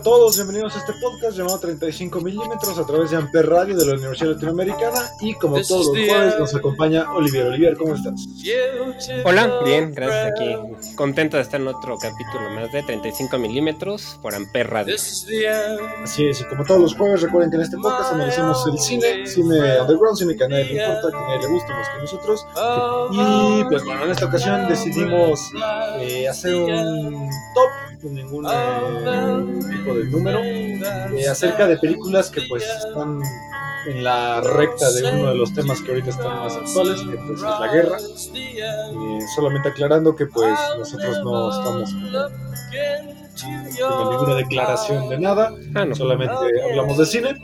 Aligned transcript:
A 0.00 0.02
todos, 0.02 0.34
bienvenidos 0.36 0.74
a 0.76 0.78
este 0.78 0.94
podcast 0.94 1.36
llamado 1.36 1.58
35 1.58 2.22
milímetros 2.22 2.78
a 2.78 2.86
través 2.86 3.10
de 3.10 3.18
Amper 3.18 3.46
Radio 3.46 3.76
de 3.76 3.84
la 3.84 3.92
Universidad 3.92 4.30
Latinoamericana 4.30 5.10
y 5.20 5.34
como 5.34 5.60
todos 5.60 5.88
los 5.88 6.08
jueves 6.08 6.38
nos 6.38 6.54
acompaña 6.54 7.12
Olivier. 7.12 7.48
Olivier, 7.48 7.76
¿cómo 7.76 7.94
estás? 7.94 8.26
Hola, 9.26 9.60
bien, 9.62 9.92
gracias 9.92 10.32
aquí. 10.32 10.94
Contento 10.94 11.36
de 11.36 11.42
estar 11.42 11.60
en 11.60 11.68
otro 11.68 11.98
capítulo 11.98 12.48
más 12.48 12.72
de 12.72 12.82
35 12.82 13.36
milímetros 13.36 14.18
por 14.22 14.34
Amper 14.34 14.70
Radio. 14.70 14.94
Así 14.94 16.24
es, 16.24 16.40
y 16.40 16.44
como 16.44 16.64
todos 16.64 16.80
los 16.80 16.94
jueves 16.94 17.20
recuerden 17.20 17.50
que 17.50 17.56
en 17.56 17.62
este 17.62 17.76
podcast 17.76 18.14
analizamos 18.14 18.66
el 18.68 18.78
cine, 18.78 19.26
cine 19.26 19.82
underground, 19.82 20.16
cine 20.16 20.34
que 20.34 20.44
a 20.44 20.48
nadie 20.48 20.64
le 20.64 20.82
importa, 20.82 21.10
que 21.10 21.16
a 21.16 21.28
nadie 21.28 21.40
le 21.40 21.46
gusta 21.48 21.74
más 21.74 21.88
que 21.90 21.98
nosotros. 22.00 22.46
Y 23.12 23.64
pues 23.64 23.84
bueno, 23.84 24.04
en 24.04 24.12
esta 24.12 24.24
ocasión 24.24 24.66
decidimos 24.66 25.40
eh, 25.98 26.26
hacer 26.26 26.54
un 26.54 27.28
top 27.54 27.89
sin 28.00 28.14
ningún 28.14 28.46
eh, 28.46 29.60
tipo 29.70 29.94
de 29.94 30.04
número 30.06 30.40
eh, 30.42 31.28
acerca 31.30 31.66
de 31.66 31.76
películas 31.76 32.30
que 32.30 32.42
pues 32.48 32.64
están 32.64 33.20
en 33.88 34.04
la 34.04 34.40
recta 34.40 34.90
de 34.92 35.10
uno 35.12 35.30
de 35.30 35.34
los 35.36 35.52
temas 35.54 35.80
que 35.80 35.90
ahorita 35.90 36.10
están 36.10 36.36
más 36.38 36.56
actuales, 36.56 37.00
que 37.00 37.16
pues 37.16 37.30
es 37.38 37.40
la 37.42 37.72
guerra. 37.72 37.96
Eh, 37.98 39.18
solamente 39.34 39.68
aclarando 39.70 40.14
que 40.14 40.26
pues 40.26 40.58
nosotros 40.78 41.18
no 41.24 41.50
estamos 41.50 41.90
con 43.80 44.10
ninguna 44.10 44.34
declaración 44.34 45.08
de 45.08 45.18
nada, 45.18 45.52
Ah, 45.74 45.84
no. 45.86 45.94
solamente 45.94 46.34
hablamos 46.70 46.98
de 46.98 47.06
cine. 47.06 47.34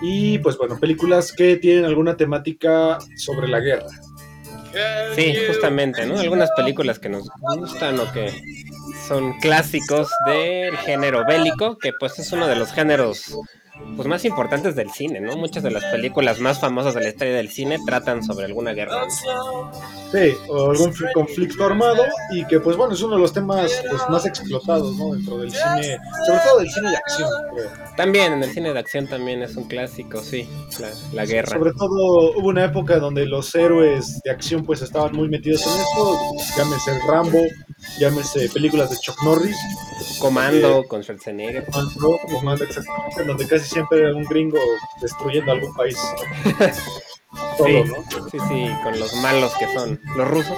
Y 0.00 0.38
pues 0.38 0.56
bueno, 0.56 0.78
películas 0.78 1.32
que 1.32 1.56
tienen 1.56 1.84
alguna 1.84 2.16
temática 2.16 2.98
sobre 3.16 3.48
la 3.48 3.58
guerra. 3.60 3.88
Sí, 5.14 5.34
justamente, 5.46 6.06
¿no? 6.06 6.18
Algunas 6.18 6.50
películas 6.52 6.98
que 6.98 7.08
nos 7.08 7.28
gustan 7.56 7.98
o 8.00 8.12
que 8.12 8.32
son 9.06 9.38
clásicos 9.40 10.08
del 10.26 10.76
género 10.78 11.24
bélico, 11.26 11.78
que 11.78 11.92
pues 11.98 12.18
es 12.18 12.32
uno 12.32 12.46
de 12.46 12.56
los 12.56 12.72
géneros 12.72 13.34
pues 13.96 14.06
más 14.06 14.24
importantes 14.24 14.76
del 14.76 14.90
cine, 14.90 15.20
¿no? 15.20 15.36
Muchas 15.36 15.62
de 15.62 15.70
las 15.70 15.84
películas 15.86 16.38
más 16.38 16.60
famosas 16.60 16.94
de 16.94 17.00
la 17.02 17.08
historia 17.08 17.34
del 17.34 17.48
cine 17.50 17.78
tratan 17.84 18.22
sobre 18.22 18.46
alguna 18.46 18.72
guerra. 18.72 19.06
Sí, 20.12 20.32
o 20.48 20.70
algún 20.70 20.92
fl- 20.94 21.12
conflicto 21.12 21.64
armado 21.64 22.02
y 22.32 22.44
que 22.46 22.60
pues 22.60 22.76
bueno, 22.76 22.94
es 22.94 23.02
uno 23.02 23.16
de 23.16 23.20
los 23.22 23.32
temas 23.32 23.70
pues, 23.90 24.02
más 24.08 24.24
explotados, 24.24 24.96
¿no? 24.96 25.12
Dentro 25.14 25.38
del 25.38 25.50
cine, 25.50 25.98
sobre 26.26 26.40
todo 26.48 26.58
del 26.60 26.70
cine 26.70 26.90
de 26.90 26.96
acción, 26.96 27.30
creo. 27.54 27.70
También 27.96 28.32
en 28.34 28.42
el 28.42 28.50
cine 28.50 28.72
de 28.72 28.78
acción 28.78 29.06
también 29.08 29.42
es 29.42 29.56
un 29.56 29.64
clásico, 29.64 30.22
sí, 30.22 30.48
la, 30.78 30.88
la 31.12 31.26
guerra. 31.26 31.52
Sobre 31.58 31.72
todo 31.72 32.32
hubo 32.38 32.48
una 32.48 32.64
época 32.64 32.98
donde 32.98 33.26
los 33.26 33.54
héroes 33.54 34.20
de 34.24 34.30
acción 34.30 34.64
pues 34.64 34.80
estaban 34.82 35.12
muy 35.14 35.28
metidos 35.28 35.66
en 35.66 35.72
esto, 35.80 36.18
llámese 36.56 36.98
Rambo, 37.06 37.42
llámese 37.98 38.48
películas 38.50 38.90
de 38.90 38.96
Chuck 38.98 39.22
Norris, 39.24 39.56
Comando 40.20 40.84
con 40.88 41.02
Schwarzenegger. 41.02 41.64
Comando, 41.66 42.18
Comando, 42.32 42.64
exactamente, 42.64 43.24
donde 43.24 43.46
casi 43.46 43.68
siempre 43.68 43.98
era 43.98 44.14
un 44.14 44.24
gringo 44.24 44.58
destruyendo 45.00 45.52
algún 45.52 45.74
país. 45.74 45.96
Todo, 47.58 47.66
Sí, 47.66 47.84
¿no? 47.84 48.28
sí, 48.30 48.38
sí, 48.48 48.70
con 48.82 48.98
los 48.98 49.14
malos 49.16 49.52
que 49.58 49.66
son 49.74 50.00
los 50.16 50.28
rusos, 50.28 50.56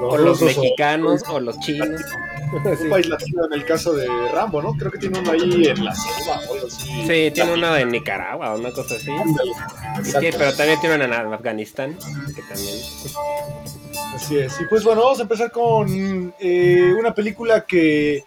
Los 0.00 0.14
o 0.14 0.18
los 0.18 0.42
mexicanos, 0.42 1.22
o 1.28 1.40
los 1.40 1.58
chinos. 1.60 2.00
un 2.80 2.90
país 2.90 3.08
latino 3.08 3.44
en 3.46 3.52
el 3.52 3.64
caso 3.64 3.92
de 3.94 4.06
Rambo, 4.32 4.62
¿no? 4.62 4.72
Creo 4.74 4.90
que 4.90 4.98
tiene 4.98 5.18
uno 5.18 5.32
ahí 5.32 5.66
en 5.66 5.84
la 5.84 5.94
selva 5.94 6.40
o 6.48 6.54
algo 6.54 6.66
así. 6.66 6.88
Sí, 7.06 7.30
tiene 7.32 7.54
uno 7.54 7.76
en 7.76 7.90
Nicaragua 7.90 8.54
o 8.54 8.58
una 8.58 8.72
cosa 8.72 8.94
así. 8.94 9.10
Ándale, 9.10 10.32
pero 10.32 10.54
también 10.54 10.80
tiene 10.80 10.96
uno 10.96 11.04
en 11.04 11.12
Afganistán, 11.12 11.96
que 12.34 12.42
también. 12.42 12.76
Así 14.14 14.38
es. 14.38 14.60
Y 14.60 14.64
pues 14.66 14.84
bueno, 14.84 15.02
vamos 15.02 15.18
a 15.18 15.22
empezar 15.22 15.50
con 15.50 16.34
eh, 16.38 16.94
una 16.98 17.14
película 17.14 17.64
que, 17.64 18.24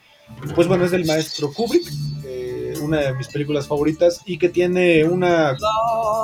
pues 0.55 0.67
bueno, 0.67 0.85
es 0.85 0.91
del 0.91 1.05
maestro 1.05 1.51
Kubrick, 1.51 1.87
eh, 2.23 2.73
una 2.81 2.99
de 2.99 3.13
mis 3.13 3.27
películas 3.27 3.67
favoritas 3.67 4.21
y 4.25 4.37
que 4.37 4.49
tiene 4.49 5.03
una, 5.03 5.57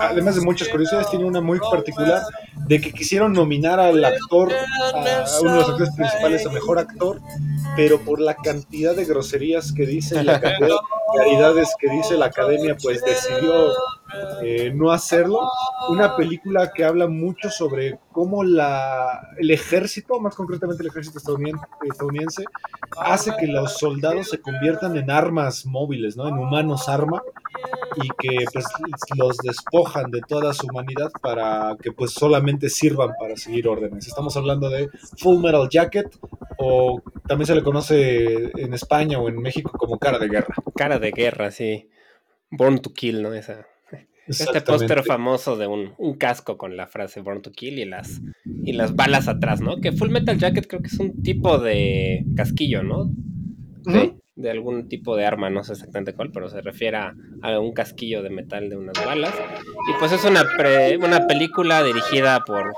además 0.02 0.36
de 0.36 0.42
muchas 0.42 0.68
curiosidades, 0.68 1.10
tiene 1.10 1.26
una 1.26 1.42
muy 1.42 1.60
particular 1.60 2.22
de 2.68 2.82
que 2.82 2.92
quisieron 2.92 3.34
nominar 3.34 3.80
al 3.80 4.04
actor, 4.04 4.52
a 4.54 5.42
uno 5.42 5.52
de 5.52 5.58
los 5.58 5.70
actores 5.70 5.96
principales 5.96 6.46
a 6.46 6.52
mejor 6.52 6.80
actor, 6.80 7.22
pero 7.76 8.00
por 8.02 8.20
la 8.20 8.36
cantidad 8.36 8.96
de 8.96 9.06
groserías 9.06 9.72
que 9.72 9.86
dice 9.86 10.22
y 10.22 10.24
la 10.24 10.40
cantidad 10.42 10.68
de 10.68 10.76
vulgaridades 11.08 11.76
que 11.80 11.90
dice 11.90 12.18
la 12.18 12.26
academia, 12.26 12.76
pues 12.82 13.04
decidió 13.04 13.72
eh, 14.42 14.72
no 14.74 14.92
hacerlo. 14.92 15.50
Una 15.90 16.16
película 16.16 16.72
que 16.74 16.84
habla 16.84 17.08
mucho 17.08 17.50
sobre 17.50 18.00
cómo 18.12 18.44
la, 18.44 19.30
el 19.38 19.52
ejército, 19.52 20.20
más 20.20 20.36
concretamente 20.36 20.84
el 20.84 20.90
ejército 20.90 21.20
estadounidense, 21.20 21.66
estadounidense, 21.90 22.46
hace 22.98 23.32
que 23.40 23.48
los 23.48 23.78
soldados 23.78 24.30
se 24.30 24.42
conviertan 24.42 24.98
en 24.98 25.12
armas 25.12 25.66
móviles, 25.66 26.18
¿no? 26.18 26.28
En 26.28 26.38
humanos 26.38 26.90
arma 26.90 27.22
y 27.96 28.10
que 28.20 28.46
pues 28.52 28.66
los 29.16 29.38
despojan 29.38 30.12
de 30.12 30.22
toda 30.22 30.54
su 30.54 30.68
humanidad 30.68 31.12
para 31.22 31.76
que 31.82 31.92
pues 31.92 32.12
solamente 32.12 32.57
sirvan 32.70 33.12
para 33.20 33.36
seguir 33.38 33.68
órdenes. 33.68 34.08
Estamos 34.08 34.36
hablando 34.38 34.70
de 34.70 34.90
Full 35.18 35.42
Metal 35.42 35.68
Jacket 35.70 36.18
o 36.58 37.02
también 37.28 37.48
se 37.48 37.56
le 37.56 37.64
conoce 37.64 38.52
en 38.58 38.74
España 38.74 39.20
o 39.20 39.30
en 39.30 39.42
México 39.42 39.72
como 39.78 39.98
cara 40.00 40.20
de 40.20 40.28
guerra. 40.28 40.56
Cara 40.76 41.00
de 41.00 41.12
guerra, 41.12 41.52
sí. 41.52 41.90
Born 42.52 42.80
to 42.80 42.94
Kill, 42.94 43.22
¿no? 43.22 43.34
Esa, 43.34 43.68
este 44.28 44.62
póster 44.62 45.04
famoso 45.04 45.56
de 45.56 45.68
un, 45.68 45.94
un 45.98 46.16
casco 46.16 46.58
con 46.58 46.76
la 46.76 46.88
frase 46.88 47.22
Born 47.22 47.42
to 47.42 47.52
Kill 47.52 47.80
y 47.80 47.86
las, 47.86 48.22
y 48.46 48.74
las 48.74 48.96
balas 48.96 49.28
atrás, 49.28 49.62
¿no? 49.62 49.80
Que 49.80 49.92
Full 49.92 50.10
Metal 50.10 50.38
Jacket 50.38 50.68
creo 50.68 50.82
que 50.82 50.88
es 50.88 51.00
un 51.00 51.22
tipo 51.24 51.58
de 51.60 52.26
casquillo, 52.36 52.84
¿no? 52.84 53.12
Sí, 53.86 54.14
de 54.38 54.50
algún 54.52 54.88
tipo 54.88 55.16
de 55.18 55.26
arma, 55.26 55.50
no 55.50 55.64
sé 55.64 55.74
exactamente 55.74 56.14
cuál, 56.14 56.32
pero 56.32 56.48
se 56.48 56.62
refiere 56.62 56.98
a, 56.98 57.14
a 57.42 57.60
un 57.60 57.74
casquillo 57.74 58.22
de 58.24 58.30
metal 58.30 58.70
de 58.70 58.78
unas 58.78 58.94
balas. 59.06 59.34
Y 59.90 60.00
pues 60.00 60.12
es 60.12 60.24
una, 60.24 60.44
pre- 60.58 60.98
una 60.98 61.28
película 61.28 61.84
dirigida 61.84 62.42
por 62.46 62.74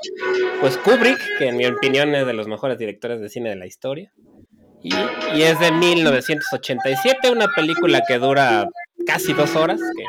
pues 0.61 0.77
Kubrick, 0.77 1.19
que 1.37 1.49
en 1.49 1.57
mi 1.57 1.65
opinión 1.65 2.15
es 2.15 2.25
de 2.25 2.33
los 2.33 2.47
mejores 2.47 2.77
directores 2.79 3.19
de 3.21 3.29
cine 3.29 3.49
de 3.49 3.55
la 3.57 3.65
historia. 3.67 4.11
Y, 4.81 4.93
y 5.35 5.41
es 5.43 5.59
de 5.59 5.71
1987, 5.71 7.29
una 7.29 7.47
película 7.53 8.01
que 8.07 8.17
dura 8.17 8.67
casi 9.05 9.33
dos 9.33 9.55
horas. 9.55 9.79
que- 9.79 10.03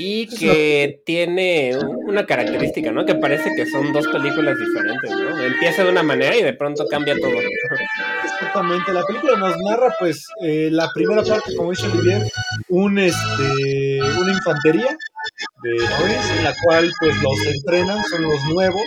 y 0.00 0.28
que 0.28 1.00
tiene 1.04 1.76
una 2.06 2.24
característica, 2.24 2.92
¿no? 2.92 3.04
Que 3.04 3.16
parece 3.16 3.50
que 3.56 3.66
son 3.66 3.92
dos 3.92 4.06
películas 4.06 4.56
diferentes, 4.56 5.10
¿no? 5.10 5.42
Empieza 5.42 5.82
de 5.82 5.90
una 5.90 6.04
manera 6.04 6.36
y 6.36 6.42
de 6.44 6.52
pronto 6.52 6.86
cambia 6.88 7.16
todo. 7.20 7.32
Exactamente, 8.40 8.92
la 8.92 9.02
película 9.02 9.36
nos 9.36 9.56
narra 9.58 9.92
pues 9.98 10.24
eh, 10.42 10.68
la 10.70 10.88
primera 10.94 11.24
parte, 11.24 11.56
como 11.56 11.70
dice 11.70 11.88
Olivier, 11.88 12.22
un, 12.68 12.96
este, 12.96 14.00
una 14.16 14.32
infantería 14.32 14.96
de 15.62 15.76
en 15.76 16.44
la 16.44 16.54
cual 16.64 16.88
pues 17.00 17.20
los 17.20 17.46
entrenan, 17.46 18.00
son 18.04 18.22
los 18.22 18.44
nuevos 18.44 18.82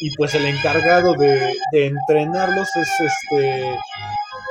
y 0.00 0.16
pues 0.16 0.34
el 0.34 0.46
encargado 0.46 1.12
de, 1.12 1.58
de 1.72 1.86
entrenarlos 1.86 2.68
es 2.76 2.88
este 3.00 3.78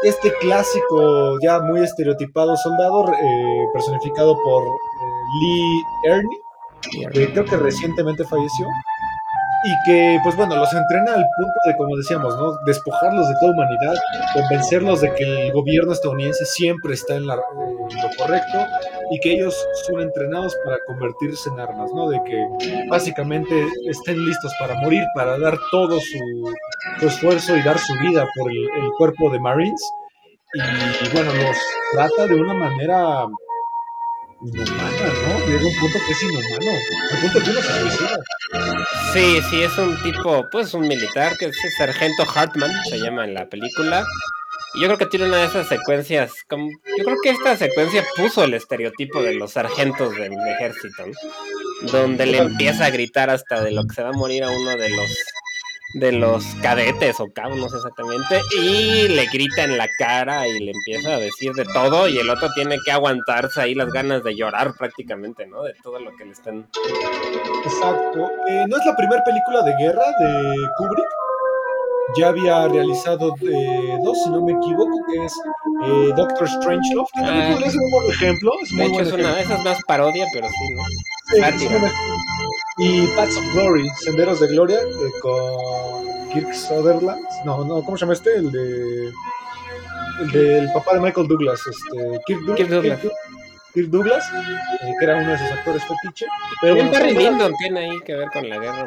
este 0.04 0.32
clásico 0.40 1.40
ya 1.42 1.60
muy 1.62 1.82
estereotipado 1.82 2.56
soldado 2.58 3.12
eh, 3.14 3.66
personificado 3.74 4.38
por 4.44 4.64
eh, 4.64 5.42
Lee 5.42 5.84
Ernie 6.04 6.40
que 7.12 7.32
creo 7.32 7.46
que 7.46 7.58
recientemente 7.58 8.24
falleció 8.26 8.68
y 9.66 9.90
que, 9.90 10.20
pues 10.24 10.36
bueno, 10.36 10.56
los 10.56 10.72
entrena 10.74 11.14
al 11.14 11.26
punto 11.38 11.54
de, 11.66 11.76
como 11.78 11.98
decíamos, 11.98 12.38
¿no? 12.38 12.56
despojarlos 12.66 13.28
de 13.28 13.36
toda 13.40 13.52
humanidad, 13.54 13.96
convencerlos 14.34 15.02
de 15.02 15.14
que 15.16 15.48
el 15.48 15.54
gobierno 15.54 15.92
estadounidense 15.92 16.46
siempre 16.46 16.94
está 16.94 17.16
en, 17.16 17.26
la- 17.28 17.36
lo 17.36 18.10
correcto 18.18 18.66
y 19.12 19.20
que 19.20 19.34
ellos 19.34 19.56
son 19.86 20.02
entrenados 20.02 20.56
para 20.64 20.78
convertirse 20.88 21.50
en 21.50 21.60
armas, 21.60 21.92
¿no? 21.94 22.10
De 22.10 22.20
que 22.24 22.88
básicamente 22.90 23.68
estén 23.88 24.24
listos 24.26 24.52
para 24.60 24.76
morir, 24.76 25.04
para 25.16 25.38
dar 25.38 25.58
todo 25.72 26.00
su, 26.00 26.54
esfuerzo 27.06 27.56
y 27.56 27.62
dar 27.62 27.78
su 27.78 27.94
vida 28.00 28.26
por 28.36 28.52
el, 28.52 28.68
cuerpo 28.98 29.30
de 29.30 29.40
Marines. 29.40 29.82
Y, 30.54 31.10
bueno, 31.14 31.32
los 31.34 31.58
trata 31.94 32.28
de 32.28 32.36
una 32.36 32.54
manera 32.54 33.26
inhumana, 34.48 35.14
¿no? 35.28 35.46
Llega 35.48 35.66
un 35.66 35.80
punto 35.80 36.00
que 36.06 36.12
es 36.12 36.24
inhumano, 36.24 36.72
al 37.12 37.22
punto 37.22 37.44
que 37.44 37.50
uno 37.50 37.62
se 37.62 37.80
suicida. 37.82 38.20
Sí, 39.14 39.42
sí, 39.50 39.64
es 39.64 39.78
un 39.78 40.02
tipo, 40.04 40.46
pues 40.52 40.74
un 40.74 40.88
militar, 40.88 41.38
que 41.38 41.46
es 41.46 41.58
el 41.64 41.72
sargento 41.78 42.26
Hartman, 42.34 42.72
se 42.90 43.00
llama 43.00 43.26
en 43.26 43.34
la 43.34 43.48
película, 43.48 44.06
yo 44.76 44.88
creo 44.88 44.98
que 44.98 45.06
tiene 45.06 45.28
una 45.28 45.38
de 45.38 45.46
esas 45.46 45.68
secuencias. 45.68 46.34
Como, 46.50 46.70
yo 46.98 47.04
creo 47.04 47.18
que 47.24 47.30
esta 47.30 47.56
secuencia 47.56 48.04
puso 48.16 48.44
el 48.44 48.54
estereotipo 48.54 49.22
de 49.22 49.34
los 49.36 49.54
sargentos 49.54 50.16
del 50.16 50.34
ejército, 50.34 51.06
donde 51.92 52.26
le 52.26 52.40
empieza 52.40 52.86
a 52.86 52.90
gritar 52.90 53.30
hasta 53.30 53.64
de 53.64 53.72
lo 53.72 53.86
que 53.86 53.96
se 53.96 54.04
va 54.04 54.10
a 54.10 54.14
morir 54.14 54.44
a 54.44 54.50
uno 54.50 54.72
de 54.72 54.90
los 54.90 55.10
de 55.96 56.12
los 56.12 56.44
cadetes 56.62 57.20
o 57.20 57.28
cabos, 57.34 57.58
no 57.58 57.70
sé 57.70 57.78
exactamente, 57.78 58.42
y 58.62 59.08
le 59.08 59.26
grita 59.28 59.64
en 59.64 59.78
la 59.78 59.88
cara 59.98 60.48
y 60.48 60.60
le 60.60 60.72
empieza 60.72 61.16
a 61.16 61.20
decir 61.20 61.54
de 61.54 61.66
todo 61.66 62.08
y 62.08 62.18
el 62.18 62.30
otro 62.30 62.50
tiene 62.54 62.78
que 62.84 62.92
aguantarse 62.92 63.62
ahí 63.62 63.76
las 63.76 63.92
ganas 63.92 64.24
de 64.24 64.36
llorar 64.36 64.74
prácticamente, 64.78 65.48
¿no? 65.48 65.64
De 65.64 65.74
todo 65.82 66.00
lo 66.00 66.16
que 66.16 66.26
le 66.26 66.32
están... 66.32 66.68
Exacto. 67.64 68.30
Eh, 68.50 68.66
¿No 68.68 68.78
es 68.78 68.86
la 68.86 68.96
primera 68.96 69.24
película 69.24 69.64
de 69.64 69.76
guerra 69.78 70.06
de 70.20 70.56
Kubrick? 70.78 71.08
ya 72.18 72.28
había 72.30 72.68
realizado 72.68 73.36
eh, 73.42 74.00
dos, 74.04 74.24
si 74.24 74.30
no 74.30 74.42
me 74.46 74.54
equivoco, 74.54 74.92
que 75.08 75.26
es 75.26 75.34
eh, 75.86 76.14
Doctor 76.16 76.48
Strangelove, 76.48 77.08
que 77.14 77.22
ah, 77.22 77.58
es 77.66 77.76
un 77.76 77.92
buen 77.92 78.10
ejemplo. 78.10 78.52
Es 78.62 78.72
muy 78.72 78.82
de 78.82 78.88
hecho, 78.88 79.02
es 79.02 79.12
una 79.12 79.36
de 79.36 79.42
esas 79.42 79.64
más 79.64 79.82
parodia, 79.88 80.26
pero 80.34 80.48
sí, 80.48 80.74
¿no? 80.74 80.84
Y 82.78 83.08
Paths 83.16 83.38
of 83.38 83.54
Glory, 83.54 83.90
Senderos 84.02 84.40
de 84.40 84.48
Gloria, 84.48 84.80
eh, 84.82 85.12
con 85.22 86.30
Kirk 86.30 86.54
Sutherland. 86.54 87.26
No, 87.46 87.64
no, 87.64 87.84
¿cómo 87.84 87.98
se 87.98 88.02
llama 88.02 88.14
este? 88.14 88.36
El 88.36 88.52
de. 88.52 89.12
El 90.22 90.32
del 90.32 90.74
papá 90.74 90.94
de 90.94 91.02
Michael 91.02 91.28
Douglas, 91.28 91.62
este, 91.68 92.20
Kirk, 92.26 92.56
Kirk 92.56 92.70
Douglas. 92.70 93.02
Kirk 93.74 93.90
Douglas, 93.90 94.24
eh, 94.84 94.94
que 94.98 95.06
era 95.06 95.18
uno 95.18 95.32
de 95.32 95.38
sus 95.38 95.52
actores 95.52 95.84
fetiche. 95.84 96.26
Pero 96.62 96.82
un 96.82 96.92
Barry 96.92 97.14
Lyndon 97.14 97.54
tiene 97.58 97.80
ahí 97.82 98.00
que 98.06 98.16
ver 98.16 98.30
con 98.32 98.48
la 98.48 98.58
guerra. 98.58 98.86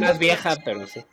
Más 0.00 0.18
vieja, 0.18 0.56
pero 0.64 0.86
sí. 0.86 1.04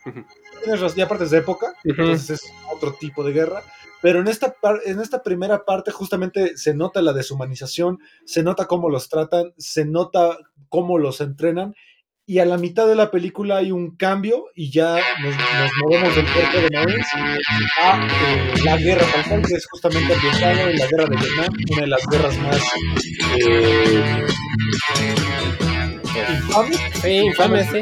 Tienes 0.62 0.80
razón, 0.80 0.96
ya 0.96 1.04
aparte 1.04 1.24
es 1.24 1.30
de 1.30 1.38
época, 1.38 1.74
entonces 1.84 2.42
es 2.42 2.52
otro 2.72 2.94
tipo 2.94 3.22
de 3.22 3.32
guerra. 3.32 3.62
Pero 4.02 4.20
en 4.20 4.28
esta, 4.28 4.54
en 4.84 5.00
esta 5.00 5.22
primera 5.22 5.64
parte 5.64 5.90
justamente 5.90 6.56
se 6.56 6.74
nota 6.74 7.00
la 7.00 7.12
deshumanización, 7.12 8.00
se 8.24 8.42
nota 8.42 8.66
cómo 8.66 8.90
los 8.90 9.08
tratan, 9.08 9.54
se 9.56 9.84
nota 9.84 10.36
cómo 10.68 10.98
los 10.98 11.20
entrenan 11.20 11.74
y 12.26 12.38
a 12.38 12.46
la 12.46 12.56
mitad 12.56 12.86
de 12.86 12.94
la 12.94 13.10
película 13.10 13.58
hay 13.58 13.70
un 13.70 13.96
cambio 13.96 14.46
y 14.54 14.70
ya 14.70 14.96
nos, 15.22 15.34
movemos 15.82 16.16
del 16.16 16.26
cuerpo 16.32 16.58
de 16.58 16.70
Marines 16.72 17.06
a 17.82 18.06
eh, 18.06 18.54
la 18.64 18.76
guerra 18.78 19.06
tal 19.28 19.42
que 19.42 19.54
es 19.54 19.66
justamente 19.66 20.14
ambientada 20.14 20.70
en 20.70 20.78
la 20.78 20.86
guerra 20.86 21.04
de 21.04 21.16
Vietnam, 21.16 21.54
una 21.72 21.80
de 21.82 21.86
las 21.88 22.06
guerras 22.06 22.38
más 22.38 22.62
eh, 23.40 24.26
Sí, 27.02 27.08
infame, 27.10 27.64
sí. 27.64 27.80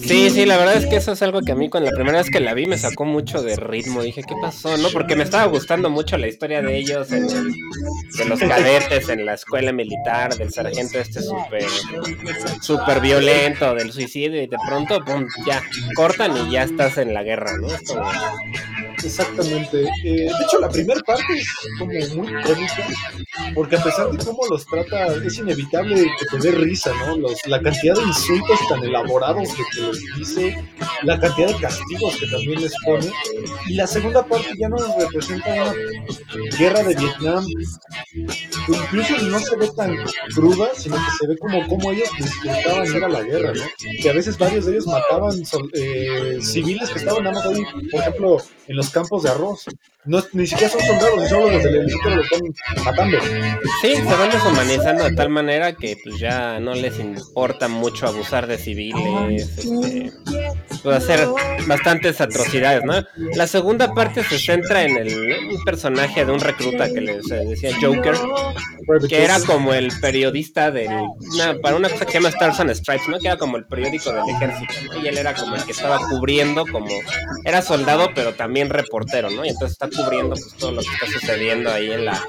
Sí, 0.00 0.30
sí, 0.30 0.46
la 0.46 0.56
verdad 0.56 0.76
es 0.76 0.86
que 0.86 0.96
eso 0.96 1.12
es 1.12 1.22
algo 1.22 1.42
que 1.42 1.52
a 1.52 1.54
mí 1.54 1.68
con 1.68 1.84
la 1.84 1.90
primera 1.90 2.18
vez 2.18 2.30
que 2.30 2.40
la 2.40 2.54
vi 2.54 2.66
me 2.66 2.78
sacó 2.78 3.04
mucho 3.04 3.42
de 3.42 3.56
ritmo. 3.56 4.02
Dije, 4.02 4.22
¿qué 4.22 4.34
pasó? 4.40 4.76
¿No? 4.78 4.88
Porque 4.90 5.16
me 5.16 5.24
estaba 5.24 5.46
gustando 5.46 5.90
mucho 5.90 6.16
la 6.16 6.28
historia 6.28 6.62
de 6.62 6.78
ellos, 6.78 7.08
de 7.10 8.24
los 8.26 8.40
cadetes 8.40 9.08
en 9.08 9.26
la 9.26 9.34
escuela 9.34 9.72
militar, 9.72 10.34
del 10.36 10.52
sargento 10.52 10.98
este 10.98 11.22
súper 11.22 11.64
super 12.62 13.00
violento, 13.00 13.74
del 13.74 13.92
suicidio, 13.92 14.42
y 14.42 14.46
de 14.46 14.56
pronto, 14.66 15.04
pum, 15.04 15.26
ya, 15.46 15.62
cortan 15.94 16.36
y 16.36 16.52
ya 16.52 16.62
estás 16.62 16.98
en 16.98 17.14
la 17.14 17.22
guerra, 17.22 17.52
¿no? 17.58 17.68
Exactamente. 19.04 19.82
Eh, 19.82 19.88
de 20.04 20.26
hecho, 20.26 20.58
la 20.60 20.68
primera 20.68 21.00
parte 21.00 21.24
es 21.34 21.48
como 21.78 21.92
muy 21.92 22.42
cómica, 22.42 22.86
porque 23.54 23.76
a 23.76 23.82
pesar 23.82 24.10
de 24.10 24.24
cómo 24.24 24.46
los 24.50 24.66
trata, 24.66 25.14
es 25.24 25.38
inevitable 25.38 26.06
que 26.18 26.26
te 26.26 26.38
dé 26.38 26.52
risa, 26.52 26.92
¿no? 27.06 27.16
Los, 27.16 27.46
la 27.46 27.60
cantidad 27.60 27.94
de 27.94 28.02
insultos 28.02 28.58
tan 28.68 28.82
elaborados 28.82 29.48
que 29.54 29.82
les 29.82 29.98
dice, 30.16 30.64
la 31.02 31.18
cantidad 31.18 31.48
de 31.48 31.56
castigos 31.56 32.16
que 32.16 32.26
también 32.26 32.60
les 32.60 32.74
pone. 32.84 33.10
Y 33.66 33.74
la 33.74 33.86
segunda 33.86 34.24
parte 34.26 34.48
ya 34.58 34.68
nos 34.68 34.82
representa 34.96 35.52
una 35.52 35.74
guerra 36.58 36.82
de 36.82 36.94
Vietnam, 36.94 37.44
incluso 38.68 39.18
no 39.22 39.38
se 39.38 39.56
ve 39.56 39.70
tan 39.76 39.96
cruda, 40.34 40.68
sino 40.74 40.96
que 40.96 41.10
se 41.20 41.26
ve 41.28 41.38
como, 41.38 41.66
como 41.68 41.92
ellos 41.92 42.08
disfrutaban 42.18 42.86
ir 42.86 43.04
a 43.04 43.08
la 43.08 43.22
guerra, 43.22 43.52
¿no? 43.54 43.62
Que 44.02 44.10
a 44.10 44.12
veces 44.12 44.36
varios 44.38 44.66
de 44.66 44.72
ellos 44.72 44.86
mataban 44.86 45.42
eh, 45.74 46.38
civiles 46.42 46.90
que 46.90 46.98
estaban 46.98 47.24
nada 47.24 47.36
más 47.36 47.46
ahí, 47.46 47.62
por 47.90 48.00
ejemplo, 48.00 48.36
en 48.66 48.76
los 48.76 48.87
campos 48.90 49.22
de 49.22 49.30
arroz. 49.30 49.64
No, 50.08 50.24
ni 50.32 50.46
siquiera 50.46 50.72
son 50.72 50.80
soldados, 50.80 51.20
ni 51.20 51.28
solo 51.28 51.48
desde 51.48 51.68
el 51.68 51.76
helicóptero 51.76 52.16
lo 52.16 52.22
están 52.22 52.84
matando. 52.84 53.18
Sí, 53.82 53.94
se 53.94 54.02
van 54.02 54.30
deshumanizando 54.30 55.04
de 55.04 55.14
tal 55.14 55.28
manera 55.28 55.74
que 55.74 55.98
pues 56.02 56.18
ya 56.18 56.58
no 56.60 56.72
les 56.74 56.98
importa 56.98 57.68
mucho 57.68 58.06
abusar 58.06 58.46
de 58.46 58.56
civiles, 58.56 59.58
este, 59.58 60.10
pues, 60.82 60.96
hacer 60.96 61.28
bastantes 61.66 62.22
atrocidades, 62.22 62.84
¿no? 62.84 63.04
La 63.34 63.46
segunda 63.46 63.92
parte 63.92 64.24
se 64.24 64.38
centra 64.38 64.84
en 64.84 64.96
el 64.96 65.36
un 65.52 65.64
personaje 65.64 66.24
de 66.24 66.32
un 66.32 66.40
recluta 66.40 66.88
que 66.88 67.02
les 67.02 67.28
decía 67.28 67.76
Joker, 67.78 68.14
que 69.08 69.24
era 69.24 69.38
como 69.40 69.74
el 69.74 69.92
periodista 70.00 70.70
del 70.70 70.88
para 71.62 71.76
una 71.76 71.90
cosa 71.90 72.06
que 72.06 72.12
se 72.12 72.18
llama 72.18 72.30
Stars 72.30 72.60
and 72.60 72.70
Stripes, 72.70 73.08
¿no? 73.08 73.18
Que 73.18 73.28
era 73.28 73.36
como 73.36 73.58
el 73.58 73.66
periódico 73.66 74.10
del 74.10 74.28
ejército, 74.34 74.72
¿no? 74.94 75.04
Y 75.04 75.08
él 75.08 75.18
era 75.18 75.34
como 75.34 75.54
el 75.54 75.64
que 75.64 75.72
estaba 75.72 75.98
cubriendo 75.98 76.64
como 76.66 76.88
era 77.44 77.60
soldado, 77.60 78.08
pero 78.14 78.32
también 78.32 78.70
reportero, 78.70 79.28
¿no? 79.28 79.44
Y 79.44 79.50
entonces 79.50 79.72
está 79.72 79.88
cubriendo 80.02 80.34
pues 80.34 80.54
todo 80.58 80.72
lo 80.72 80.82
que 80.82 80.88
está 80.88 81.06
sucediendo 81.06 81.70
ahí 81.70 81.90
en 81.90 82.04
la 82.04 82.22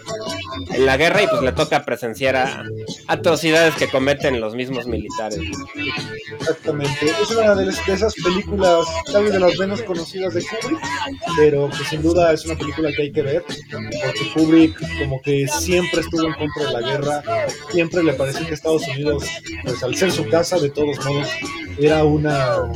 en 0.71 0.85
la 0.85 0.97
guerra 0.97 1.23
y 1.23 1.27
pues 1.27 1.41
le 1.41 1.51
toca 1.51 1.85
presenciar 1.85 2.35
a, 2.35 2.63
atrocidades 3.07 3.75
que 3.75 3.87
cometen 3.87 4.39
los 4.39 4.55
mismos 4.55 4.87
militares. 4.87 5.39
Exactamente. 6.39 7.11
Es 7.21 7.31
una 7.31 7.55
de, 7.55 7.69
esas 7.69 8.13
películas, 8.15 8.85
tal 9.11 9.23
vez 9.23 9.33
de 9.33 9.39
las 9.39 9.57
menos 9.57 9.81
conocidas 9.83 10.33
de 10.33 10.43
Kubrick, 10.43 10.79
pero 11.37 11.69
pues 11.69 11.89
sin 11.89 12.01
duda 12.01 12.33
es 12.33 12.45
una 12.45 12.55
película 12.55 12.91
que 12.95 13.03
hay 13.03 13.11
que 13.11 13.21
ver, 13.21 13.43
porque 13.43 14.31
Kubrick 14.33 14.99
como 14.99 15.21
que 15.21 15.47
siempre 15.47 16.01
estuvo 16.01 16.27
en 16.27 16.33
contra 16.33 16.65
de 16.65 16.73
la 16.73 16.81
guerra, 16.81 17.23
siempre 17.71 18.03
le 18.03 18.13
pareció 18.13 18.45
que 18.47 18.53
Estados 18.53 18.87
Unidos, 18.87 19.23
pues 19.63 19.83
al 19.83 19.95
ser 19.95 20.11
su 20.11 20.27
casa, 20.27 20.59
de 20.59 20.69
todos 20.69 21.03
modos, 21.05 21.27
era 21.79 22.03
una 22.03 22.71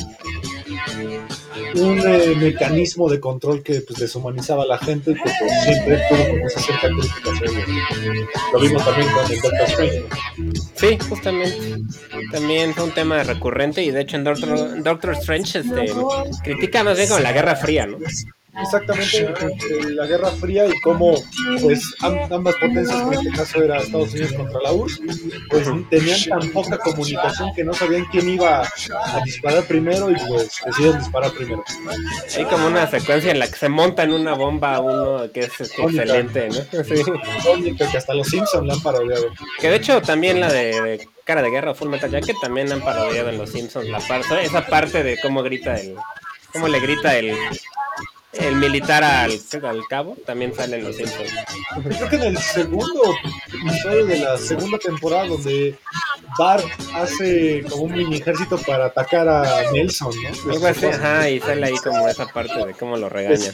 un 1.76 2.00
eh, 2.00 2.36
mecanismo 2.38 3.10
de 3.10 3.20
control 3.20 3.64
que 3.64 3.82
pues, 3.82 4.00
deshumanizaba 4.00 4.64
a 4.64 4.68
la 4.68 4.78
gente 4.78 5.12
y 5.12 5.16
que 5.16 5.22
pues, 5.22 5.52
siempre 5.64 6.02
tuvo 6.10 6.28
como 6.28 6.48
esa 6.48 6.60
cierta 6.60 6.88
Lo 8.54 8.60
vimos 8.60 8.86
también 8.86 9.12
con 9.12 9.32
el 9.32 9.42
Doctor 9.42 9.68
Strange. 9.68 10.04
Sí, 10.76 10.98
justamente. 11.10 11.76
También 12.32 12.74
fue 12.74 12.86
un 12.86 12.92
tema 12.92 13.24
recurrente 13.24 13.84
y 13.84 13.92
de 13.92 14.02
hecho 14.02 14.18
en 14.18 14.24
Doctor, 14.24 14.84
Doctor 14.84 15.14
Strange 15.14 15.60
este, 15.60 15.94
critica 16.44 16.84
más 16.84 16.98
bien 16.98 17.10
con 17.10 17.24
la 17.24 17.32
Guerra 17.32 17.56
Fría, 17.56 17.86
¿no? 17.86 17.98
Exactamente 18.62 19.34
la 19.96 20.06
Guerra 20.06 20.30
Fría 20.32 20.68
y 20.68 20.80
cómo 20.82 21.16
pues 21.62 21.84
ambas 22.02 22.56
potencias, 22.56 23.02
en 23.02 23.14
este 23.14 23.30
caso 23.32 23.64
era 23.64 23.78
Estados 23.78 24.14
Unidos 24.14 24.34
contra 24.34 24.62
la 24.62 24.74
URSS, 24.74 25.02
pues 25.50 25.68
tenían 25.90 26.20
tan 26.24 26.50
poca 26.52 26.78
comunicación 26.78 27.54
que 27.56 27.64
no 27.64 27.74
sabían 27.74 28.06
quién 28.12 28.30
iba 28.30 28.62
a 28.62 29.22
disparar 29.26 29.64
primero 29.66 30.12
y 30.12 30.16
pues 30.28 30.62
decidieron 30.66 31.00
disparar 31.00 31.32
primero. 31.34 31.64
Hay 32.36 32.46
como 32.46 32.68
una 32.68 32.88
secuencia 32.88 33.32
en 33.32 33.40
la 33.40 33.48
que 33.48 33.56
se 33.56 33.70
monta 33.70 34.04
en 34.04 34.14
una 34.14 34.34
bomba 34.34 34.80
uno 34.80 35.32
que 35.32 35.42
es 35.42 35.62
excelente, 35.62 36.50
¿no? 36.50 36.84
Sí. 36.84 37.76
que 37.76 37.98
hasta 37.98 38.14
los 38.14 38.28
Simpsons 38.28 38.68
la 38.68 38.74
han 38.74 38.82
parodiado. 38.82 39.26
Que 39.60 39.70
de 39.70 39.76
hecho 39.78 40.02
también 40.02 40.40
la 40.40 40.52
de, 40.52 41.08
Cara 41.24 41.42
de 41.42 41.50
Guerra 41.50 41.74
Full 41.74 41.90
Metal 41.90 42.12
Jacket 42.12 42.36
también 42.42 42.72
han 42.72 42.82
parodiado 42.82 43.30
en 43.30 43.38
los 43.38 43.50
Simpsons 43.50 43.88
la 43.88 44.00
parte, 44.00 44.44
esa 44.44 44.66
parte 44.68 45.04
de 45.04 45.18
cómo 45.22 45.42
grita 45.42 45.76
el 45.76 45.96
cómo 46.52 46.68
le 46.68 46.80
grita 46.80 47.18
el 47.18 47.36
el 48.34 48.56
militar 48.56 49.04
al, 49.04 49.32
al 49.64 49.88
cabo 49.88 50.18
también 50.26 50.54
sale 50.54 50.78
en 50.78 50.86
los 50.86 50.96
Simpsons. 50.96 51.32
Creo 51.84 52.10
que 52.10 52.16
en 52.16 52.24
el 52.24 52.38
segundo 52.38 53.04
episodio 53.48 54.06
de 54.06 54.18
la 54.20 54.38
segunda 54.38 54.78
temporada 54.78 55.28
donde 55.28 55.78
Bart 56.38 56.66
hace 56.96 57.64
como 57.70 57.84
un 57.84 57.94
mini 57.94 58.18
ejército 58.18 58.58
para 58.58 58.86
atacar 58.86 59.28
a 59.28 59.72
Nelson, 59.72 60.14
¿no? 60.46 60.54
Algo 60.54 60.68
así, 60.68 60.86
ajá, 60.86 61.30
y 61.30 61.40
sale 61.40 61.68
ahí 61.68 61.76
como 61.84 62.08
esa 62.08 62.28
parte 62.28 62.66
de 62.66 62.74
cómo 62.74 62.98
lo 62.98 63.10
regaña. 63.10 63.54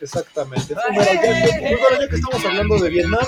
Exactamente. 0.00 0.74
Bueno, 0.74 1.10
ya, 2.00 2.08
que 2.08 2.16
estamos 2.16 2.44
hablando 2.44 2.78
de 2.78 2.90
Vietnam, 2.90 3.26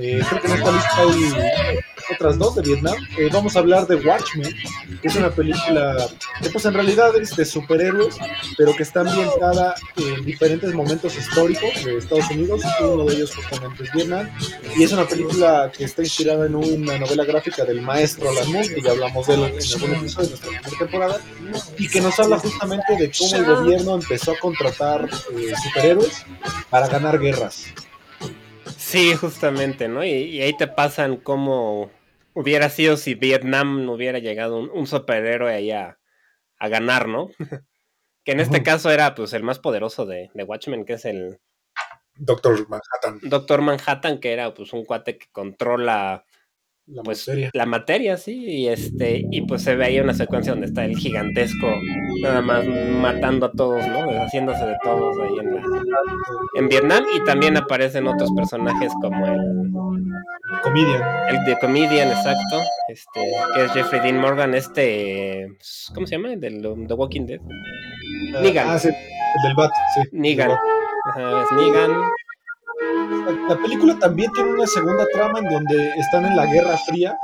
eh, 0.00 0.20
creo 0.28 0.40
que 0.40 0.46
en 0.48 0.54
esta 0.54 0.72
lista 0.72 0.96
hay 0.98 1.78
otras 2.14 2.38
dos 2.38 2.56
de 2.56 2.62
Vietnam. 2.62 2.94
Eh, 3.18 3.28
vamos 3.32 3.56
a 3.56 3.60
hablar 3.60 3.86
de 3.86 3.96
Watchmen, 3.96 4.54
que 5.00 5.08
es 5.08 5.16
una 5.16 5.30
película 5.30 6.08
que 6.42 6.50
pues 6.50 6.64
en 6.64 6.74
realidad 6.74 7.16
es 7.16 7.36
de 7.36 7.44
superhéroes, 7.44 8.16
pero 8.56 8.74
que 8.74 8.82
está 8.82 9.00
ambientada 9.00 9.74
en 9.96 10.24
diferentes 10.24 10.74
momentos 10.74 11.16
históricos 11.16 11.84
de 11.84 11.98
Estados 11.98 12.30
Unidos, 12.30 12.62
uno 12.80 13.04
de 13.04 13.14
ellos 13.14 13.34
justamente 13.34 13.84
es 13.84 13.92
Vietnam, 13.92 14.28
y 14.76 14.82
es 14.82 14.92
una 14.92 15.06
película 15.06 15.70
que 15.76 15.84
está 15.84 16.02
inspirada 16.02 16.46
en 16.46 16.54
una 16.54 16.98
novela 16.98 17.24
gráfica 17.24 17.64
del 17.64 17.82
maestro 17.82 18.30
Alan 18.30 18.52
Moore, 18.52 18.74
que 18.74 18.82
ya 18.82 18.90
hablamos 18.90 19.26
de 19.26 19.34
él 19.34 19.40
en 19.44 19.82
algún 19.82 19.94
episodio 19.94 20.26
de 20.26 20.30
nuestra 20.30 20.50
primera 20.50 20.78
temporada, 20.78 21.20
y 21.78 21.88
que 21.88 22.00
nos 22.00 22.18
habla 22.18 22.38
justamente 22.38 22.96
de 22.96 23.12
cómo 23.16 23.36
el 23.36 23.44
gobierno 23.44 23.94
empezó 23.94 24.32
a 24.32 24.38
contratar 24.38 25.08
eh, 25.36 25.52
superhéroes 25.62 25.99
para 26.70 26.88
ganar 26.88 27.18
guerras. 27.18 27.66
Sí, 28.76 29.14
justamente, 29.14 29.88
¿no? 29.88 30.04
Y, 30.04 30.40
ahí 30.40 30.56
te 30.56 30.66
pasan 30.66 31.16
cómo 31.16 31.90
hubiera 32.34 32.70
sido 32.70 32.96
si 32.96 33.14
Vietnam 33.14 33.84
no 33.84 33.92
hubiera 33.92 34.18
llegado 34.18 34.58
un, 34.58 34.86
superhéroe 34.86 35.54
ahí 35.54 35.70
a, 35.70 35.98
ganar, 36.60 37.08
¿no? 37.08 37.30
que 38.24 38.32
en 38.32 38.40
este 38.40 38.62
caso 38.62 38.90
era 38.90 39.14
pues 39.14 39.32
el 39.32 39.42
más 39.42 39.58
poderoso 39.58 40.06
de, 40.06 40.30
de 40.34 40.44
Watchmen, 40.44 40.84
que 40.84 40.94
es 40.94 41.04
el 41.04 41.40
Doctor 42.14 42.68
Manhattan. 42.68 43.18
Doctor 43.22 43.62
Manhattan, 43.62 44.18
que 44.20 44.32
era 44.32 44.52
pues 44.52 44.72
un 44.74 44.84
cuate 44.84 45.16
que 45.16 45.26
controla 45.32 46.26
la 46.92 47.02
pues, 47.02 47.28
materia. 47.28 47.50
La 47.54 47.66
materia, 47.66 48.16
sí, 48.16 48.44
y 48.44 48.68
este, 48.68 49.24
y 49.30 49.42
pues 49.42 49.62
se 49.62 49.76
ve 49.76 49.84
ahí 49.86 50.00
una 50.00 50.14
secuencia 50.14 50.52
donde 50.52 50.66
está 50.66 50.84
el 50.84 50.96
gigantesco 50.96 51.68
nada 52.22 52.40
más 52.42 52.66
matando 52.66 53.46
a 53.46 53.52
todos, 53.52 53.86
¿no? 53.86 54.06
Deshaciéndose 54.06 54.64
de 54.66 54.76
todos 54.82 55.16
ahí 55.20 55.38
en, 55.40 55.54
la, 55.54 55.62
en 56.56 56.68
Vietnam, 56.68 57.04
y 57.14 57.24
también 57.24 57.56
aparecen 57.56 58.06
otros 58.06 58.30
personajes 58.32 58.92
como 59.00 59.26
el 59.26 59.40
Comedian. 60.62 61.02
El 61.28 61.44
de 61.44 61.58
Comedian, 61.60 62.08
exacto. 62.08 62.60
Este, 62.88 63.20
que 63.54 63.64
es 63.64 63.72
Jeffrey 63.72 64.00
Dean 64.00 64.18
Morgan, 64.18 64.54
este. 64.54 65.56
¿Cómo 65.94 66.06
se 66.06 66.16
llama? 66.16 66.32
El 66.32 66.40
del 66.40 66.60
The 66.60 66.94
Walking 66.94 67.26
Dead. 67.26 67.40
Uh, 67.40 68.42
Negan. 68.42 68.68
Ah, 68.68 68.78
sí, 68.78 68.88
el 68.88 69.42
del 69.42 69.54
Bat, 69.54 69.70
sí. 69.94 70.00
Negan. 70.12 70.50
Ajá, 70.50 71.44
es 71.44 71.52
Negan. 71.52 71.90
La 73.48 73.56
película 73.56 73.98
también 73.98 74.30
tiene 74.32 74.52
una 74.52 74.66
segunda 74.66 75.04
trama 75.12 75.40
en 75.40 75.44
donde 75.46 75.90
están 75.98 76.24
en 76.24 76.36
la 76.36 76.46
Guerra 76.46 76.76
Fría 76.78 77.18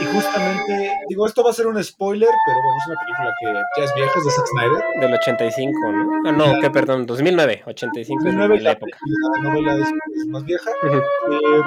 y 0.00 0.04
justamente, 0.06 0.90
digo, 1.08 1.26
esto 1.26 1.44
va 1.44 1.50
a 1.50 1.52
ser 1.52 1.66
un 1.66 1.82
spoiler, 1.82 2.28
pero 2.46 2.58
bueno, 2.62 2.78
es 2.78 2.86
una 2.88 3.00
película 3.00 3.34
que 3.38 3.80
ya 3.80 3.84
es 3.84 3.94
vieja, 3.94 4.12
es 4.18 4.24
de 4.24 4.30
Zack 4.30 4.46
Snyder. 4.46 4.84
Del 5.00 5.14
85, 5.14 5.92
¿no? 5.92 6.28
Ah, 6.28 6.32
no, 6.32 6.60
que 6.60 6.70
perdón, 6.70 7.06
2009, 7.06 7.62
85 7.66 8.24
2009, 8.24 8.56
es 8.56 8.62
la, 8.62 8.72
época. 8.72 8.98
La 9.34 9.42
novela 9.42 9.76
es, 9.76 10.26
más 10.26 10.44
vieja. 10.44 10.70
eh, 10.70 11.62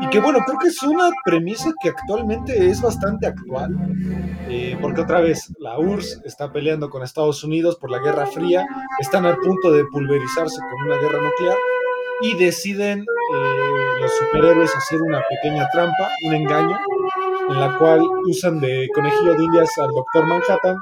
y 0.00 0.08
que 0.08 0.20
bueno, 0.20 0.40
creo 0.46 0.58
que 0.58 0.68
es 0.68 0.82
una 0.82 1.10
premisa 1.24 1.70
que 1.80 1.90
actualmente 1.90 2.70
es 2.70 2.80
bastante 2.80 3.26
actual, 3.26 3.76
eh, 4.48 4.76
porque 4.80 5.02
otra 5.02 5.20
vez 5.20 5.52
la 5.58 5.78
URSS 5.78 6.22
está 6.24 6.50
peleando 6.50 6.88
con 6.88 7.02
Estados 7.02 7.44
Unidos 7.44 7.76
por 7.76 7.90
la 7.90 7.98
Guerra 7.98 8.26
Fría, 8.26 8.66
están 8.98 9.26
al 9.26 9.36
punto 9.36 9.70
de 9.70 9.84
pulverizarse 9.84 10.58
con 10.70 10.88
una 10.88 10.96
guerra 10.96 11.20
nuclear 11.20 11.58
y 12.20 12.34
deciden 12.36 13.00
eh, 13.00 14.00
los 14.00 14.12
superhéroes 14.18 14.74
hacer 14.76 15.00
una 15.02 15.22
pequeña 15.28 15.68
trampa, 15.70 16.10
un 16.26 16.34
engaño, 16.34 16.78
en 17.48 17.60
la 17.60 17.76
cual 17.78 18.02
usan 18.28 18.60
de 18.60 18.88
conejillo 18.94 19.34
de 19.34 19.44
indias 19.44 19.70
al 19.78 19.88
Doctor 19.88 20.26
Manhattan 20.26 20.76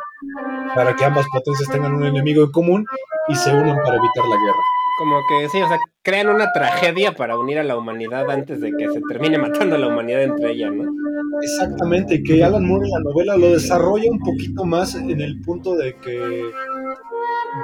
para 0.75 0.95
que 0.95 1.05
ambas 1.05 1.27
potencias 1.33 1.71
tengan 1.71 1.95
un 1.95 2.05
enemigo 2.05 2.45
en 2.45 2.53
común 2.53 2.87
y 3.29 3.35
se 3.35 3.51
unan 3.51 3.77
para 3.77 3.97
evitar 3.97 4.25
la 4.25 4.37
guerra. 4.37 4.63
Como 4.99 5.17
que 5.29 5.49
sí, 5.49 5.63
o 5.63 5.69
sea, 5.69 5.79
crean 6.03 6.29
una 6.29 6.53
tragedia 6.53 7.13
para 7.13 7.39
unir 7.39 7.59
a 7.59 7.65
la 7.65 7.77
humanidad 7.77 8.31
antes 8.31 8.61
de 8.61 8.71
que 8.77 8.87
se 8.91 9.01
termine 9.09 9.39
matando 9.39 9.77
a 9.77 9.79
la 9.79 9.87
humanidad 9.87 10.23
entre 10.23 10.53
ellas, 10.53 10.73
¿no? 10.73 10.93
Exactamente, 11.41 12.23
que 12.23 12.45
Alan 12.45 12.67
Moore 12.67 12.87
en 12.87 12.93
la 12.93 13.11
novela 13.11 13.37
lo 13.37 13.53
desarrolla 13.53 14.11
un 14.11 14.19
poquito 14.19 14.65
más 14.65 14.95
en 14.95 15.21
el 15.21 15.41
punto 15.41 15.75
de 15.75 15.97
que 15.97 16.45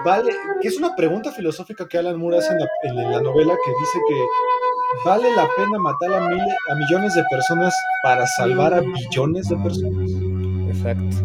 vale, 0.04 0.32
que 0.60 0.68
es 0.68 0.78
una 0.78 0.94
pregunta 0.94 1.32
filosófica 1.32 1.86
que 1.88 1.98
Alan 1.98 2.18
Moore 2.18 2.38
hace 2.38 2.52
en 2.84 2.96
la, 2.96 3.20
novela 3.20 3.54
que 3.64 3.70
dice 3.70 3.98
que 4.08 4.24
vale 5.04 5.34
la 5.34 5.48
pena 5.56 5.78
matar 5.78 6.12
a, 6.12 6.26
a 6.26 6.74
millones 6.74 7.14
de 7.14 7.24
personas 7.30 7.74
para 8.02 8.26
salvar 8.26 8.74
a 8.74 8.80
billones 8.80 9.48
de 9.48 9.56
personas. 9.56 10.10
Exacto. 10.68 11.16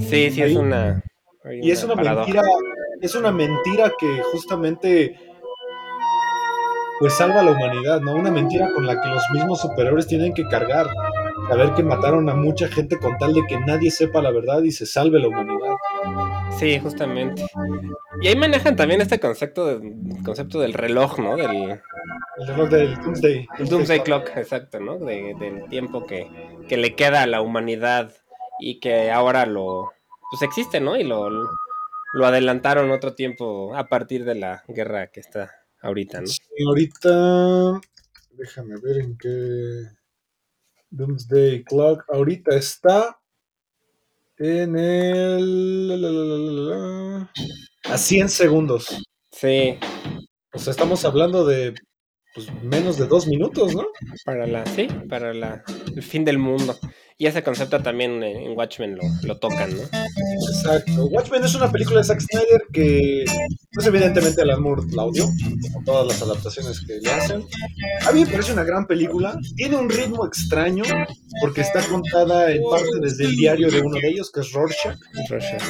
Sí, 0.00 0.30
sí, 0.30 0.42
es 0.42 0.56
una... 0.56 1.02
Y 1.62 1.70
es 1.70 1.82
una 1.82 1.94
mentira 1.94 2.42
es 3.00 3.14
una 3.14 3.30
mentira 3.30 3.92
que 3.98 4.22
justamente 4.32 5.16
pues 6.98 7.16
salva 7.16 7.40
a 7.40 7.44
la 7.44 7.52
humanidad, 7.52 8.00
¿no? 8.00 8.14
Una 8.14 8.30
mentira 8.30 8.72
con 8.74 8.84
la 8.86 9.00
que 9.00 9.08
los 9.08 9.22
mismos 9.32 9.60
superhéroes 9.60 10.08
tienen 10.08 10.34
que 10.34 10.44
cargar. 10.48 10.88
Saber 11.48 11.72
que 11.74 11.82
mataron 11.82 12.28
a 12.28 12.34
mucha 12.34 12.68
gente 12.68 12.98
con 12.98 13.16
tal 13.16 13.32
de 13.32 13.42
que 13.48 13.58
nadie 13.60 13.90
sepa 13.90 14.20
la 14.20 14.30
verdad 14.30 14.62
y 14.62 14.70
se 14.70 14.84
salve 14.84 15.18
la 15.18 15.28
humanidad. 15.28 15.76
Sí, 16.58 16.78
justamente. 16.78 17.46
Y 18.20 18.28
ahí 18.28 18.36
manejan 18.36 18.76
también 18.76 19.00
este 19.00 19.18
concepto, 19.18 19.66
de, 19.66 19.94
concepto 20.24 20.60
del 20.60 20.74
reloj, 20.74 21.18
¿no? 21.18 21.36
Del, 21.36 21.80
el 22.38 22.46
reloj 22.46 22.68
del 22.68 22.94
Doomsday. 22.96 23.48
El 23.58 23.68
Doomsday 23.68 24.02
Clock, 24.02 24.36
exacto, 24.36 24.78
¿no? 24.78 24.98
del 24.98 25.64
tiempo 25.70 26.04
que, 26.04 26.28
que, 26.68 26.76
le 26.76 26.94
queda 26.94 27.22
a 27.22 27.26
la 27.26 27.40
humanidad 27.40 28.12
y 28.60 28.78
que 28.80 29.10
ahora 29.10 29.46
lo... 29.46 29.92
Pues 30.30 30.42
existe, 30.42 30.80
¿no? 30.80 30.98
Y 30.98 31.04
lo, 31.04 31.30
lo 31.30 32.26
adelantaron 32.26 32.90
otro 32.90 33.14
tiempo 33.14 33.74
a 33.74 33.88
partir 33.88 34.26
de 34.26 34.34
la 34.34 34.64
guerra 34.68 35.06
que 35.06 35.20
está 35.20 35.50
ahorita, 35.80 36.20
¿no? 36.20 36.26
Sí, 36.26 36.42
ahorita, 36.66 37.80
déjame 38.32 38.74
ver 38.82 38.98
en 38.98 39.16
qué 39.16 39.97
Doomsday 40.90 41.64
Clock, 41.64 42.04
ahorita 42.08 42.56
está 42.56 43.18
en 44.38 44.78
el... 44.78 46.06
a 47.84 47.98
100 47.98 48.28
segundos. 48.28 49.02
Sí. 49.32 49.78
O 50.52 50.58
sea, 50.58 50.70
estamos 50.70 51.04
hablando 51.04 51.44
de 51.46 51.74
pues, 52.34 52.52
menos 52.62 52.98
de 52.98 53.06
dos 53.06 53.26
minutos, 53.26 53.74
¿no? 53.74 53.86
Para 54.24 54.46
la, 54.46 54.64
sí, 54.66 54.86
para 55.08 55.34
la, 55.34 55.64
el 55.94 56.02
fin 56.02 56.24
del 56.24 56.38
mundo. 56.38 56.76
Y 57.20 57.26
ese 57.26 57.42
concepto 57.42 57.82
también 57.82 58.22
en 58.22 58.56
Watchmen 58.56 58.94
lo, 58.94 59.02
lo 59.24 59.36
tocan, 59.38 59.76
¿no? 59.76 59.82
Exacto. 59.82 61.06
Watchmen 61.06 61.42
es 61.42 61.52
una 61.56 61.68
película 61.70 61.98
de 61.98 62.04
Zack 62.04 62.20
Snyder 62.20 62.62
que, 62.72 63.24
pues 63.72 63.86
evidentemente 63.88 64.40
Alan 64.42 64.62
Moore 64.62 64.82
la 64.92 65.04
odió, 65.04 65.24
como 65.72 65.84
todas 65.84 66.06
las 66.06 66.22
adaptaciones 66.22 66.80
que 66.86 67.00
le 67.00 67.10
hacen. 67.10 67.44
A 68.06 68.12
mí 68.12 68.24
me 68.24 68.30
parece 68.30 68.52
una 68.52 68.62
gran 68.62 68.86
película. 68.86 69.36
Tiene 69.56 69.76
un 69.76 69.90
ritmo 69.90 70.24
extraño 70.26 70.84
porque 71.40 71.62
está 71.62 71.82
contada 71.88 72.52
en 72.52 72.62
parte 72.62 73.00
desde 73.00 73.24
el 73.24 73.34
diario 73.34 73.68
de 73.68 73.80
uno 73.80 73.98
de 74.00 74.08
ellos, 74.10 74.30
que 74.32 74.40
es 74.40 74.52
Rorschach, 74.52 74.96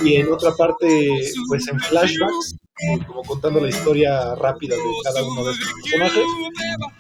y 0.04 0.16
en 0.16 0.30
otra 0.30 0.54
parte, 0.54 1.08
pues 1.48 1.66
en 1.68 1.80
flashbacks, 1.80 2.56
como 3.06 3.22
contando 3.22 3.60
la 3.60 3.68
historia 3.68 4.34
rápida 4.34 4.76
de 4.76 4.82
cada 5.04 5.22
uno 5.22 5.44
de 5.44 5.52
estos 5.52 5.68
personajes. 5.82 6.24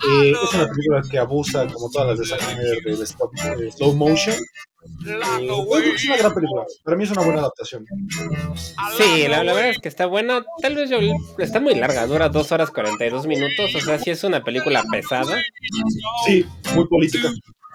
Eh, 0.08 0.32
es 0.42 0.54
una 0.54 0.68
película 0.68 1.02
que 1.10 1.18
abusa, 1.18 1.66
como 1.66 1.90
todas 1.90 2.08
las 2.08 2.18
de 2.18 2.26
Zack 2.26 2.40
Snyder, 2.40 2.82
de, 2.82 3.64
de 3.64 3.72
slow 3.72 3.94
motion 3.94 4.36
es 5.94 6.04
una 6.04 6.16
gran 6.16 6.34
película. 6.34 6.64
Para 6.84 6.96
mí 6.96 7.04
es 7.04 7.10
una 7.10 7.22
buena 7.22 7.40
adaptación. 7.40 7.84
Sí, 8.96 9.26
la, 9.28 9.42
verdad 9.42 9.70
es 9.70 9.78
que 9.78 9.88
está 9.88 10.06
buena. 10.06 10.44
Tal 10.60 10.74
vez 10.74 10.90
yo, 10.90 10.98
está 11.38 11.60
muy 11.60 11.74
larga, 11.74 12.06
dura 12.06 12.28
2 12.28 12.52
horas 12.52 12.70
42 12.70 13.26
minutos. 13.26 13.74
O 13.74 13.80
sea, 13.80 13.98
sí 13.98 14.10
es 14.10 14.24
una 14.24 14.42
película 14.42 14.84
pesada. 14.90 15.38
Sí, 16.26 16.46
muy 16.74 16.86
política. 16.86 17.30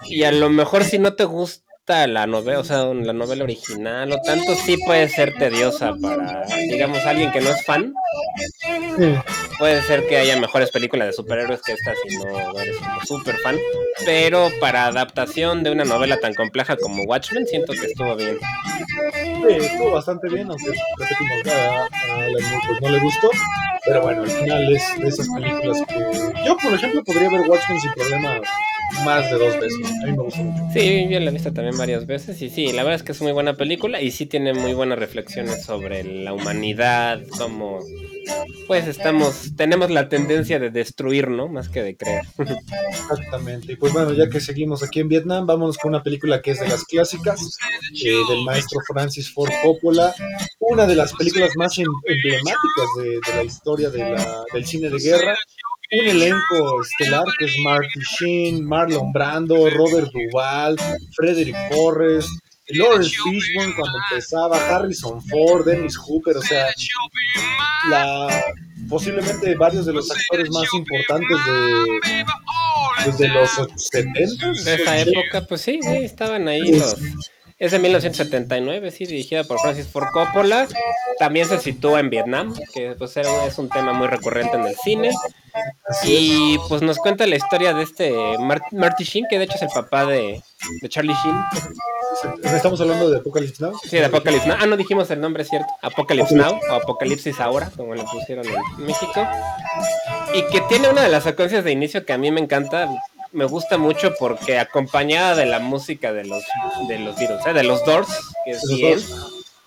Y 0.06 0.24
a 0.24 0.32
lo 0.32 0.50
mejor 0.50 0.84
si 0.84 0.98
no 0.98 1.14
te 1.14 1.24
gusta 1.24 1.63
la 1.86 2.26
novela, 2.26 2.60
o 2.60 2.64
sea, 2.64 2.84
la 2.94 3.12
novela 3.12 3.44
original 3.44 4.10
o 4.12 4.20
tanto, 4.22 4.54
sí 4.54 4.78
puede 4.86 5.08
ser 5.08 5.34
tediosa 5.34 5.94
para, 6.00 6.44
digamos, 6.70 6.98
alguien 7.00 7.30
que 7.30 7.42
no 7.42 7.50
es 7.50 7.62
fan. 7.64 7.92
Puede 9.58 9.82
ser 9.82 10.06
que 10.06 10.16
haya 10.16 10.40
mejores 10.40 10.70
películas 10.70 11.08
de 11.08 11.12
superhéroes 11.12 11.60
que 11.62 11.72
estas 11.72 11.96
si 12.08 12.16
no 12.16 12.58
eres 12.58 12.76
un 12.76 13.06
super 13.06 13.36
fan. 13.36 13.56
Pero 14.04 14.50
para 14.60 14.86
adaptación 14.86 15.62
de 15.62 15.70
una 15.70 15.84
novela 15.84 16.18
tan 16.18 16.34
compleja 16.34 16.76
como 16.76 17.02
Watchmen, 17.04 17.46
siento 17.46 17.72
que 17.74 17.86
estuvo 17.86 18.16
bien. 18.16 18.38
Sí, 19.46 19.54
estuvo 19.60 19.92
bastante 19.92 20.28
bien, 20.28 20.50
aunque 20.50 20.72
repetimos, 20.98 21.54
a, 21.54 21.84
a 21.84 21.88
pues 22.66 22.80
no 22.80 22.90
le 22.90 22.98
gustó. 23.00 23.30
Pero 23.84 24.00
bueno, 24.00 24.22
al 24.22 24.30
final 24.30 24.74
es 24.74 24.98
de 24.98 25.08
esas 25.08 25.28
películas 25.28 25.82
que 25.86 26.46
yo, 26.46 26.56
por 26.56 26.72
ejemplo, 26.72 27.04
podría 27.04 27.28
ver 27.28 27.42
Watchmen 27.42 27.80
sin 27.80 27.92
problema 27.92 28.40
más 29.04 29.30
de 29.30 29.38
dos 29.38 29.54
veces. 29.60 29.86
A 30.02 30.06
mí 30.06 30.12
me 30.12 30.22
gusta 30.22 30.42
mucho. 30.42 30.62
Sí, 30.72 31.06
yo 31.08 31.20
la 31.20 31.30
he 31.30 31.32
visto 31.32 31.52
también 31.52 31.76
varias 31.76 32.06
veces 32.06 32.40
y 32.42 32.50
sí, 32.50 32.72
la 32.72 32.82
verdad 32.82 32.96
es 32.96 33.02
que 33.02 33.12
es 33.12 33.22
muy 33.22 33.32
buena 33.32 33.54
película 33.54 34.00
y 34.00 34.10
sí 34.10 34.26
tiene 34.26 34.54
muy 34.54 34.74
buenas 34.74 34.98
reflexiones 34.98 35.64
sobre 35.64 36.04
la 36.04 36.32
humanidad, 36.32 37.22
cómo 37.38 37.80
pues 38.66 38.86
estamos, 38.86 39.54
tenemos 39.56 39.90
la 39.90 40.08
tendencia 40.08 40.58
de 40.58 40.70
destruir, 40.70 41.28
¿no? 41.28 41.48
Más 41.48 41.68
que 41.68 41.82
de 41.82 41.96
crear. 41.96 42.24
Exactamente. 42.88 43.72
Y 43.72 43.76
pues 43.76 43.92
bueno, 43.92 44.12
ya 44.12 44.28
que 44.28 44.40
seguimos 44.40 44.82
aquí 44.82 45.00
en 45.00 45.08
Vietnam, 45.08 45.46
vámonos 45.46 45.76
con 45.76 45.90
una 45.90 46.02
película 46.02 46.40
que 46.40 46.52
es 46.52 46.60
de 46.60 46.68
las 46.68 46.84
clásicas, 46.84 47.58
eh, 48.04 48.16
del 48.28 48.44
maestro 48.44 48.80
Francis 48.86 49.32
Ford 49.32 49.52
Coppola, 49.62 50.14
una 50.60 50.86
de 50.86 50.94
las 50.94 51.12
películas 51.12 51.50
más 51.56 51.76
em, 51.78 51.86
emblemáticas 52.04 52.88
de, 52.98 53.34
la 53.34 53.44
historia 53.44 53.90
del 53.90 54.64
cine 54.64 54.88
de 54.88 54.98
guerra, 54.98 55.36
un 56.00 56.08
elenco 56.08 56.82
estelar 56.82 57.24
que 57.38 57.44
es 57.46 57.52
Marty 57.64 58.00
Sheen, 58.18 58.64
Marlon 58.64 59.12
Brando, 59.12 59.70
Robert 59.70 60.10
Duvall, 60.12 60.76
Frederick 61.16 61.56
Forrest, 61.72 62.28
Lawrence 62.68 63.16
Fishburne 63.22 63.74
cuando 63.74 63.98
empezaba, 64.10 64.56
Harrison 64.74 65.22
Ford, 65.22 65.66
Dennis 65.66 65.96
Hooper, 65.96 66.36
o 66.36 66.42
sea, 66.42 66.66
la, 67.90 68.44
posiblemente 68.88 69.54
varios 69.54 69.86
de 69.86 69.92
los 69.92 70.10
actores 70.10 70.50
más 70.50 70.72
importantes 70.72 71.38
de, 71.46 72.24
pues, 73.04 73.18
de 73.18 73.28
los 73.28 73.50
70 73.76 74.20
De 74.64 74.74
esa 74.74 74.98
época, 74.98 75.46
pues 75.46 75.60
sí, 75.60 75.80
sí, 75.82 75.96
estaban 75.96 76.48
ahí 76.48 76.72
los... 76.72 76.96
Es 77.64 77.72
de 77.72 77.78
1979, 77.78 78.90
sí, 78.90 79.06
dirigida 79.06 79.42
por 79.42 79.58
Francis 79.58 79.88
Ford 79.88 80.08
Coppola. 80.12 80.68
También 81.18 81.48
se 81.48 81.58
sitúa 81.58 81.98
en 81.98 82.10
Vietnam, 82.10 82.54
que 82.74 82.94
pues 82.98 83.16
era, 83.16 83.46
es 83.46 83.56
un 83.56 83.70
tema 83.70 83.94
muy 83.94 84.06
recurrente 84.06 84.54
en 84.58 84.66
el 84.66 84.76
cine. 84.76 85.12
Y 86.04 86.58
pues 86.68 86.82
nos 86.82 86.98
cuenta 86.98 87.26
la 87.26 87.36
historia 87.36 87.72
de 87.72 87.84
este 87.84 88.12
Marty 88.70 89.04
Sheen, 89.04 89.24
que 89.30 89.38
de 89.38 89.46
hecho 89.46 89.54
es 89.54 89.62
el 89.62 89.70
papá 89.70 90.04
de, 90.04 90.42
de 90.82 90.88
Charlie 90.90 91.14
Sheen. 91.14 92.54
¿Estamos 92.54 92.82
hablando 92.82 93.08
de 93.08 93.16
Apocalypse 93.20 93.64
Now? 93.64 93.72
Sí, 93.82 93.96
de 93.96 94.04
Apocalypse 94.04 94.46
Now. 94.46 94.58
Ah, 94.60 94.66
no 94.66 94.76
dijimos 94.76 95.10
el 95.10 95.22
nombre, 95.22 95.42
¿cierto? 95.46 95.68
Apocalypse 95.80 96.34
Now 96.34 96.60
o 96.70 96.74
Apocalipsis 96.74 97.40
Ahora, 97.40 97.70
como 97.74 97.94
le 97.94 98.04
pusieron 98.04 98.44
en 98.46 98.84
México. 98.84 99.26
Y 100.34 100.42
que 100.52 100.60
tiene 100.68 100.90
una 100.90 101.00
de 101.00 101.08
las 101.08 101.24
secuencias 101.24 101.64
de 101.64 101.72
inicio 101.72 102.04
que 102.04 102.12
a 102.12 102.18
mí 102.18 102.30
me 102.30 102.42
encanta, 102.42 102.90
me 103.34 103.44
gusta 103.44 103.76
mucho 103.78 104.14
porque 104.18 104.58
acompañada 104.58 105.34
de 105.34 105.44
la 105.44 105.58
música 105.58 106.12
de 106.12 106.24
los 106.24 106.42
de 106.88 106.98
los 106.98 107.18
virus, 107.18 107.44
¿eh? 107.46 107.52
de 107.52 107.64
los 107.64 107.84
Doors, 107.84 108.08
que 108.44 108.52
es 108.52 108.62
bien, 108.68 108.98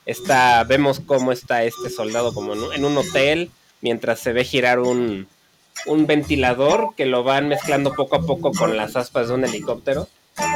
está, 0.05 0.63
vemos 0.63 1.01
cómo 1.05 1.31
está 1.31 1.63
este 1.63 1.89
soldado 1.89 2.33
como 2.33 2.53
en 2.73 2.85
un 2.85 2.97
hotel 2.97 3.51
mientras 3.81 4.19
se 4.19 4.33
ve 4.33 4.43
girar 4.43 4.79
un, 4.79 5.27
un 5.85 6.07
ventilador 6.07 6.95
que 6.95 7.05
lo 7.05 7.23
van 7.23 7.49
mezclando 7.49 7.93
poco 7.93 8.15
a 8.15 8.25
poco 8.25 8.51
con 8.51 8.75
las 8.77 8.95
aspas 8.95 9.27
de 9.27 9.35
un 9.35 9.45
helicóptero. 9.45 10.07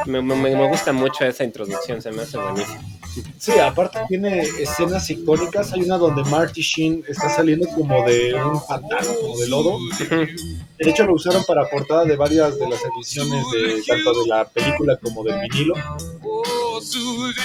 Me, 0.06 0.22
me, 0.22 0.36
me 0.36 0.68
gusta 0.68 0.94
mucho 0.94 1.26
esa 1.26 1.44
introducción, 1.44 2.02
se 2.02 2.12
me 2.12 2.24
hace 2.24 2.38
buenísimo. 2.38 3.01
Sí, 3.38 3.52
aparte 3.60 4.00
tiene 4.08 4.42
escenas 4.42 5.10
icónicas. 5.10 5.74
Hay 5.74 5.82
una 5.82 5.98
donde 5.98 6.24
Marty 6.24 6.62
Sheen 6.62 7.04
está 7.08 7.30
saliendo 7.30 7.68
como 7.70 8.06
de 8.06 8.34
un 8.34 8.60
pantano, 8.66 9.14
como 9.22 9.38
de 9.38 9.48
lodo. 9.48 9.78
De 10.10 10.90
hecho, 10.90 11.06
lo 11.06 11.14
usaron 11.14 11.44
para 11.46 11.70
portada 11.70 12.06
de 12.06 12.16
varias 12.16 12.58
de 12.58 12.70
las 12.70 12.80
ediciones 12.84 13.44
de 13.52 13.84
tanto 13.88 14.22
de 14.22 14.28
la 14.28 14.46
película 14.46 14.98
como 14.98 15.24
del 15.24 15.40
vinilo. 15.42 15.76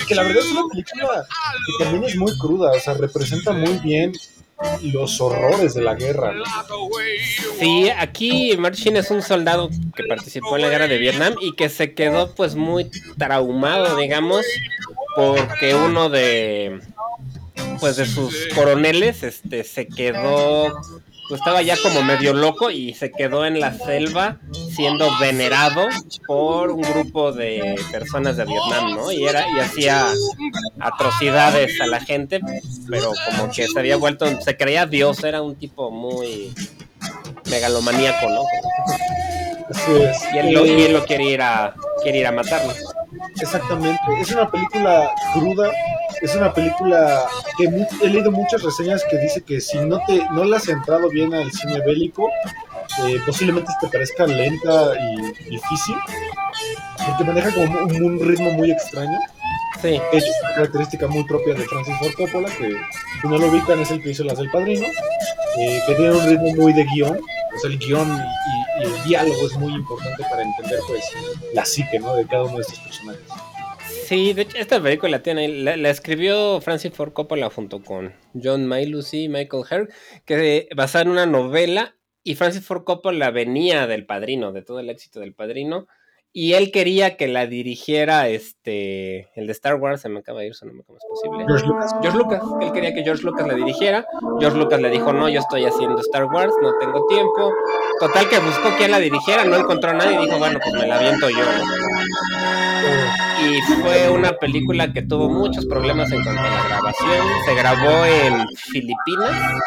Que 0.08 0.14
la 0.14 0.22
verdad 0.22 0.44
es 0.44 0.52
una 0.52 0.68
película 0.68 1.26
que 1.66 1.84
también 1.84 2.04
es 2.04 2.16
muy 2.16 2.36
cruda, 2.38 2.72
o 2.72 2.80
sea, 2.80 2.94
representa 2.94 3.52
muy 3.52 3.78
bien 3.78 4.12
los 4.82 5.20
horrores 5.20 5.74
de 5.74 5.82
la 5.82 5.94
guerra. 5.94 6.34
Sí, 7.58 7.90
aquí 7.90 8.56
Martin 8.58 8.96
es 8.96 9.10
un 9.10 9.22
soldado 9.22 9.70
que 9.94 10.04
participó 10.04 10.56
en 10.56 10.62
la 10.62 10.68
guerra 10.68 10.88
de 10.88 10.98
Vietnam 10.98 11.34
y 11.40 11.52
que 11.52 11.68
se 11.68 11.94
quedó 11.94 12.34
pues 12.34 12.54
muy 12.54 12.90
traumado, 13.18 13.96
digamos, 13.96 14.44
porque 15.14 15.74
uno 15.74 16.08
de 16.08 16.80
pues 17.80 17.96
de 17.96 18.06
sus 18.06 18.48
coroneles 18.54 19.22
este 19.22 19.64
se 19.64 19.86
quedó 19.86 20.72
pues 21.28 21.40
estaba 21.40 21.62
ya 21.62 21.76
como 21.82 22.02
medio 22.02 22.32
loco 22.32 22.70
y 22.70 22.94
se 22.94 23.10
quedó 23.10 23.44
en 23.44 23.60
la 23.60 23.72
selva 23.72 24.38
siendo 24.74 25.08
venerado 25.18 25.86
por 26.26 26.70
un 26.70 26.82
grupo 26.82 27.32
de 27.32 27.74
personas 27.90 28.36
de 28.36 28.44
Vietnam, 28.44 28.94
¿no? 28.94 29.10
Y 29.10 29.24
era 29.24 29.44
y 29.50 29.60
hacía 29.60 30.06
atrocidades 30.78 31.80
a 31.80 31.86
la 31.86 32.00
gente, 32.00 32.40
pero 32.88 33.12
como 33.30 33.50
que 33.52 33.66
se 33.66 33.78
había 33.78 33.96
vuelto, 33.96 34.26
se 34.40 34.56
creía 34.56 34.86
Dios, 34.86 35.24
era 35.24 35.42
un 35.42 35.56
tipo 35.56 35.90
muy 35.90 36.52
megalomaníaco, 37.50 38.28
¿no? 38.28 38.42
Así 39.70 39.92
es. 39.96 40.18
Y 40.32 40.38
él, 40.38 40.52
lo, 40.52 40.66
y 40.66 40.82
él 40.82 40.92
lo 40.92 41.04
quiere 41.04 41.24
ir 41.24 41.42
a 41.42 41.74
quiere 42.02 42.18
ir 42.18 42.26
a 42.26 42.32
matarlo. 42.32 42.72
Exactamente. 43.40 44.00
Es 44.20 44.30
una 44.32 44.50
película 44.50 45.10
cruda. 45.34 45.70
Es 46.22 46.34
una 46.34 46.52
película 46.52 47.26
que 47.58 47.64
he 48.02 48.08
leído 48.08 48.30
muchas 48.30 48.62
reseñas 48.62 49.04
que 49.10 49.18
dice 49.18 49.42
que 49.42 49.60
si 49.60 49.78
no 49.78 50.00
te 50.06 50.24
no 50.32 50.44
le 50.44 50.56
has 50.56 50.68
entrado 50.68 51.08
bien 51.10 51.34
al 51.34 51.50
cine 51.52 51.80
bélico, 51.80 52.30
eh, 53.06 53.18
posiblemente 53.26 53.72
te 53.80 53.88
parezca 53.88 54.26
lenta 54.26 54.92
y 54.98 55.50
difícil. 55.50 55.96
Porque 57.06 57.24
maneja 57.24 57.52
como 57.52 57.64
un, 57.64 58.02
un 58.02 58.28
ritmo 58.28 58.52
muy 58.52 58.70
extraño. 58.70 59.18
Sí. 59.82 60.00
Es 60.12 60.24
una 60.42 60.54
característica 60.54 61.06
muy 61.06 61.24
propia 61.24 61.54
de 61.54 61.64
Francis 61.64 61.94
Ford 61.98 62.12
Coppola, 62.16 62.48
que 62.56 62.70
si 63.20 63.28
no 63.28 63.36
lo 63.36 63.48
ubican 63.48 63.78
es 63.80 63.90
el 63.90 64.02
que 64.02 64.10
hizo 64.10 64.24
las 64.24 64.38
del 64.38 64.50
Padrino, 64.50 64.86
eh, 65.58 65.82
que 65.86 65.94
tiene 65.94 66.12
un 66.12 66.26
ritmo 66.26 66.54
muy 66.54 66.72
de 66.72 66.84
guion, 66.84 67.20
sea, 67.58 67.70
el 67.70 67.78
guion 67.78 68.08
y, 68.08 68.84
el 68.84 69.04
diálogo 69.04 69.46
es 69.46 69.56
muy 69.56 69.74
importante 69.74 70.22
para 70.30 70.42
entender 70.42 70.80
pues 70.86 71.04
la 71.54 71.64
psique 71.64 71.98
¿no? 71.98 72.14
de 72.14 72.26
cada 72.26 72.44
uno 72.44 72.56
de 72.56 72.62
estos 72.62 72.78
personajes. 72.80 73.22
Sí, 74.06 74.34
de 74.34 74.42
hecho, 74.42 74.58
esta 74.58 74.80
película 74.80 75.22
tiene, 75.22 75.48
la, 75.48 75.76
la, 75.76 75.90
escribió 75.90 76.60
Francis 76.60 76.92
Ford 76.92 77.12
Coppola 77.12 77.50
junto 77.50 77.82
con 77.82 78.14
John 78.40 78.68
Lucy 78.68 79.24
y 79.24 79.28
Michael 79.28 79.64
Herr, 79.68 79.88
que 80.24 80.68
basada 80.76 81.02
en 81.02 81.10
una 81.10 81.26
novela, 81.26 81.96
y 82.22 82.34
Francis 82.34 82.64
Ford 82.64 82.84
Coppola 82.84 83.30
venía 83.30 83.86
del 83.86 84.06
Padrino, 84.06 84.52
de 84.52 84.62
todo 84.62 84.80
el 84.80 84.90
éxito 84.90 85.20
del 85.20 85.32
Padrino, 85.32 85.86
y 86.32 86.52
él 86.54 86.70
quería 86.70 87.16
que 87.16 87.28
la 87.28 87.46
dirigiera 87.46 88.28
este 88.28 89.30
el 89.34 89.46
de 89.46 89.52
Star 89.52 89.76
Wars, 89.76 90.02
se 90.02 90.08
me 90.08 90.18
acaba 90.18 90.40
de 90.40 90.48
ir 90.48 90.54
su 90.54 90.66
nombre, 90.66 90.84
¿cómo 90.86 90.98
es 90.98 91.04
posible? 91.08 91.44
George 91.46 91.66
Lucas. 91.66 91.94
George 92.02 92.18
Lucas, 92.18 92.42
él 92.60 92.72
quería 92.72 92.94
que 92.94 93.02
George 93.02 93.22
Lucas 93.22 93.46
la 93.46 93.54
dirigiera. 93.54 94.06
George 94.38 94.58
Lucas 94.58 94.80
le 94.80 94.90
dijo, 94.90 95.12
no, 95.12 95.28
yo 95.28 95.40
estoy 95.40 95.64
haciendo 95.64 95.98
Star 96.00 96.24
Wars, 96.26 96.52
no 96.60 96.76
tengo 96.78 97.06
tiempo. 97.06 97.52
Total 98.00 98.28
que 98.28 98.38
buscó 98.38 98.68
quien 98.76 98.90
la 98.90 98.98
dirigiera, 98.98 99.44
no 99.44 99.56
encontró 99.56 99.90
a 99.90 99.94
nadie 99.94 100.20
y 100.20 100.26
dijo, 100.26 100.38
bueno, 100.38 100.58
pues 100.62 100.74
me 100.74 100.86
la 100.86 100.96
aviento 100.96 101.30
yo. 101.30 101.44
Y 103.46 103.62
fue 103.62 104.10
una 104.10 104.32
película 104.32 104.92
que 104.92 105.02
tuvo 105.02 105.28
muchos 105.28 105.66
problemas 105.66 106.10
en 106.10 106.22
cuanto 106.24 106.42
a 106.42 106.50
la 106.50 106.68
grabación. 106.68 107.26
Se 107.44 107.54
grabó 107.54 108.04
en 108.04 108.48
Filipinas 108.56 109.62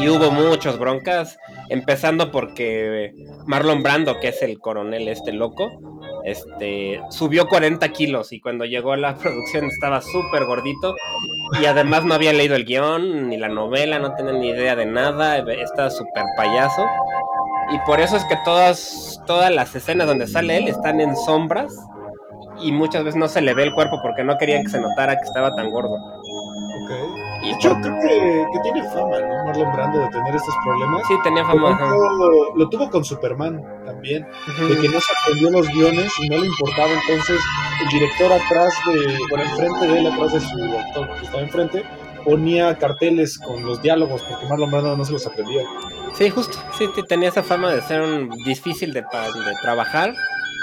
y 0.00 0.08
hubo 0.08 0.30
muchos 0.32 0.78
broncas, 0.78 1.38
empezando 1.68 2.32
porque 2.32 3.14
Marlon 3.46 3.82
Brando, 3.82 4.18
que 4.18 4.28
es 4.28 4.42
el 4.42 4.58
coronel 4.58 5.08
este 5.08 5.32
loco, 5.32 5.70
este, 6.24 7.00
subió 7.10 7.46
40 7.46 7.88
kilos 7.90 8.32
y 8.32 8.40
cuando 8.40 8.64
llegó 8.64 8.92
a 8.92 8.96
la 8.96 9.16
producción 9.18 9.66
estaba 9.66 10.00
súper 10.00 10.44
gordito 10.44 10.96
y 11.60 11.66
además 11.66 12.04
no 12.04 12.14
había 12.14 12.32
leído 12.32 12.56
el 12.56 12.64
guion 12.64 13.28
ni 13.28 13.36
la 13.36 13.48
novela, 13.48 13.98
no 13.98 14.14
tenía 14.14 14.32
ni 14.32 14.48
idea 14.48 14.74
de 14.74 14.86
nada, 14.86 15.38
estaba 15.38 15.90
súper 15.90 16.24
payaso 16.36 16.86
y 17.70 17.78
por 17.86 18.00
eso 18.00 18.16
es 18.16 18.24
que 18.24 18.36
todas, 18.44 19.20
todas 19.26 19.52
las 19.52 19.74
escenas 19.76 20.06
donde 20.06 20.26
sale 20.26 20.56
él 20.56 20.68
están 20.68 21.00
en 21.00 21.14
sombras 21.16 21.72
y 22.60 22.72
muchas 22.72 23.04
veces 23.04 23.18
no 23.18 23.28
se 23.28 23.40
le 23.40 23.54
ve 23.54 23.64
el 23.64 23.72
cuerpo 23.72 24.00
porque 24.02 24.24
no 24.24 24.36
querían 24.38 24.62
que 24.62 24.70
se 24.70 24.80
notara 24.80 25.16
que 25.16 25.24
estaba 25.24 25.54
tan 25.54 25.70
gordo. 25.70 25.96
Y 27.42 27.50
yo 27.62 27.70
creo 27.80 28.00
que, 28.00 28.46
que, 28.52 28.60
tiene 28.62 28.82
fama, 28.90 29.20
¿no? 29.20 29.44
Marlon 29.44 29.72
Brando 29.72 30.00
de 30.00 30.08
tener 30.08 30.34
estos 30.34 30.54
problemas. 30.64 31.02
Sí, 31.06 31.14
tenía 31.22 31.44
fama. 31.44 31.78
Lo, 31.80 32.56
lo, 32.56 32.68
tuvo 32.68 32.90
con 32.90 33.04
Superman 33.04 33.62
también, 33.84 34.24
uh 34.24 34.50
-huh. 34.50 34.68
de 34.68 34.80
que 34.80 34.88
no 34.88 35.00
se 35.00 35.12
aprendió 35.20 35.50
los 35.50 35.68
guiones 35.68 36.10
y 36.20 36.28
no 36.28 36.38
le 36.38 36.46
importaba. 36.46 36.88
Entonces, 36.90 37.40
el 37.82 37.88
director 37.88 38.32
atrás 38.32 38.72
de, 38.86 39.18
bueno, 39.30 39.44
enfrente 39.44 39.86
de 39.86 39.98
él, 39.98 40.06
atrás 40.06 40.32
de 40.32 40.40
su 40.40 40.78
actor 40.78 41.08
que 41.16 41.24
estaba 41.26 41.42
enfrente, 41.42 41.84
ponía 42.24 42.76
carteles 42.76 43.38
con 43.38 43.64
los 43.64 43.80
diálogos 43.82 44.22
porque 44.22 44.46
Marlon 44.46 44.70
Brando 44.70 44.96
no 44.96 45.04
se 45.04 45.12
los 45.12 45.26
aprendía. 45.26 45.62
Sí, 46.14 46.30
justo, 46.30 46.58
sí, 46.76 46.88
tenía 47.06 47.28
esa 47.28 47.42
fama 47.42 47.70
de 47.70 47.82
ser 47.82 48.00
un 48.00 48.30
difícil 48.44 48.92
de, 48.92 49.02
de 49.02 49.52
trabajar 49.62 50.12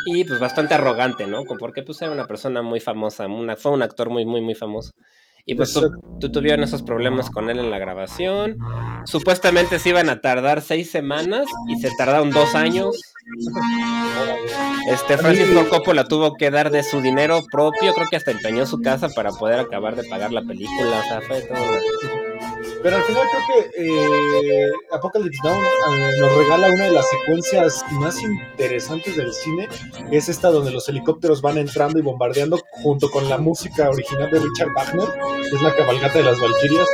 y 0.05 0.23
pues 0.23 0.39
bastante 0.39 0.73
arrogante, 0.73 1.27
¿no? 1.27 1.43
Porque 1.59 1.83
pues 1.83 2.01
era 2.01 2.11
una 2.11 2.27
persona 2.27 2.61
muy 2.61 2.79
famosa, 2.79 3.27
una, 3.27 3.55
fue 3.55 3.71
un 3.71 3.81
actor 3.81 4.09
muy, 4.09 4.25
muy, 4.25 4.41
muy 4.41 4.55
famoso. 4.55 4.93
Y 5.47 5.53
pues 5.55 5.73
tu, 5.73 5.91
tu, 6.19 6.31
tuvieron 6.31 6.63
esos 6.63 6.81
problemas 6.81 7.29
con 7.29 7.49
él 7.49 7.59
en 7.59 7.69
la 7.69 7.77
grabación. 7.77 8.57
Supuestamente 9.05 9.77
se 9.77 9.89
iban 9.89 10.09
a 10.09 10.19
tardar 10.19 10.61
seis 10.61 10.89
semanas 10.89 11.45
y 11.67 11.79
se 11.79 11.89
tardaron 11.97 12.31
dos 12.31 12.55
años. 12.55 12.99
Este 14.87 15.17
Francis 15.17 15.51
Ford 15.53 15.67
Coppola 15.69 16.07
tuvo 16.07 16.35
que 16.35 16.51
dar 16.51 16.69
de 16.69 16.83
su 16.83 17.01
dinero 17.01 17.43
propio, 17.51 17.93
creo 17.93 18.07
que 18.07 18.17
hasta 18.17 18.31
empeñó 18.31 18.65
su 18.65 18.81
casa 18.81 19.09
para 19.09 19.31
poder 19.31 19.59
acabar 19.59 19.95
de 19.95 20.03
pagar 20.03 20.31
la 20.31 20.43
película. 20.43 20.99
O 20.99 21.03
sea, 21.03 21.21
fue 21.21 21.41
todo. 21.41 21.57
Pero 22.83 22.97
al 22.97 23.03
final 23.03 23.23
creo 23.31 23.43
que 23.47 24.67
eh, 24.67 24.71
Apocalypse 24.91 25.39
Now 25.43 25.59
eh, 25.59 26.11
nos 26.19 26.37
regala 26.37 26.67
una 26.69 26.83
de 26.83 26.91
las 26.91 27.09
secuencias 27.09 27.83
más 27.93 28.21
interesantes 28.21 29.17
del 29.17 29.33
cine, 29.33 29.67
es 30.11 30.29
esta 30.29 30.49
donde 30.49 30.69
los 30.69 30.87
helicópteros 30.87 31.41
van 31.41 31.57
entrando 31.57 31.97
y 31.97 32.03
bombardeando 32.03 32.59
junto 32.83 33.09
con 33.09 33.27
la 33.27 33.39
música 33.39 33.89
original 33.89 34.29
de 34.29 34.39
Richard 34.39 34.71
Wagner, 34.75 35.07
que 35.49 35.55
es 35.55 35.61
la 35.63 35.75
cabalgata 35.75 36.19
de 36.19 36.25
las 36.25 36.39
Valquirias. 36.39 36.87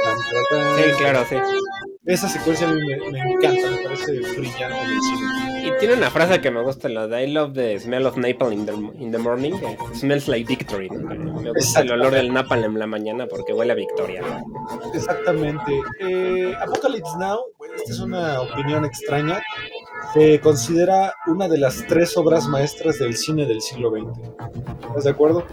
Sí, 0.78 0.92
claro, 0.98 1.26
sí. 1.28 1.36
Esa 2.04 2.28
secuencia 2.28 2.68
a 2.68 2.74
mí 2.74 2.82
me, 2.84 3.12
me 3.12 3.20
encanta, 3.20 3.70
me 3.70 3.84
parece 3.84 4.20
brillante 4.20 4.78
en 4.84 4.90
el 4.90 5.02
cine. 5.02 5.68
Y 5.68 5.80
tiene 5.80 5.94
una 5.94 6.10
frase 6.10 6.42
que 6.42 6.50
me 6.50 6.64
gusta, 6.64 6.90
la 6.90 7.08
de 7.08 7.24
I 7.26 7.32
love 7.32 7.54
the 7.54 7.80
smell 7.80 8.08
of 8.08 8.18
napalm 8.18 8.54
in 8.54 8.66
the, 8.66 8.74
in 8.98 9.12
the 9.12 9.20
morning. 9.20 9.54
Smells 9.94 10.28
like 10.28 10.48
victory. 10.48 10.90
Me 10.90 11.52
gusta 11.52 11.82
el 11.82 11.92
olor 11.92 12.14
del 12.14 12.34
napalm 12.34 12.64
en 12.64 12.80
la 12.80 12.88
mañana 12.88 13.28
porque 13.28 13.54
huele 13.54 13.74
a 13.74 13.76
victoria. 13.76 14.24
Exactamente. 14.96 15.80
Eh, 16.00 16.56
Apocalypse 16.60 17.18
Now, 17.20 17.40
esta 17.76 17.92
es 17.92 18.00
una 18.00 18.42
opinión 18.42 18.84
extraña, 18.84 19.40
se 20.16 20.40
considera 20.40 21.14
una 21.28 21.48
de 21.48 21.60
las 21.60 21.86
tres 21.88 22.18
obras 22.18 22.48
maestras 22.48 22.98
del 22.98 23.16
cine 23.16 23.46
del 23.46 23.62
siglo 23.62 23.92
XX. 23.92 24.88
¿Estás 24.88 25.04
de 25.04 25.10
acuerdo? 25.12 25.46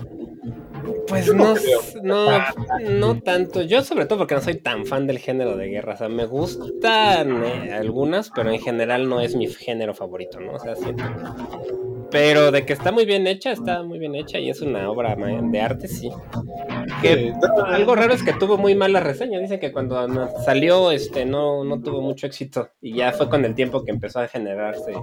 Pues 1.07 1.33
no, 1.33 1.55
no, 2.03 2.39
no, 2.81 3.21
tanto. 3.21 3.63
Yo 3.63 3.83
sobre 3.83 4.07
todo 4.07 4.19
porque 4.19 4.35
no 4.35 4.41
soy 4.41 4.57
tan 4.57 4.87
fan 4.87 5.07
del 5.07 5.19
género 5.19 5.57
de 5.57 5.69
guerra. 5.69 5.95
O 5.95 5.97
sea, 5.97 6.09
me 6.09 6.27
gustan 6.27 7.45
eh, 7.45 7.73
algunas, 7.73 8.31
pero 8.31 8.51
en 8.51 8.61
general 8.61 9.09
no 9.09 9.21
es 9.21 9.35
mi 9.35 9.47
género 9.49 9.95
favorito, 9.95 10.41
¿no? 10.41 10.53
O 10.53 10.59
sea, 10.59 10.77
siento. 10.77 11.05
Pero 12.11 12.51
de 12.51 12.65
que 12.65 12.73
está 12.73 12.91
muy 12.91 13.05
bien 13.05 13.27
hecha, 13.27 13.53
está 13.53 13.83
muy 13.83 13.99
bien 13.99 14.15
hecha 14.15 14.39
y 14.39 14.49
es 14.49 14.63
una 14.63 14.91
obra 14.91 15.15
de 15.17 15.61
arte, 15.61 15.89
sí. 15.89 16.11
Que 17.03 17.35
algo 17.67 17.95
raro 17.95 18.15
es 18.15 18.23
que 18.23 18.33
tuvo 18.33 18.57
muy 18.57 18.75
mala 18.75 19.01
reseña. 19.01 19.39
Dicen 19.39 19.61
que 19.61 19.73
cuando 19.73 20.29
salió, 20.45 20.91
este, 20.91 21.27
no, 21.27 21.65
no 21.65 21.81
tuvo 21.83 22.01
mucho 22.01 22.27
éxito. 22.27 22.71
Y 22.81 22.95
ya 22.95 23.13
fue 23.13 23.29
con 23.29 23.45
el 23.45 23.55
tiempo 23.55 23.85
que 23.85 23.91
empezó 23.91 24.21
a 24.21 24.29
generarse 24.29 24.95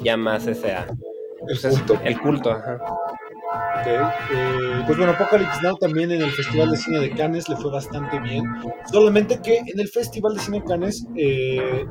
ya 0.00 0.16
más 0.16 0.46
ese 0.46 0.72
ah, 0.72 0.86
el 0.88 1.58
pues 1.60 1.66
culto. 1.66 2.00
El 2.04 2.20
culto, 2.20 2.50
ajá. 2.50 2.78
Eh, 3.86 4.82
pues 4.86 4.98
bueno, 4.98 5.12
Apocalypse 5.12 5.62
Now 5.62 5.76
también 5.76 6.10
en 6.10 6.22
el 6.22 6.30
Festival 6.32 6.70
de 6.70 6.76
Cine 6.76 6.98
de 7.00 7.10
Cannes 7.10 7.48
le 7.48 7.56
fue 7.56 7.70
bastante 7.70 8.18
bien. 8.20 8.44
Solamente 8.90 9.40
que 9.40 9.58
en 9.58 9.78
el 9.78 9.88
Festival 9.88 10.34
de 10.34 10.40
Cine 10.40 10.60
de 10.60 10.64
Cannes 10.64 11.06
eh, 11.16 11.84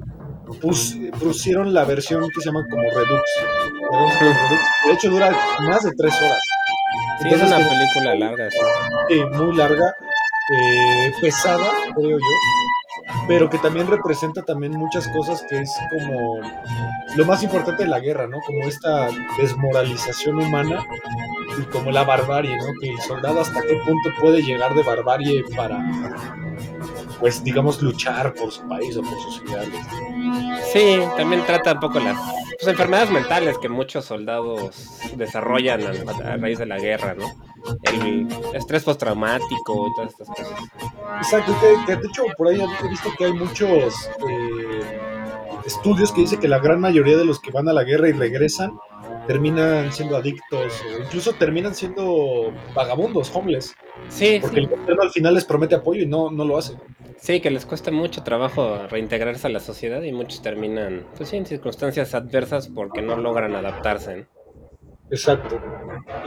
pusieron 1.20 1.74
la 1.74 1.86
versión 1.86 2.28
que 2.30 2.42
se 2.42 2.48
llama 2.48 2.66
como 2.70 2.84
Redux. 2.84 3.24
De 4.86 4.94
hecho, 4.94 5.10
dura 5.10 5.32
más 5.62 5.84
de 5.84 5.92
tres 5.98 6.14
horas. 6.22 6.40
Sí, 7.22 7.30
es 7.30 7.42
una 7.42 7.58
película 7.58 8.16
larga, 8.16 8.50
sí. 8.50 9.24
muy 9.34 9.56
larga, 9.56 9.94
eh, 10.52 11.12
pesada, 11.22 11.72
creo 11.96 12.12
yo, 12.12 12.26
pero 13.28 13.50
que 13.50 13.58
también 13.58 13.88
representa 13.88 14.42
también 14.44 14.74
muchas 14.74 15.08
cosas 15.10 15.44
que 15.50 15.60
es 15.60 15.72
como 15.90 16.40
lo 17.16 17.26
más 17.26 17.44
importante 17.44 17.84
de 17.84 17.90
la 17.90 18.00
guerra, 18.00 18.28
¿no? 18.28 18.40
Como 18.42 18.64
esta 18.64 19.10
desmoralización 19.38 20.40
humana 20.42 20.86
y 21.58 21.64
como 21.66 21.92
la 21.92 22.04
barbarie, 22.04 22.56
¿no? 22.58 22.66
Que 22.82 22.90
el 22.90 23.00
soldado 23.00 23.42
hasta 23.42 23.62
qué 23.62 23.76
punto 23.86 24.10
puede 24.20 24.42
llegar 24.42 24.74
de 24.74 24.84
barbarie 24.84 25.44
para, 25.56 25.80
pues, 27.20 27.44
digamos, 27.44 27.82
luchar 27.82 28.34
por 28.34 28.52
su 28.52 28.68
país 28.68 28.98
o 28.98 29.02
por 29.02 29.20
sus 29.20 29.38
ciudades. 29.38 29.74
Sí, 30.72 31.00
también 31.18 31.46
trata 31.46 31.74
un 31.74 31.80
poco 31.80 32.00
las 32.00 32.18
pues, 32.60 32.68
enfermedades 32.68 33.12
mentales 33.12 33.58
que 33.58 33.70
muchos 33.70 34.06
soldados 34.06 35.00
desarrollan 35.16 35.82
a, 36.24 36.38
raíz 36.38 36.60
de 36.60 36.66
la 36.66 36.80
guerra, 36.80 37.16
¿no? 37.16 37.26
El 37.84 38.28
estrés 38.54 38.84
postraumático 38.84 39.88
y 39.88 39.96
todas 39.96 40.12
estas 40.12 40.28
cosas. 40.30 40.60
Exacto, 41.18 41.56
que, 41.86 41.96
de 41.96 42.08
hecho 42.08 42.24
por 42.38 42.48
ahí 42.48 42.62
he 42.62 42.90
visto 42.90 43.10
que 43.18 43.26
hay 43.26 43.34
muchos 43.34 44.10
eh, 44.30 45.00
estudios 45.66 46.12
que 46.12 46.22
dicen 46.22 46.40
que 46.40 46.48
la 46.48 46.60
gran 46.60 46.80
mayoría 46.80 47.18
de 47.18 47.26
los 47.26 47.40
que 47.40 47.52
van 47.52 47.68
a 47.68 47.74
la 47.74 47.84
guerra 47.84 48.10
y 48.10 48.14
regresan 48.14 48.78
terminan 49.28 49.92
siendo 49.92 50.18
adictos 50.18 50.84
o 50.84 51.04
incluso 51.04 51.34
terminan 51.34 51.74
siendo 51.74 52.54
vagabundos, 52.74 53.32
homeless. 53.34 53.76
Sí. 54.10 54.40
Porque 54.42 54.60
el 54.60 54.68
gobierno 54.68 55.04
al 55.04 55.12
final 55.12 55.34
les 55.34 55.46
promete 55.46 55.76
apoyo 55.76 56.04
y 56.04 56.06
no, 56.06 56.30
no 56.30 56.46
lo 56.46 56.58
hace. 56.58 56.76
Sí, 57.18 57.40
que 57.40 57.50
les 57.50 57.66
cuesta 57.66 57.92
mucho 57.92 58.24
trabajo 58.24 58.86
reintegrarse 58.88 59.48
a 59.48 59.50
la 59.50 59.60
sociedad 59.60 60.04
y 60.04 60.12
muchos 60.12 60.42
terminan, 60.42 61.08
pues 61.18 61.34
en 61.34 61.46
circunstancias 61.46 62.14
adversas 62.14 62.68
porque 62.68 63.02
no 63.02 63.16
logran 63.16 63.56
adaptarse. 63.56 64.28
Exacto. 65.10 65.60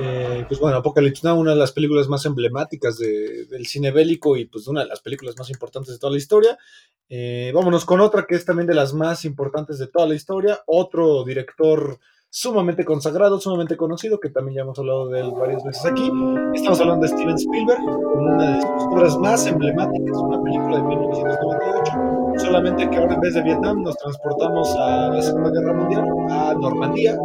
Eh, 0.01 0.45
pues 0.47 0.61
bueno, 0.61 0.77
Apocalypse 0.77 1.27
Now, 1.27 1.39
una 1.39 1.51
de 1.51 1.57
las 1.57 1.73
películas 1.73 2.09
más 2.09 2.25
emblemáticas 2.27 2.99
del 2.99 3.67
cine 3.67 3.91
bélico 3.91 4.37
y 4.37 4.45
pues 4.45 4.67
una 4.69 4.83
de 4.83 4.87
las 4.87 5.01
películas 5.01 5.37
más 5.37 5.51
importantes 5.51 5.95
de 5.95 5.99
toda 5.99 6.13
la 6.13 6.19
historia. 6.19 6.59
Eh, 7.09 7.51
vámonos 7.55 7.85
con 7.85 8.01
otra 8.01 8.27
que 8.27 8.37
es 8.37 8.45
también 8.45 8.67
de 8.67 8.75
las 8.75 8.95
más 8.95 9.25
importantes 9.25 9.79
de 9.79 9.89
toda 9.89 10.07
la 10.07 10.15
historia. 10.15 10.61
Otro 10.67 11.25
director 11.25 11.99
sumamente 12.31 12.85
consagrado, 12.85 13.41
sumamente 13.41 13.77
conocido, 13.77 14.21
que 14.21 14.31
también 14.31 14.57
ya 14.57 14.63
hemos 14.63 14.79
hablado 14.79 15.09
de 15.09 15.21
él 15.21 15.33
varias 15.33 15.65
veces 15.65 15.85
aquí. 15.85 16.11
Estamos 16.55 16.81
hablando 16.81 17.07
de 17.07 17.09
Steven 17.09 17.35
Spielberg, 17.35 17.83
con 17.83 18.35
una 18.35 18.57
de 18.57 18.63
sus 18.63 18.83
obras 18.85 19.19
más 19.19 19.47
emblemáticas, 19.47 20.17
una 20.19 20.43
película 20.43 20.77
de 20.77 20.83
1998, 20.83 21.93
solamente 22.39 22.91
que 22.91 22.97
ahora 22.97 23.15
en 23.15 23.21
vez 23.21 23.35
de 23.35 23.43
Vietnam 23.43 23.83
nos 23.83 23.97
transportamos 23.97 24.75
a 24.77 25.09
la 25.09 25.23
Segunda 25.23 25.51
Guerra 25.51 25.73
Mundial, 25.73 26.05
a 26.31 26.55
Normandía, 26.55 27.17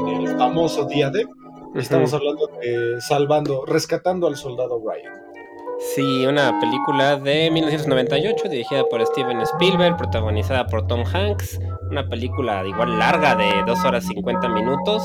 en 0.00 0.08
el 0.08 0.28
famoso 0.36 0.84
día 0.84 1.10
D. 1.10 1.26
Estamos 1.74 2.14
hablando 2.14 2.48
de 2.60 3.00
salvando, 3.00 3.64
rescatando 3.66 4.26
al 4.26 4.36
soldado 4.36 4.80
Ryan. 4.84 5.37
Sí, 5.78 6.26
una 6.26 6.58
película 6.58 7.16
de 7.16 7.52
1998 7.52 8.48
dirigida 8.48 8.84
por 8.84 9.04
Steven 9.06 9.40
Spielberg, 9.42 9.96
protagonizada 9.96 10.66
por 10.66 10.88
Tom 10.88 11.04
Hanks. 11.04 11.60
Una 11.90 12.08
película 12.08 12.66
igual 12.66 12.98
larga 12.98 13.36
de 13.36 13.62
2 13.64 13.84
horas 13.84 14.04
50 14.06 14.48
minutos, 14.48 15.04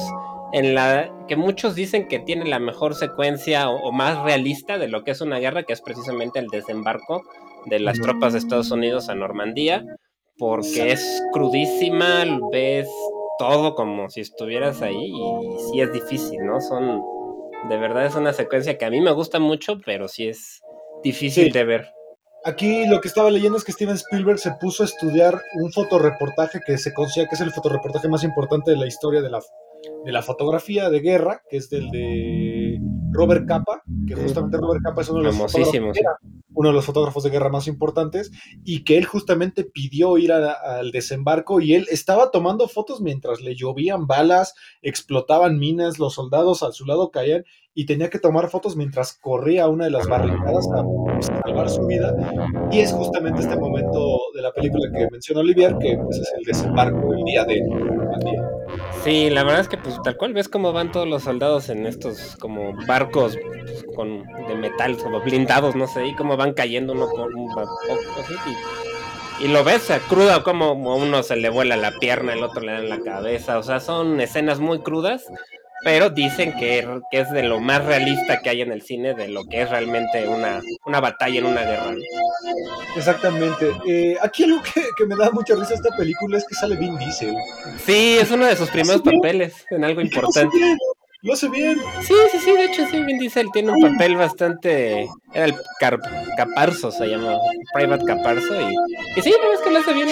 en 0.52 0.74
la 0.74 1.12
que 1.28 1.36
muchos 1.36 1.76
dicen 1.76 2.08
que 2.08 2.20
tiene 2.20 2.46
la 2.46 2.58
mejor 2.58 2.96
secuencia 2.96 3.70
o, 3.70 3.92
más 3.92 4.24
realista 4.24 4.80
de 4.80 4.88
lo 4.88 5.04
que 5.04 5.12
es 5.12 5.22
una 5.22 5.38
guerra, 5.38 5.62
que 5.62 5.74
es 5.74 5.82
precisamente 5.82 6.40
el 6.40 6.48
desembarco 6.48 7.22
de 7.68 7.80
las 7.80 8.00
tropas 8.00 8.34
de 8.34 8.40
Estados 8.40 8.72
Unidos 8.72 9.10
a 9.10 9.16
Normandía, 9.16 9.86
porque 10.40 10.92
es 10.92 11.24
crudísima, 11.34 12.26
ves 12.52 12.90
todo 13.38 13.76
como 13.76 14.10
si 14.10 14.22
estuvieras 14.22 14.82
ahí 14.82 15.06
y 15.06 15.72
sí 15.72 15.82
es 15.82 15.94
difícil, 15.94 16.40
¿no? 16.44 16.60
Son 16.62 17.04
de 17.70 17.78
verdad 17.78 18.06
es 18.06 18.16
una 18.16 18.34
secuencia 18.34 18.78
que 18.78 18.86
a 18.86 18.90
mí 18.90 19.00
me 19.00 19.12
gusta 19.12 19.40
mucho, 19.40 19.80
pero 19.86 20.08
sí 20.08 20.28
es 20.28 20.62
difícil 21.04 21.52
de 21.52 21.64
ver. 21.64 21.94
Aquí 22.46 22.86
lo 22.88 23.00
que 23.00 23.08
estaba 23.08 23.32
leyendo 23.32 23.58
es 23.58 23.64
que 23.64 23.72
Steven 23.72 23.96
Spielberg 23.96 24.38
se 24.38 24.52
puso 24.60 24.84
a 24.84 24.86
estudiar 24.86 25.42
un 25.56 25.72
fotoreportaje 25.72 26.60
que 26.66 26.78
se 26.78 26.94
considera 26.94 27.30
que 27.30 27.36
es 27.36 27.42
el 27.42 27.52
fotoreportaje 27.52 28.10
más 28.10 28.24
importante 28.24 28.72
de 28.72 28.78
la 28.78 28.86
historia 28.86 29.22
de 29.22 29.30
la, 29.30 29.40
de 30.04 30.12
la 30.12 30.22
fotografía 30.22 30.90
de 30.90 31.00
guerra, 31.00 31.42
que 31.50 31.56
es 31.56 31.70
del 31.70 31.90
de 31.90 32.82
Robert 33.12 33.48
Capa, 33.48 33.82
que 34.06 34.16
justamente 34.16 34.58
Robert 34.58 34.84
Capa 34.84 35.02
es 35.02 35.10
uno 35.10 35.20
de 35.20 35.26
los 35.26 35.56
uno 36.56 36.70
de 36.70 36.76
los 36.76 36.86
fotógrafos 36.86 37.24
de 37.24 37.30
guerra 37.30 37.50
más 37.50 37.68
importantes, 37.68 38.32
y 38.64 38.84
que 38.84 38.98
él 38.98 39.06
justamente 39.06 39.64
pidió 39.64 40.18
ir 40.18 40.32
al 40.32 40.92
desembarco 40.92 41.62
y 41.62 41.74
él 41.74 41.88
estaba 41.90 42.30
tomando 42.30 42.68
fotos 42.68 43.02
mientras 43.02 43.42
le 43.42 43.56
llovían 43.56 44.06
balas, 44.06 44.54
explotaban 44.82 45.58
minas, 45.58 45.98
los 45.98 46.14
soldados 46.14 46.62
a 46.62 46.72
su 46.72 46.86
lado 46.86 47.10
caían 47.10 47.46
y 47.76 47.86
tenía 47.86 48.10
que 48.10 48.20
tomar 48.20 48.50
fotos 48.50 48.76
mientras 48.76 49.14
corría 49.14 49.68
una 49.68 49.86
de 49.86 49.92
las 49.92 50.08
barricadas 50.08 50.68
para 50.68 50.84
salvar 51.44 51.70
su 51.70 51.86
vida. 51.88 52.14
Y 52.72 52.80
es 52.80 52.92
justamente 52.92 53.42
este 53.42 53.56
momento 53.58 54.20
de 54.36 54.42
la 54.42 54.52
película 54.52 54.90
que 54.96 55.10
menciona 55.10 55.42
Olivier, 55.42 55.76
que 55.80 55.98
pues, 55.98 56.18
es 56.18 56.34
el 56.38 56.44
desembarco, 56.44 57.14
el 57.14 57.24
día 57.24 57.44
de. 57.46 57.64
Sí, 59.04 59.30
la 59.30 59.44
verdad 59.44 59.62
es 59.62 59.68
que 59.68 59.78
pues 59.78 60.00
tal 60.04 60.18
cual 60.18 60.34
ves 60.34 60.48
cómo 60.48 60.72
van 60.72 60.92
todos 60.92 61.08
los 61.08 61.24
soldados 61.24 61.70
en 61.70 61.86
estos 61.86 62.36
como 62.38 62.74
barcos 62.88 63.38
pues, 63.38 63.86
con 63.96 64.24
de 64.48 64.56
metal, 64.56 64.98
como 64.98 65.20
blindados, 65.22 65.76
no 65.76 65.88
sé, 65.88 66.08
y 66.08 66.16
cómo 66.16 66.38
van 66.38 66.54
cayendo 66.54 66.94
uno 66.94 67.08
por 67.10 67.34
un 67.34 67.50
así, 67.60 68.34
y, 69.42 69.48
lo 69.48 69.64
ves 69.64 69.92
crudo, 70.08 70.44
como 70.44 70.66
a 70.66 70.96
uno 70.96 71.24
se 71.24 71.36
le 71.36 71.50
vuela 71.50 71.76
la 71.76 71.92
pierna, 72.00 72.34
el 72.34 72.44
otro 72.44 72.62
le 72.62 72.72
da 72.72 72.80
en 72.80 72.90
la 72.90 73.00
cabeza, 73.00 73.58
o 73.58 73.64
sea, 73.64 73.80
son 73.80 74.22
escenas 74.22 74.60
muy 74.60 74.80
crudas, 74.80 75.26
pero 75.84 76.10
dicen 76.10 76.54
que, 76.54 76.88
que, 77.12 77.20
es 77.20 77.32
de 77.32 77.44
lo 77.44 77.60
más 77.60 77.84
realista 77.84 78.42
que 78.42 78.50
hay 78.50 78.62
en 78.62 78.72
el 78.72 78.82
cine, 78.82 79.14
de 79.14 79.28
lo 79.28 79.46
que 79.46 79.62
es 79.62 79.70
realmente 79.70 80.28
una, 80.28 80.62
una 80.86 81.00
batalla 81.00 81.40
en 81.40 81.46
una 81.46 81.62
guerra. 81.62 81.96
Exactamente. 82.96 83.72
Eh, 83.88 84.16
aquí 84.22 84.44
algo 84.44 84.62
que, 84.64 84.86
que, 84.98 85.06
me 85.06 85.16
da 85.16 85.32
mucha 85.32 85.56
risa 85.56 85.74
esta 85.74 85.96
película 85.96 86.38
es 86.38 86.46
que 86.48 86.56
sale 86.56 86.76
Vin 86.76 86.98
Diesel. 86.98 87.36
Sí, 87.86 88.18
es 88.20 88.32
uno 88.32 88.46
de 88.46 88.56
sus 88.56 88.70
primeros 88.70 89.02
papeles 89.02 89.66
en 89.70 89.84
algo 89.84 90.02
importante. 90.02 90.58
Lo 91.22 91.34
hace 91.34 91.48
bien. 91.48 91.78
Sí, 92.02 92.14
sí, 92.32 92.40
sí, 92.40 92.52
de 92.52 92.66
hecho 92.66 92.86
sí, 92.90 93.02
Vin 93.02 93.18
Diesel 93.18 93.48
tiene 93.54 93.72
un 93.72 93.82
papel 93.82 94.18
bastante... 94.18 95.08
Era 95.34 95.46
el 95.46 95.56
Caparzo, 96.38 96.92
se 96.92 97.08
llama, 97.08 97.38
Private 97.74 98.06
Caparzo, 98.06 98.60
y, 98.60 98.76
y 99.16 99.22
sí, 99.22 99.34
no 99.42 99.54
es 99.54 99.60
que 99.62 99.72
lo 99.72 99.80
hace 99.80 99.94
bien. 99.94 100.10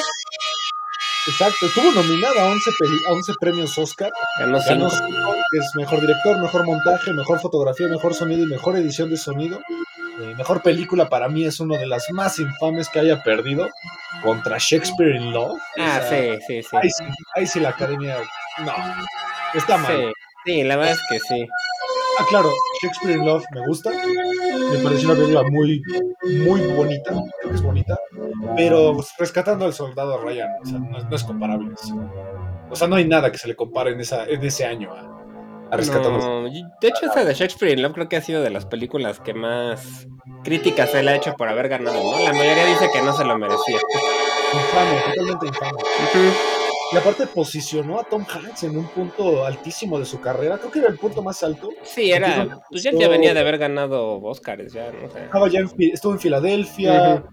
Exacto, 1.27 1.67
estuvo 1.67 1.91
nominada 1.91 2.41
a 2.41 2.45
11, 2.47 2.71
a 3.07 3.12
11 3.12 3.34
premios 3.39 3.77
Oscar. 3.77 4.12
Ganó 4.39 4.60
5. 4.60 4.88
Es 5.51 5.75
mejor 5.75 6.01
director, 6.01 6.39
mejor 6.41 6.65
montaje, 6.65 7.13
mejor 7.13 7.39
fotografía, 7.39 7.88
mejor 7.88 8.15
sonido 8.15 8.43
y 8.43 8.47
mejor 8.47 8.75
edición 8.75 9.10
de 9.10 9.17
sonido. 9.17 9.60
Eh, 10.19 10.34
mejor 10.36 10.62
película 10.62 11.10
para 11.10 11.29
mí 11.29 11.45
es 11.45 11.60
una 11.60 11.77
de 11.77 11.86
las 11.86 12.10
más 12.12 12.39
infames 12.39 12.89
que 12.89 12.99
haya 12.99 13.21
perdido 13.21 13.69
contra 14.23 14.57
Shakespeare 14.60 15.15
in 15.15 15.31
Love. 15.31 15.60
Ah, 15.77 16.01
sí, 16.10 16.39
sí, 16.47 16.63
sí. 16.63 16.77
Ahí, 17.36 17.45
sí. 17.45 17.60
la 17.60 17.69
academia. 17.69 18.17
No, 18.60 18.73
está 19.53 19.77
mal. 19.77 20.13
sí, 20.45 20.63
la 20.63 20.75
verdad 20.75 20.93
es 20.93 21.01
que 21.07 21.19
sí. 21.19 21.47
Ah, 22.21 22.25
claro, 22.29 22.53
Shakespeare 22.79 23.17
in 23.17 23.25
Love 23.25 23.43
me 23.51 23.65
gusta. 23.65 23.89
Me 23.89 24.77
parece 24.84 25.05
una 25.05 25.15
película 25.15 25.43
muy, 25.43 25.81
muy 26.45 26.62
bonita. 26.73 27.12
Creo 27.12 27.49
que 27.49 27.55
es 27.55 27.63
bonita. 27.63 27.99
Pero 28.55 28.93
pues, 28.93 29.12
rescatando 29.17 29.65
al 29.65 29.73
soldado 29.73 30.19
Ryan, 30.19 30.49
o 30.62 30.65
sea, 30.65 30.77
no, 30.77 31.15
es 31.15 31.23
comparable. 31.23 31.73
O 32.69 32.75
sea, 32.75 32.88
no 32.88 32.95
hay 32.95 33.07
nada 33.07 33.31
que 33.31 33.39
se 33.39 33.47
le 33.47 33.55
compare 33.55 33.93
en, 33.93 34.01
esa, 34.01 34.25
en 34.25 34.43
ese 34.43 34.65
año 34.65 34.93
a, 34.93 35.75
Rescatando. 35.75 36.43
de 36.49 36.88
hecho, 36.88 37.07
esa 37.07 37.23
de 37.23 37.34
Shakespeare 37.34 37.73
in 37.73 37.81
Love 37.81 37.93
creo 37.93 38.10
que 38.10 38.17
ha 38.17 38.21
sido 38.21 38.43
de 38.43 38.51
las 38.51 38.65
películas 38.67 39.19
que 39.19 39.34
más 39.34 40.05
críticas 40.43 40.91
se 40.91 41.01
le 41.01 41.12
ha 41.12 41.15
hecho 41.15 41.34
por 41.36 41.47
haber 41.47 41.69
ganado, 41.69 42.03
¿no? 42.03 42.23
La 42.23 42.34
mayoría 42.34 42.65
dice 42.65 42.89
que 42.93 43.01
no 43.01 43.13
se 43.13 43.23
lo 43.23 43.36
merecía. 43.38 43.79
Infame, 44.53 45.01
totalmente 45.07 45.47
infame. 45.47 46.61
Y 46.93 46.97
aparte 46.97 47.25
posicionó 47.25 47.99
a 47.99 48.04
Tom 48.04 48.25
Hanks 48.27 48.63
en 48.63 48.77
un 48.77 48.86
punto 48.88 49.45
altísimo 49.45 49.97
de 49.97 50.06
su 50.06 50.19
carrera. 50.19 50.58
Creo 50.58 50.71
que 50.71 50.80
era 50.80 50.89
el 50.89 50.97
punto 50.97 51.21
más 51.23 51.41
alto. 51.41 51.69
Sí, 51.84 52.12
era. 52.12 52.60
Pues 52.69 52.84
ya, 52.84 52.91
ya 52.91 53.08
venía 53.08 53.34
de 53.34 53.39
haber 53.39 53.58
ganado 53.58 54.21
Oscars, 54.21 54.73
ya, 54.73 54.91
no 54.91 55.10
sé. 55.10 55.23
Estaba 55.23 55.47
ya 55.47 55.60
en, 55.60 55.69
estuvo 55.80 56.12
en 56.13 56.19
Filadelfia. 56.19 57.23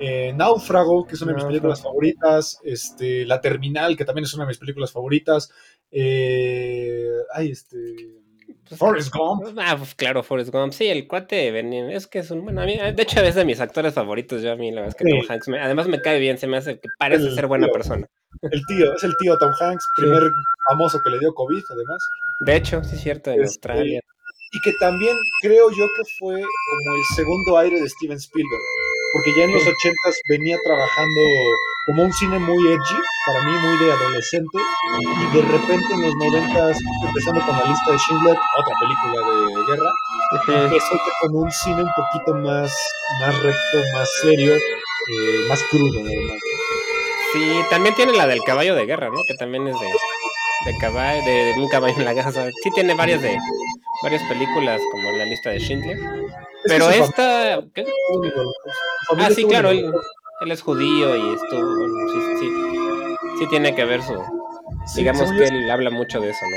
Eh, 0.00 0.32
Náufrago, 0.36 1.04
que 1.04 1.16
es 1.16 1.22
una 1.22 1.32
de 1.32 1.36
mis 1.36 1.44
películas 1.46 1.82
favoritas, 1.82 2.60
este, 2.62 3.26
La 3.26 3.40
Terminal, 3.40 3.96
que 3.96 4.04
también 4.04 4.24
es 4.24 4.34
una 4.34 4.44
de 4.44 4.48
mis 4.48 4.58
películas 4.58 4.92
favoritas, 4.92 5.50
eh, 5.90 7.08
ay, 7.34 7.50
este, 7.50 7.78
pues, 8.68 8.78
Forrest 8.78 9.12
Gump. 9.12 9.58
Ah, 9.58 9.74
pues 9.76 9.96
claro, 9.96 10.22
Forrest 10.22 10.52
Gump. 10.52 10.72
Sí, 10.72 10.86
el 10.86 11.08
cuate 11.08 11.48
es 11.92 12.06
que 12.06 12.20
es 12.20 12.30
un 12.30 12.44
bueno, 12.44 12.62
a 12.62 12.64
mí, 12.64 12.76
de 12.76 13.02
hecho 13.02 13.20
es 13.22 13.34
de 13.34 13.44
mis 13.44 13.58
actores 13.58 13.92
favoritos, 13.92 14.40
yo 14.40 14.52
a 14.52 14.56
mí 14.56 14.70
la 14.70 14.82
verdad 14.82 14.96
es 14.96 15.04
que 15.04 15.10
Tom 15.10 15.26
Hanks, 15.28 15.48
además 15.48 15.88
me 15.88 16.00
cae 16.00 16.20
bien, 16.20 16.38
se 16.38 16.46
me 16.46 16.58
hace 16.58 16.78
que 16.78 16.88
parece 16.96 17.32
ser 17.32 17.48
buena 17.48 17.66
persona. 17.66 18.08
El 18.42 18.64
tío, 18.66 18.94
es 18.94 19.04
el 19.04 19.16
tío 19.18 19.36
Tom 19.38 19.52
Hanks, 19.58 19.84
primer 19.96 20.30
famoso 20.68 21.00
que 21.02 21.10
le 21.10 21.18
dio 21.18 21.34
COVID, 21.34 21.62
además. 21.70 21.98
De 22.40 22.56
hecho, 22.56 22.82
sí 22.84 22.96
es 22.96 23.02
cierto, 23.02 23.30
en 23.30 23.42
este, 23.42 23.68
Australia. 23.68 24.00
Y 24.52 24.60
que 24.62 24.72
también 24.80 25.16
creo 25.42 25.70
yo 25.70 25.86
que 25.96 26.02
fue 26.18 26.34
como 26.34 26.96
el 26.96 27.04
segundo 27.14 27.58
aire 27.58 27.80
de 27.80 27.88
Steven 27.88 28.16
Spielberg 28.16 28.62
porque 29.12 29.34
ya 29.34 29.44
en 29.44 29.52
los 29.52 29.62
ochentas 29.62 30.20
venía 30.28 30.56
trabajando 30.64 31.20
como 31.86 32.02
un 32.02 32.12
cine 32.12 32.38
muy 32.38 32.58
edgy, 32.68 33.00
para 33.26 33.42
mí 33.42 33.52
muy 33.52 33.76
de 33.78 33.92
adolescente, 33.92 34.58
y 35.00 35.36
de 35.36 35.42
repente 35.42 35.94
en 35.94 36.02
los 36.02 36.14
noventas, 36.16 36.78
empezando 37.06 37.40
con 37.46 37.56
la 37.56 37.64
lista 37.64 37.92
de 37.92 37.98
Schindler, 37.98 38.36
otra 38.58 38.74
película 38.80 39.26
de 39.26 39.72
guerra, 39.72 39.92
empezó 40.64 41.00
con 41.22 41.36
un 41.36 41.50
cine 41.50 41.82
un 41.82 41.90
poquito 41.96 42.34
más, 42.34 42.72
más 43.20 43.42
recto, 43.42 43.78
más 43.94 44.08
serio, 44.20 44.54
eh, 44.54 45.48
más 45.48 45.62
crudo 45.70 46.00
además. 46.00 46.47
Sí, 47.32 47.60
también 47.70 47.94
tiene 47.94 48.12
la 48.12 48.26
del 48.26 48.42
caballo 48.42 48.74
de 48.74 48.86
guerra, 48.86 49.08
¿no? 49.08 49.16
Que 49.28 49.34
también 49.34 49.66
es 49.68 49.74
de, 49.78 50.70
de 50.70 50.78
caballo, 50.78 51.22
de, 51.24 51.54
un 51.56 51.68
caballo 51.68 51.96
en 51.98 52.04
la 52.04 52.14
casa. 52.14 52.48
Sí 52.62 52.70
tiene 52.70 52.94
varias 52.94 53.22
de 53.22 53.38
varias 54.02 54.22
películas 54.24 54.80
como 54.90 55.10
la 55.12 55.24
lista 55.24 55.50
de 55.50 55.58
Schindler. 55.58 55.98
Pero 56.64 56.88
esta. 56.90 57.62
¿qué? 57.74 57.86
Ah, 59.18 59.28
sí, 59.34 59.44
claro, 59.44 59.70
él, 59.70 59.92
es 60.50 60.62
judío 60.62 61.16
y 61.16 61.34
esto. 61.34 61.76
sí, 62.12 62.20
sí, 62.40 62.50
sí, 63.38 63.46
tiene 63.48 63.74
que 63.74 63.84
ver 63.84 64.02
su. 64.02 64.14
digamos 64.96 65.30
que 65.32 65.44
él 65.44 65.70
habla 65.70 65.90
mucho 65.90 66.20
de 66.20 66.30
eso, 66.30 66.46
¿no? 66.46 66.56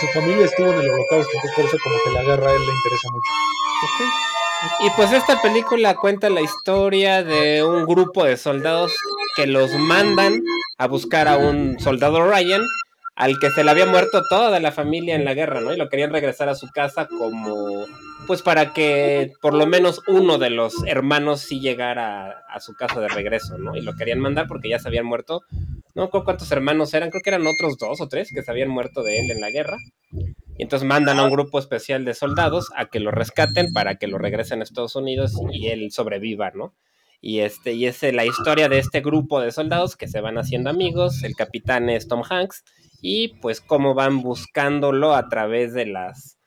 su 0.00 0.06
familia 0.08 0.44
estuvo 0.44 0.72
en 0.72 0.80
el 0.80 0.90
holocausto, 0.90 1.30
entonces 1.34 1.52
por 1.54 1.64
eso, 1.64 1.76
como 1.82 1.96
que 2.04 2.10
la 2.10 2.22
guerra 2.24 2.50
a 2.50 2.52
él 2.52 2.66
le 2.66 2.72
interesa 2.72 3.08
mucho. 3.10 3.48
Y 4.80 4.90
pues 4.90 5.12
esta 5.12 5.40
película 5.40 5.94
cuenta 5.94 6.28
la 6.28 6.40
historia 6.40 7.22
de 7.22 7.62
un 7.64 7.86
grupo 7.86 8.24
de 8.24 8.36
soldados 8.36 8.92
que 9.38 9.46
los 9.46 9.72
mandan 9.78 10.42
a 10.78 10.88
buscar 10.88 11.28
a 11.28 11.36
un 11.36 11.78
soldado 11.78 12.28
Ryan 12.28 12.60
al 13.14 13.38
que 13.38 13.50
se 13.50 13.62
le 13.62 13.70
había 13.70 13.86
muerto 13.86 14.20
toda 14.28 14.58
la 14.58 14.72
familia 14.72 15.14
en 15.14 15.24
la 15.24 15.32
guerra, 15.32 15.60
¿no? 15.60 15.72
Y 15.72 15.76
lo 15.76 15.88
querían 15.88 16.10
regresar 16.10 16.48
a 16.48 16.56
su 16.56 16.66
casa 16.74 17.06
como, 17.06 17.86
pues 18.26 18.42
para 18.42 18.72
que 18.72 19.30
por 19.40 19.54
lo 19.54 19.64
menos 19.68 20.02
uno 20.08 20.38
de 20.38 20.50
los 20.50 20.74
hermanos 20.88 21.40
sí 21.42 21.60
llegara 21.60 22.42
a, 22.52 22.58
su 22.58 22.74
casa 22.74 23.00
de 23.00 23.06
regreso, 23.06 23.58
¿no? 23.58 23.76
Y 23.76 23.82
lo 23.82 23.94
querían 23.94 24.18
mandar 24.18 24.48
porque 24.48 24.70
ya 24.70 24.80
se 24.80 24.88
habían 24.88 25.06
muerto, 25.06 25.42
no 25.94 26.10
cuántos 26.10 26.50
hermanos 26.50 26.92
eran, 26.94 27.10
creo 27.10 27.22
que 27.22 27.30
eran 27.30 27.46
otros 27.46 27.78
dos 27.78 28.00
o 28.00 28.08
tres 28.08 28.32
que 28.34 28.42
se 28.42 28.50
habían 28.50 28.70
muerto 28.70 29.04
de 29.04 29.20
él 29.20 29.30
en 29.30 29.40
la 29.40 29.50
guerra. 29.50 29.76
Y 30.10 30.64
entonces 30.64 30.88
mandan 30.88 31.20
a 31.20 31.24
un 31.24 31.30
grupo 31.30 31.60
especial 31.60 32.04
de 32.04 32.14
soldados 32.14 32.72
a 32.74 32.86
que 32.86 32.98
lo 32.98 33.12
rescaten 33.12 33.72
para 33.72 33.98
que 33.98 34.08
lo 34.08 34.18
regresen 34.18 34.62
a 34.62 34.64
Estados 34.64 34.96
Unidos 34.96 35.34
y 35.52 35.68
él 35.68 35.92
sobreviva, 35.92 36.50
¿no? 36.56 36.74
Y, 37.20 37.40
este, 37.40 37.72
y 37.72 37.86
es 37.86 38.02
la 38.02 38.24
historia 38.24 38.68
de 38.68 38.78
este 38.78 39.00
grupo 39.00 39.40
de 39.40 39.50
soldados 39.50 39.96
que 39.96 40.08
se 40.08 40.20
van 40.20 40.38
haciendo 40.38 40.70
amigos. 40.70 41.24
El 41.24 41.34
capitán 41.34 41.90
es 41.90 42.06
Tom 42.06 42.22
Hanks 42.28 42.64
y 43.00 43.38
pues 43.40 43.60
cómo 43.60 43.94
van 43.94 44.22
buscándolo 44.22 45.14
a 45.14 45.28
través 45.28 45.72
de 45.72 45.86
las 45.86 46.38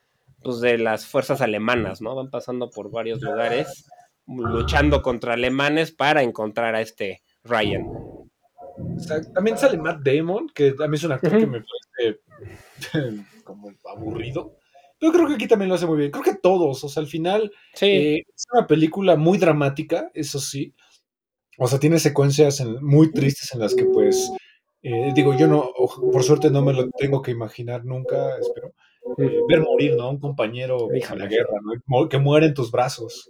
pues 0.43 0.59
de 0.59 0.77
las 0.77 1.05
fuerzas 1.05 1.41
alemanas, 1.41 2.01
¿no? 2.01 2.15
Van 2.15 2.31
pasando 2.31 2.71
por 2.71 2.89
varios 2.89 3.21
lugares 3.21 3.85
luchando 4.27 5.01
contra 5.01 5.33
alemanes 5.33 5.91
para 5.91 6.23
encontrar 6.23 6.73
a 6.75 6.81
este 6.81 7.21
Ryan. 7.43 7.85
también 9.33 9.57
sale 9.57 9.77
Matt 9.77 10.01
Damon, 10.01 10.49
que 10.53 10.71
también 10.71 10.95
es 10.95 11.03
un 11.03 11.11
actor 11.11 11.37
que 11.37 11.47
me 11.47 11.61
parece 11.61 12.19
como 13.43 13.71
aburrido. 13.85 14.57
Yo 15.01 15.11
creo 15.11 15.27
que 15.27 15.33
aquí 15.33 15.47
también 15.47 15.69
lo 15.69 15.75
hace 15.75 15.87
muy 15.87 15.97
bien. 15.97 16.11
Creo 16.11 16.23
que 16.23 16.35
todos, 16.35 16.83
o 16.83 16.89
sea, 16.89 17.01
al 17.01 17.07
final 17.07 17.51
eh, 17.81 18.23
es 18.35 18.45
una 18.53 18.67
película 18.67 19.15
muy 19.15 19.39
dramática, 19.39 20.11
eso 20.13 20.39
sí. 20.39 20.75
O 21.57 21.67
sea, 21.67 21.79
tiene 21.79 21.99
secuencias 21.99 22.63
muy 22.81 23.11
tristes 23.11 23.51
en 23.53 23.59
las 23.59 23.73
que 23.73 23.85
pues 23.85 24.31
eh, 24.83 25.11
digo, 25.15 25.35
yo 25.35 25.47
no, 25.47 25.71
por 26.11 26.23
suerte 26.23 26.51
no 26.51 26.61
me 26.61 26.73
lo 26.73 26.89
tengo 26.91 27.21
que 27.21 27.31
imaginar 27.31 27.83
nunca, 27.83 28.37
espero, 28.37 28.73
eh, 29.17 29.39
ver 29.47 29.61
morir, 29.61 29.95
¿no? 29.95 30.11
Un 30.11 30.19
compañero 30.19 30.87
en 30.91 31.19
la 31.19 31.25
guerra, 31.25 31.59
¿no? 31.87 32.07
Que 32.07 32.19
muere 32.19 32.45
en 32.45 32.53
tus 32.53 32.71
brazos. 32.71 33.29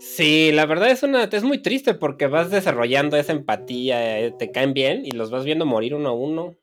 Sí, 0.00 0.50
la 0.52 0.66
verdad 0.66 0.90
es 0.90 1.02
una, 1.02 1.24
es 1.24 1.44
muy 1.44 1.62
triste 1.62 1.94
porque 1.94 2.26
vas 2.26 2.50
desarrollando 2.50 3.16
esa 3.16 3.32
empatía, 3.32 4.36
te 4.36 4.50
caen 4.50 4.72
bien 4.72 5.02
y 5.04 5.12
los 5.12 5.30
vas 5.30 5.44
viendo 5.44 5.64
morir 5.64 5.94
uno 5.94 6.08
a 6.08 6.12
uno 6.12 6.56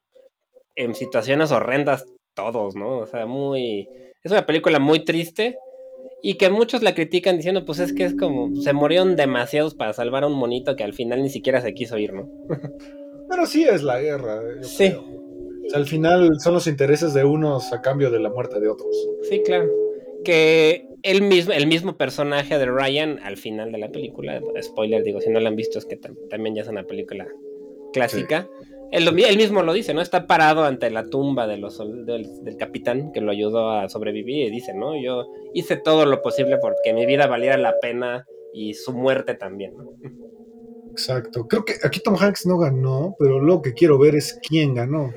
en 0.75 0.93
situaciones 0.95 1.51
horrendas 1.51 2.05
todos, 2.33 2.75
¿no? 2.75 2.97
O 2.99 3.05
sea, 3.05 3.25
muy, 3.25 3.88
es 4.23 4.32
una 4.32 4.45
película 4.45 4.79
muy 4.79 5.05
triste 5.05 5.58
y 6.21 6.36
que 6.36 6.49
muchos 6.49 6.82
la 6.82 6.93
critican 6.93 7.38
diciendo, 7.38 7.65
pues 7.65 7.79
es 7.79 7.93
que 7.93 8.03
es 8.03 8.15
como, 8.15 8.53
se 8.62 8.73
murieron 8.73 9.15
demasiados 9.15 9.75
para 9.75 9.93
salvar 9.93 10.23
a 10.23 10.27
un 10.27 10.38
monito 10.38 10.75
que 10.75 10.84
al 10.84 10.93
final 10.93 11.21
ni 11.21 11.29
siquiera 11.29 11.62
se 11.62 11.73
quiso 11.73 11.97
ir, 11.97 12.13
¿no? 12.13 12.29
Pero 13.29 13.45
sí 13.45 13.63
es 13.63 13.84
la 13.84 14.01
guerra. 14.01 14.41
sí. 14.62 14.93
al 15.73 15.86
final 15.86 16.39
son 16.39 16.55
los 16.55 16.67
intereses 16.67 17.13
de 17.13 17.23
unos 17.23 17.71
a 17.71 17.82
cambio 17.82 18.10
de 18.10 18.19
la 18.19 18.29
muerte 18.29 18.60
de 18.60 18.67
otros. 18.67 18.89
Sí, 19.29 19.41
claro. 19.45 19.69
Que 20.23 20.88
el 21.03 21.21
mismo, 21.21 21.53
el 21.53 21.67
mismo 21.67 21.95
personaje 21.95 22.58
de 22.58 22.65
Ryan 22.65 23.19
al 23.23 23.38
final 23.38 23.71
de 23.71 23.77
la 23.77 23.89
película, 23.89 24.41
spoiler, 24.62 25.03
digo, 25.03 25.21
si 25.21 25.29
no 25.29 25.39
la 25.39 25.49
han 25.49 25.55
visto 25.55 25.77
es 25.77 25.86
que 25.86 25.95
también 26.29 26.55
ya 26.55 26.63
es 26.63 26.67
una 26.67 26.84
película 26.84 27.27
clásica. 27.93 28.49
Él, 28.91 29.38
mismo 29.38 29.62
lo 29.62 29.73
dice, 29.73 29.93
¿no? 29.93 30.02
Está 30.02 30.25
parado 30.25 30.63
ante 30.63 30.89
la 30.89 31.06
tumba 31.06 31.45
del, 31.47 31.63
capitán 32.58 33.12
que 33.12 33.21
lo 33.21 33.32
ayudó 33.32 33.71
a 33.71 33.88
sobrevivir 33.88 34.47
y 34.47 34.52
dice, 34.52 34.73
¿no? 34.73 34.99
Yo 34.99 35.25
hice 35.54 35.78
todo 35.78 36.06
lo 36.06 36.21
posible 36.21 36.58
porque 36.58 36.93
mi 36.93 37.06
vida 37.06 37.28
valiera 37.28 37.58
la 37.58 37.80
pena 37.80 38.25
y 38.52 38.73
su 38.73 38.93
muerte 38.93 39.36
también, 39.36 39.73
¿no? 39.78 39.86
Exacto. 40.89 41.45
Creo 41.47 41.63
que 41.63 41.75
aquí 41.84 41.99
Tom 41.99 42.15
Hanks 42.19 42.47
no 42.47 42.58
ganó, 42.58 43.15
pero 43.19 43.39
lo 43.39 43.62
que 43.62 43.73
quiero 43.73 43.99
ver 43.99 44.15
es 44.15 44.39
quién 44.47 44.73
ganó 44.73 45.13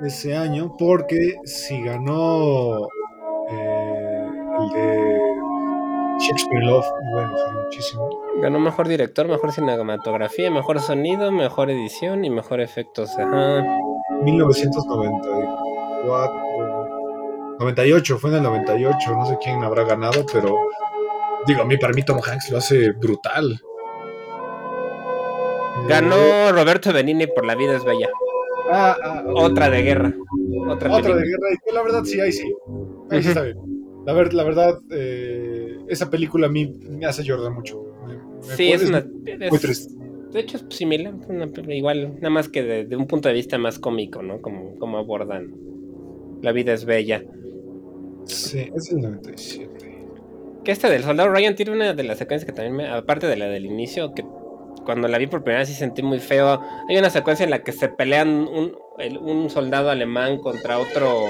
ese 0.00 0.34
año, 0.36 0.74
porque 0.78 1.36
si 1.44 1.82
ganó 1.82 2.86
eh, 3.50 4.26
el 4.60 4.70
de 4.72 5.03
Shakespeare 6.20 6.64
Love, 6.64 6.86
bueno, 7.12 7.36
fue 7.36 7.52
muchísimo. 7.64 8.08
Ganó 8.40 8.60
mejor 8.60 8.88
director, 8.88 9.28
mejor 9.28 9.52
cinematografía, 9.52 10.50
mejor 10.50 10.80
sonido, 10.80 11.30
mejor 11.32 11.70
edición 11.70 12.24
y 12.24 12.30
mejor 12.30 12.60
efectos. 12.60 13.10
Ajá. 13.18 13.62
1994. 14.22 16.44
98, 17.58 18.18
fue 18.18 18.30
en 18.30 18.36
el 18.36 18.42
98, 18.42 19.12
no 19.12 19.26
sé 19.26 19.38
quién 19.42 19.62
habrá 19.62 19.84
ganado, 19.84 20.24
pero 20.32 20.56
digo, 21.46 21.62
a 21.62 21.64
mí 21.64 21.76
para 21.76 21.92
mí 21.92 22.02
Tom 22.02 22.20
Hanks 22.24 22.50
lo 22.50 22.58
hace 22.58 22.92
brutal. 22.92 23.60
Ganó 25.88 26.52
Roberto 26.52 26.92
Benini 26.92 27.26
por 27.26 27.44
La 27.44 27.54
vida 27.54 27.76
es 27.76 27.84
bella. 27.84 28.08
Ah, 28.70 28.96
ah, 29.02 29.24
Otra 29.34 29.68
de 29.68 29.82
guerra. 29.82 30.12
Otra, 30.68 30.96
de 30.96 31.02
guerra. 31.02 31.48
Y 31.68 31.74
la 31.74 31.82
verdad, 31.82 32.04
sí, 32.04 32.20
ahí 32.20 32.32
sí. 32.32 32.50
Ahí 33.10 33.22
sí 33.22 33.28
está 33.28 33.42
bien. 33.42 33.58
La, 34.06 34.12
la 34.12 34.44
verdad, 34.44 34.78
eh, 34.90 35.63
esa 35.88 36.10
película 36.10 36.46
a 36.46 36.50
mí 36.50 36.66
me 36.66 37.06
hace 37.06 37.22
llorar 37.22 37.52
mucho. 37.52 37.84
sí, 38.56 38.72
es, 38.72 38.88
una. 38.88 39.06
muy 39.50 39.58
triste. 39.58 39.94
De 40.32 40.40
hecho, 40.40 40.56
es 40.56 40.64
similar. 40.70 41.14
igual, 41.68 42.16
nada 42.16 42.30
más 42.30 42.48
que 42.48 42.62
de, 42.62 42.96
un 42.96 43.06
punto 43.06 43.28
de 43.28 43.34
vista 43.34 43.56
más 43.56 43.78
cómico, 43.78 44.20
¿no? 44.22 44.42
Como, 44.42 44.76
como 44.78 44.98
abordan. 44.98 45.54
La 46.42 46.52
vida 46.52 46.72
es 46.72 46.84
bella. 46.84 47.24
Sí, 48.24 48.70
es 48.74 48.90
el 48.90 49.00
97. 49.00 49.74
Que 50.64 50.72
esta 50.72 50.90
del 50.90 51.04
soldado 51.04 51.30
Ryan 51.30 51.54
tiene 51.54 51.72
una 51.72 51.92
de 51.92 52.02
las 52.02 52.18
secuencias 52.18 52.46
que 52.46 52.52
también 52.52 52.74
me. 52.74 52.88
Aparte 52.88 53.26
de 53.26 53.36
la 53.36 53.46
del 53.46 53.64
inicio, 53.64 54.12
que 54.12 54.24
cuando 54.84 55.08
la 55.08 55.18
vi 55.18 55.26
por 55.26 55.42
primera 55.42 55.60
vez 55.60 55.68
sí 55.68 55.74
sentí 55.74 56.02
muy 56.02 56.18
feo. 56.18 56.60
Hay 56.88 56.96
una 56.96 57.10
secuencia 57.10 57.44
en 57.44 57.50
la 57.50 57.62
que 57.62 57.72
se 57.72 57.88
pelean 57.88 58.28
un, 58.28 58.76
un 59.20 59.50
soldado 59.50 59.90
alemán 59.90 60.38
contra 60.38 60.78
otro, 60.78 61.26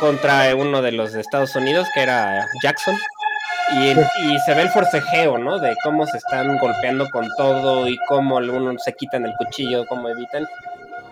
contra 0.00 0.54
uno 0.56 0.80
de 0.80 0.92
los 0.92 1.12
de 1.12 1.20
Estados 1.20 1.54
Unidos, 1.56 1.86
que 1.94 2.00
era 2.00 2.46
Jackson. 2.62 2.96
Y, 3.72 4.38
se 4.38 4.54
ve 4.54 4.62
el 4.62 4.68
forcejeo, 4.68 5.38
¿no? 5.38 5.58
De 5.58 5.74
cómo 5.82 6.06
se 6.06 6.18
están 6.18 6.58
golpeando 6.58 7.08
con 7.10 7.26
todo 7.36 7.88
y 7.88 7.98
cómo 8.08 8.38
algunos 8.38 8.82
se 8.82 8.92
quitan 8.92 9.26
el 9.26 9.34
cuchillo, 9.36 9.86
cómo 9.86 10.08
evitan. 10.08 10.46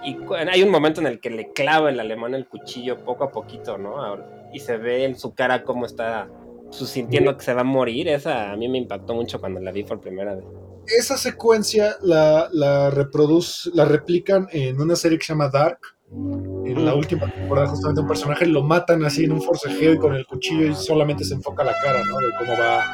Y 0.04 0.16
hay 0.50 0.62
un 0.62 0.70
momento 0.70 1.00
en 1.00 1.06
el 1.06 1.20
que 1.20 1.30
le 1.30 1.52
clava 1.52 1.90
el 1.90 1.98
alemán 1.98 2.34
el 2.34 2.46
cuchillo 2.46 2.98
poco 2.98 3.24
a 3.24 3.32
poquito, 3.32 3.78
¿no? 3.78 4.18
Y 4.52 4.60
se 4.60 4.76
ve 4.76 5.04
en 5.04 5.18
su 5.18 5.34
cara 5.34 5.64
cómo 5.64 5.86
está 5.86 6.28
sintiendo 6.70 7.36
que 7.36 7.44
se 7.44 7.54
va 7.54 7.60
a 7.60 7.64
morir, 7.64 8.08
esa 8.08 8.50
a 8.50 8.56
mí 8.56 8.68
me 8.68 8.78
impactó 8.78 9.14
mucho 9.14 9.40
cuando 9.40 9.60
la 9.60 9.70
vi 9.70 9.84
por 9.84 10.00
primera 10.00 10.34
vez. 10.34 10.44
Esa 10.86 11.16
secuencia 11.16 11.96
la, 12.02 12.48
la, 12.52 12.90
reproduce, 12.90 13.70
la 13.72 13.84
replican 13.84 14.48
en 14.50 14.80
una 14.80 14.96
serie 14.96 15.18
que 15.18 15.24
se 15.24 15.32
llama 15.32 15.48
Dark. 15.48 15.78
En 16.10 16.84
la 16.84 16.94
última 16.94 17.30
temporada, 17.30 17.68
justamente 17.68 18.00
un 18.00 18.08
personaje 18.08 18.46
lo 18.46 18.62
matan 18.62 19.04
así 19.04 19.24
en 19.24 19.32
un 19.32 19.42
forcejeo 19.42 19.94
y 19.94 19.98
con 19.98 20.14
el 20.14 20.26
cuchillo 20.26 20.66
y 20.66 20.74
solamente 20.74 21.24
se 21.24 21.34
enfoca 21.34 21.64
la 21.64 21.72
cara, 21.82 22.02
¿no? 22.04 22.18
De 22.18 22.30
cómo 22.38 22.52
va 22.58 22.84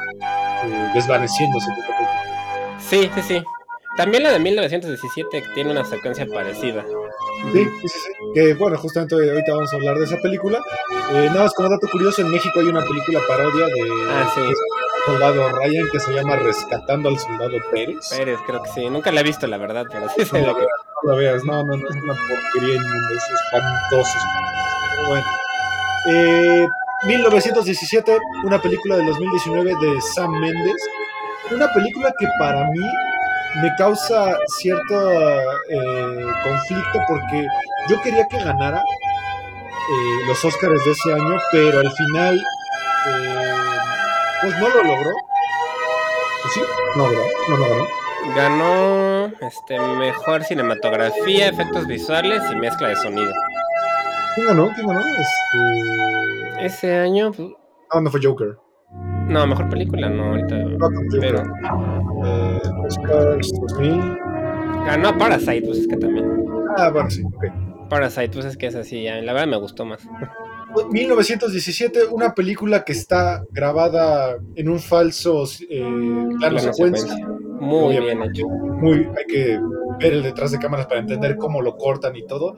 eh, 0.64 0.90
desvaneciéndose 0.94 1.68
Sí, 2.78 3.10
sí, 3.14 3.22
sí. 3.22 3.42
También 3.96 4.22
la 4.22 4.32
de 4.32 4.38
1917 4.38 5.42
tiene 5.54 5.72
una 5.72 5.84
secuencia 5.84 6.26
parecida. 6.26 6.84
Sí, 7.52 7.64
sí, 7.82 7.88
sí. 7.88 7.98
Que 8.34 8.54
bueno, 8.54 8.78
justamente 8.78 9.14
ahorita 9.14 9.52
vamos 9.52 9.72
a 9.72 9.76
hablar 9.76 9.98
de 9.98 10.04
esa 10.04 10.16
película. 10.18 10.60
Eh, 11.12 11.26
nada 11.28 11.44
más 11.44 11.54
como 11.54 11.68
dato 11.68 11.88
curioso, 11.90 12.22
en 12.22 12.30
México 12.30 12.60
hay 12.60 12.66
una 12.66 12.84
película 12.84 13.20
parodia 13.28 13.66
de 13.66 13.90
ah, 14.08 14.30
sí. 14.34 14.40
Soldado 15.06 15.48
Ryan 15.50 15.88
que 15.92 16.00
se 16.00 16.12
llama 16.12 16.36
Rescatando 16.36 17.08
al 17.08 17.18
soldado 17.18 17.56
Pérez. 17.70 18.08
Pérez, 18.10 18.38
creo 18.46 18.62
que 18.62 18.70
sí. 18.70 18.90
Nunca 18.90 19.10
la 19.12 19.20
he 19.20 19.24
visto, 19.24 19.46
la 19.46 19.58
verdad, 19.58 19.86
pero 19.90 20.08
sí 20.08 20.24
sé 20.24 20.42
no, 20.42 20.54
que... 20.54 20.62
no 20.62 21.12
la 21.12 21.14
veas, 21.16 21.44
no, 21.44 21.62
no, 21.64 21.76
no, 21.76 21.88
es 21.88 21.96
una 21.96 22.14
porquería 22.14 22.74
es 22.76 23.30
espantoso. 23.44 24.18
Pero 24.96 25.08
bueno. 25.08 25.26
Eh, 26.08 26.66
1917, 27.06 28.18
una 28.44 28.60
película 28.60 28.96
del 28.96 29.06
2019 29.06 29.70
de 29.80 30.00
Sam 30.14 30.30
Mendes. 30.32 30.82
Una 31.50 31.72
película 31.72 32.12
que 32.18 32.26
para 32.38 32.64
mí 32.70 32.80
me 33.62 33.74
causa 33.76 34.36
cierto 34.46 35.12
eh, 35.68 36.26
conflicto 36.44 37.00
porque 37.08 37.46
yo 37.88 38.00
quería 38.02 38.26
que 38.28 38.38
ganara 38.38 38.78
eh, 38.78 40.26
los 40.26 40.44
Oscars 40.44 40.84
de 40.84 40.92
ese 40.92 41.12
año, 41.12 41.36
pero 41.50 41.80
al 41.80 41.90
final 41.90 42.38
eh, 43.08 43.79
pues 44.42 44.58
no 44.58 44.68
lo 44.68 44.82
logró. 44.82 45.10
¿Pues 46.42 46.54
sí? 46.54 46.60
No, 46.96 47.08
¿verdad? 47.08 47.24
No 47.48 47.56
lo 47.56 48.00
ganó. 48.34 49.26
Este, 49.40 49.78
mejor 49.78 50.44
cinematografía, 50.44 51.48
efectos 51.48 51.86
visuales 51.86 52.42
y 52.50 52.56
mezcla 52.56 52.88
de 52.88 52.96
sonido. 52.96 53.32
¿Quién 54.34 54.46
ganó? 54.46 54.70
¿Quién 54.74 54.86
ganó? 54.86 55.00
Este... 55.00 56.66
Ese 56.66 56.94
año. 56.98 57.32
Pues... 57.32 57.48
Ah, 57.90 58.00
no 58.00 58.10
fue 58.10 58.20
Joker. 58.22 58.56
No, 59.26 59.46
mejor 59.46 59.68
película 59.68 60.08
no, 60.08 60.30
ahorita. 60.30 60.56
No, 60.56 60.88
pero. 61.20 61.42
Eh, 62.24 62.60
Oscars 62.84 63.52
2000. 63.60 64.18
Ganó 64.86 65.16
Parasite, 65.16 65.62
pues 65.62 65.78
es 65.78 65.88
que 65.88 65.96
también. 65.96 66.26
Ah, 66.76 66.90
bueno, 66.90 67.10
sí, 67.10 67.22
ok. 67.24 67.88
Parasite, 67.88 68.30
pues 68.30 68.44
es 68.44 68.56
que 68.56 68.66
es 68.66 68.74
así, 68.74 69.04
ya. 69.04 69.20
la 69.20 69.32
verdad 69.32 69.48
me 69.48 69.56
gustó 69.58 69.84
más. 69.84 70.06
1917, 70.90 72.06
una 72.10 72.34
película 72.34 72.84
que 72.84 72.92
está 72.92 73.44
grabada 73.50 74.36
en 74.54 74.68
un 74.68 74.78
falso 74.78 75.44
eh, 75.68 76.28
plano 76.38 76.58
secuencia. 76.58 77.14
Muy 77.60 77.98
bien 77.98 78.22
hecho. 78.22 78.48
Muy, 78.48 79.06
hay 79.16 79.26
que 79.28 79.60
ver 79.98 80.14
el 80.14 80.22
detrás 80.22 80.50
de 80.50 80.58
cámaras 80.58 80.86
para 80.86 81.00
entender 81.00 81.36
cómo 81.36 81.60
lo 81.60 81.76
cortan 81.76 82.16
y 82.16 82.26
todo. 82.26 82.56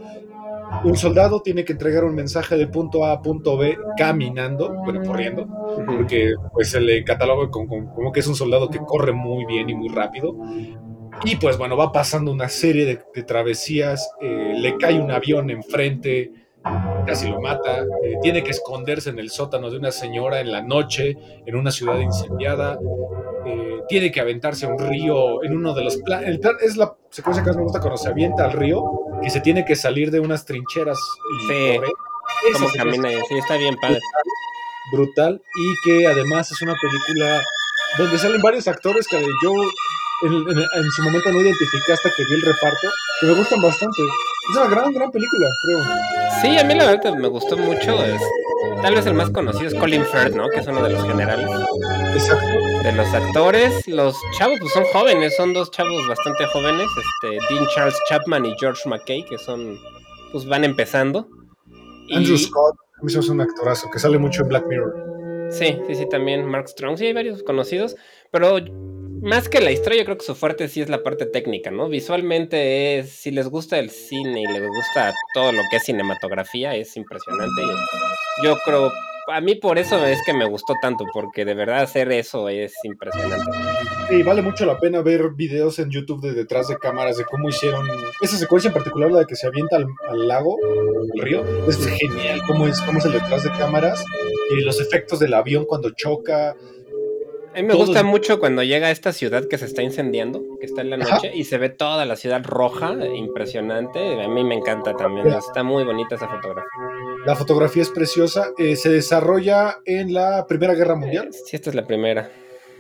Un 0.85 0.97
soldado 0.97 1.43
tiene 1.43 1.65
que 1.65 1.73
entregar 1.73 2.05
un 2.05 2.15
mensaje 2.15 2.57
de 2.57 2.67
punto 2.67 3.05
A 3.05 3.13
a 3.13 3.23
punto 3.23 3.57
B 3.57 3.77
caminando, 3.97 4.75
bueno, 4.85 5.03
corriendo, 5.05 5.47
porque 5.87 6.33
pues 6.53 6.71
se 6.71 6.81
le 6.81 7.05
cataloga 7.05 7.51
como, 7.51 8.11
que 8.13 8.21
es 8.21 8.27
un 8.27 8.35
soldado 8.35 8.69
que 8.71 8.79
corre 8.79 9.13
muy 9.13 9.45
bien 9.45 9.69
y 9.69 9.75
muy 9.75 9.89
rápido. 9.89 10.35
Y 11.25 11.37
pues 11.37 11.59
bueno, 11.59 11.77
va 11.77 11.93
pasando 11.93 12.33
una 12.33 12.49
serie 12.49 12.87
de, 12.87 13.23
travesías, 13.23 14.11
eh, 14.21 14.55
le 14.57 14.77
cae 14.77 14.99
un 14.99 15.11
avión 15.11 15.51
enfrente, 15.51 16.33
casi 17.07 17.29
lo 17.29 17.41
mata, 17.41 17.83
eh, 18.05 18.17
tiene 18.23 18.43
que 18.43 18.51
esconderse 18.51 19.11
en 19.11 19.19
el 19.19 19.31
sótano 19.31 19.71
de 19.71 19.79
una 19.79 19.91
señora 19.91 20.41
en 20.41 20.53
la 20.53 20.63
noche, 20.63 21.17
en 21.45 21.57
una 21.57 21.71
ciudad 21.71 21.99
incendiada, 21.99 22.79
eh, 23.47 23.81
tiene 23.89 24.13
que 24.13 24.21
aventarse 24.21 24.67
a 24.67 24.69
un 24.69 24.79
río 24.79 25.43
en 25.43 25.57
uno 25.57 25.75
de 25.75 25.85
los 25.85 25.97
planes. 25.99 26.29
El 26.29 26.41
plan 26.41 26.57
es 26.61 26.77
la 26.77 26.95
secuencia 27.11 27.43
que 27.43 27.51
más 27.51 27.57
me 27.57 27.63
gusta 27.65 27.81
cuando 27.81 27.97
se 27.97 28.09
avienta 28.09 28.45
al 28.45 28.53
río, 28.53 28.85
que 29.23 29.31
se 29.31 29.41
tiene 29.41 29.65
que 29.65 29.77
salir 29.77 30.11
de 30.11 30.21
unas 30.21 30.45
trincheras. 30.45 30.99
Y 31.31 31.53
sí, 31.53 32.53
como 32.53 32.69
camina, 32.77 33.09
sí, 33.29 33.39
está 33.39 33.57
bien 33.57 33.77
padre. 33.81 33.99
Brutal, 34.93 35.41
y 35.55 35.75
que 35.85 36.07
además 36.07 36.51
es 36.51 36.61
una 36.61 36.75
película 36.81 37.41
donde 37.99 38.19
salen 38.19 38.41
varios 38.43 38.67
actores 38.69 39.07
que 39.07 39.21
yo 39.21 39.53
en, 40.25 40.91
su 40.93 41.03
momento 41.03 41.31
no 41.33 41.41
identifiqué 41.41 41.93
hasta 41.93 42.11
que 42.11 42.25
vi 42.25 42.35
el 42.35 42.43
reparto, 42.43 42.89
que 43.21 43.27
me 43.27 43.35
gustan 43.35 43.61
bastante. 43.61 44.03
Es 44.51 44.57
una 44.57 44.69
gran, 44.69 44.93
gran 44.93 45.11
película, 45.11 45.47
creo. 45.65 45.81
Sí, 46.41 46.59
a 46.59 46.65
mí 46.65 46.75
la 46.75 46.87
verdad 46.87 47.15
me 47.15 47.29
gustó 47.29 47.57
mucho. 47.57 48.03
Es, 48.05 48.21
tal 48.83 48.95
vez 48.95 49.07
el 49.07 49.15
más 49.15 49.31
conocido 49.31 49.69
es 49.69 49.75
Colin 49.75 50.05
Firth, 50.05 50.35
¿no? 50.35 50.49
Que 50.49 50.59
es 50.59 50.67
uno 50.67 50.83
de 50.83 50.91
los 50.91 51.03
generales. 51.05 51.49
Exacto. 52.15 52.47
De 52.83 52.93
los 52.93 53.15
actores, 53.15 53.87
los 53.87 54.17
chavos 54.37 54.59
pues 54.61 54.73
son 54.73 54.85
jóvenes, 54.87 55.37
son 55.37 55.53
dos 55.53 55.71
chavos 55.71 56.09
bastante 56.09 56.45
jóvenes, 56.47 56.89
este 56.97 57.39
Dean 57.49 57.67
Charles 57.75 57.97
Chapman 58.09 58.45
y 58.45 58.55
George 58.59 58.89
McKay, 58.89 59.25
que 59.25 59.39
son, 59.39 59.79
pues 60.33 60.45
van 60.47 60.65
empezando. 60.65 61.29
Andrew 62.11 62.37
Scott, 62.37 62.75
a 63.01 63.05
mí 63.05 63.13
es 63.13 63.29
un 63.29 63.41
actorazo, 63.41 63.89
que 63.91 64.01
sale 64.01 64.19
mucho 64.19 64.43
en 64.43 64.49
Black 64.49 64.67
Mirror. 64.67 65.13
Sí, 65.53 65.79
sí, 65.87 65.95
sí, 65.95 66.09
también 66.09 66.45
Mark 66.47 66.69
Strong, 66.69 66.99
sí 66.99 67.07
hay 67.07 67.13
varios 67.13 67.45
conocidos, 67.45 67.95
pero 68.33 68.59
más 69.23 69.49
que 69.49 69.61
la 69.61 69.71
historia, 69.71 70.01
yo 70.01 70.05
creo 70.05 70.19
que 70.19 70.25
su 70.25 70.35
fuerte 70.35 70.69
sí 70.69 70.83
es 70.83 70.89
la 70.89 71.03
parte 71.03 71.27
técnica, 71.27 71.71
¿no? 71.71 71.89
Visualmente 71.89 72.99
es, 72.99 73.11
si 73.11 73.31
les 73.31 73.49
gusta 73.49 73.79
el 73.79 73.91
cine 73.91 74.43
y 74.43 74.47
les 74.47 74.67
gusta 74.67 75.15
todo 75.33 75.53
lo 75.53 75.63
que 75.71 75.77
es 75.77 75.85
cinematografía, 75.85 76.75
es 76.75 76.97
impresionante. 76.97 77.63
Yo 78.43 78.59
creo, 78.65 78.93
a 79.29 79.41
mí 79.41 79.55
por 79.55 79.79
eso 79.79 80.05
es 80.05 80.19
que 80.27 80.35
me 80.35 80.45
gustó 80.45 80.75
tanto, 80.83 81.05
porque 81.13 81.45
de 81.45 81.55
verdad 81.55 81.83
hacer 81.83 82.11
eso 82.11 82.49
es 82.49 82.75
impresionante. 82.83 83.51
Y 84.11 84.23
vale 84.25 84.43
mucho 84.43 84.67
la 84.67 84.79
pena 84.79 85.01
ver 85.03 85.31
videos 85.31 85.79
en 85.79 85.91
YouTube 85.91 86.21
de 86.21 86.35
detrás 86.35 86.67
de 86.67 86.77
cámaras 86.77 87.17
de 87.17 87.25
cómo 87.25 87.49
hicieron 87.49 87.87
esa 88.21 88.37
secuencia 88.37 88.69
en 88.69 88.75
particular, 88.75 89.13
la 89.13 89.21
de 89.21 89.27
que 89.27 89.37
se 89.37 89.47
avienta 89.47 89.77
al, 89.77 90.29
lago, 90.29 90.59
al 91.15 91.23
río. 91.23 91.45
Es 91.69 91.79
genial 91.87 92.43
cómo 92.47 92.67
es, 92.67 92.81
cómo 92.83 92.99
es 92.99 93.05
el 93.05 93.13
detrás 93.13 93.45
de 93.45 93.51
cámaras 93.53 94.05
y 94.51 94.63
los 94.63 94.81
efectos 94.81 95.21
del 95.21 95.35
avión 95.35 95.65
cuando 95.65 95.91
choca 95.91 96.57
a 97.55 97.57
mí 97.57 97.63
me 97.63 97.75
gusta 97.75 98.03
mucho 98.03 98.39
cuando 98.39 98.63
llega 98.63 98.89
a 98.89 98.91
esta 98.91 99.13
ciudad 99.13 99.47
que 99.49 99.59
se 99.59 99.67
está 99.67 99.83
incendiando, 99.83 100.43
que 100.59 100.67
está 100.67 100.81
en 100.81 100.91
la 100.91 100.97
noche, 100.97 101.33
y 101.35 101.45
se 101.45 101.59
ve 101.59 101.69
toda 101.69 102.05
la 102.07 102.17
ciudad 102.17 102.43
roja, 102.45 102.95
impresionante. 103.15 104.23
A 104.23 104.29
mí 104.29 104.45
me 104.45 104.55
encanta 104.55 104.97
también, 104.97 105.29
está 105.29 105.63
muy 105.63 105.85
bonita 105.85 106.17
esa 106.17 106.29
fotografía. 106.29 106.71
La 107.27 107.37
fotografía 107.37 107.83
es 107.83 107.91
preciosa, 107.91 108.51
eh, 108.59 108.77
se 108.77 108.89
desarrolla 108.89 109.79
en 109.85 110.13
la 110.13 110.47
Primera 110.49 110.75
Guerra 110.75 110.97
Mundial. 110.97 111.29
Eh, 111.29 111.33
sí, 111.33 111.57
esta 111.57 111.71
es 111.71 111.77
la 111.77 111.87
primera. 111.87 112.31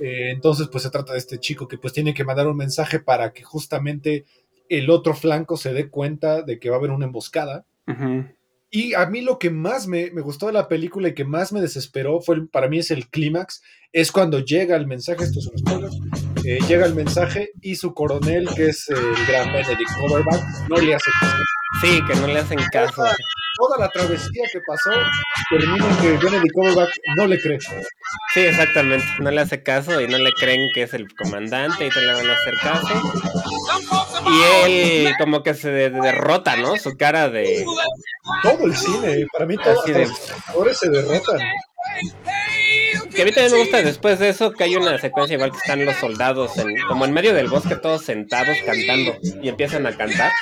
Eh, 0.00 0.30
entonces, 0.32 0.68
pues 0.68 0.82
se 0.82 0.90
trata 0.90 1.12
de 1.12 1.18
este 1.18 1.38
chico 1.38 1.68
que 1.68 1.78
pues 1.78 1.92
tiene 1.92 2.12
que 2.12 2.24
mandar 2.24 2.48
un 2.48 2.56
mensaje 2.56 2.98
para 2.98 3.32
que 3.32 3.44
justamente 3.44 4.24
el 4.68 4.90
otro 4.90 5.14
flanco 5.14 5.56
se 5.56 5.72
dé 5.72 5.90
cuenta 5.90 6.42
de 6.42 6.58
que 6.58 6.70
va 6.70 6.76
a 6.76 6.78
haber 6.78 6.90
una 6.90 7.06
emboscada. 7.06 7.66
Y 8.74 8.94
a 8.94 9.04
mí 9.04 9.20
lo 9.20 9.38
que 9.38 9.50
más 9.50 9.86
me, 9.86 10.08
gustó 10.08 10.46
de 10.46 10.54
la 10.54 10.66
película 10.66 11.08
y 11.08 11.14
que 11.14 11.26
más 11.26 11.52
me 11.52 11.60
desesperó 11.60 12.22
fue, 12.22 12.46
para 12.48 12.68
mí 12.68 12.78
es 12.78 12.90
el 12.90 13.06
clímax, 13.06 13.62
es 13.92 14.10
cuando 14.10 14.38
llega 14.38 14.76
el 14.76 14.86
mensaje, 14.86 15.24
estos 15.24 15.44
son 15.44 15.58
spoilers, 15.58 15.94
eh, 16.42 16.58
llega 16.66 16.86
el 16.86 16.94
mensaje 16.94 17.52
y 17.60 17.76
su 17.76 17.92
coronel, 17.92 18.48
que 18.56 18.70
es 18.70 18.88
el 18.88 19.26
gran 19.28 19.52
Benedict 19.52 19.90
Cumberbatch, 20.00 20.42
no 20.70 20.76
le 20.78 20.94
hace 20.94 21.10
caso. 21.20 21.36
Sí, 21.82 22.00
que 22.08 22.14
no 22.18 22.26
le 22.26 22.38
hacen 22.38 22.58
caso. 22.72 23.04
Toda, 23.62 23.78
la 23.78 23.88
travesía 23.90 24.42
que 24.52 24.58
pasó 24.66 24.90
termina 25.48 25.88
en 25.88 25.96
que 25.98 26.24
Benedict 26.24 26.52
Cumberbatch 26.52 26.96
no 27.16 27.26
le 27.28 27.40
cree. 27.40 27.60
Sí, 28.34 28.40
exactamente, 28.40 29.06
no 29.20 29.30
le 29.30 29.40
hace 29.40 29.62
caso 29.62 30.00
y 30.00 30.08
no 30.08 30.18
le 30.18 30.32
creen 30.32 30.68
que 30.74 30.82
es 30.82 30.94
el 30.94 31.06
comandante 31.14 31.86
y 31.86 31.90
no 31.90 32.00
le 32.00 32.12
van 32.12 32.30
a 32.30 32.32
hacer 32.32 32.54
caso. 32.60 33.02
Y 34.26 34.64
él 34.64 35.14
como 35.16 35.44
que 35.44 35.54
se 35.54 35.70
derrota, 35.70 36.56
¿no? 36.56 36.76
Su 36.76 36.96
cara 36.96 37.28
de... 37.28 37.64
Todo 38.42 38.66
el 38.66 38.76
cine, 38.76 39.26
para 39.32 39.46
mí 39.46 39.56
todos 39.56 39.88
los 39.88 40.30
actores 40.30 40.78
se 40.78 40.90
derrotan. 40.90 41.38
Que 43.14 43.22
a 43.22 43.24
mí 43.24 43.32
también 43.32 43.52
me 43.52 43.58
gusta 43.60 43.82
después 43.82 44.18
de 44.18 44.28
eso 44.28 44.52
que 44.52 44.64
hay 44.64 44.76
una 44.76 44.98
secuencia 44.98 45.34
igual 45.34 45.50
que 45.50 45.58
están 45.58 45.84
los 45.84 45.96
soldados 45.96 46.56
en, 46.58 46.80
como 46.88 47.04
en 47.04 47.12
medio 47.12 47.34
del 47.34 47.48
bosque 47.48 47.76
todos 47.76 48.02
sentados 48.02 48.56
cantando 48.64 49.16
y 49.42 49.48
empiezan 49.48 49.86
a 49.86 49.96
cantar 49.96 50.32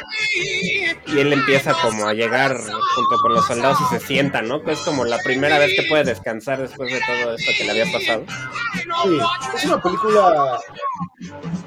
y 1.07 1.19
él 1.19 1.33
empieza 1.33 1.75
como 1.83 2.07
a 2.07 2.15
llegar 2.15 2.57
junto 2.57 3.19
con 3.23 3.35
los 3.35 3.47
soldados 3.47 3.79
y 3.81 3.99
se 3.99 4.07
sienta, 4.07 4.43
¿no? 4.43 4.63
Que 4.63 4.73
es 4.73 4.79
como 4.81 5.05
la 5.05 5.19
primera 5.19 5.59
vez 5.59 5.75
que 5.75 5.83
puede 5.89 6.05
descansar 6.05 6.61
después 6.61 6.93
de 6.93 7.01
todo 7.01 7.35
esto 7.35 7.53
que 7.57 7.65
le 7.65 7.71
había 7.71 7.93
pasado. 7.93 8.25
Sí, 8.75 9.19
es 9.57 9.65
una 9.65 9.83
película 9.83 10.61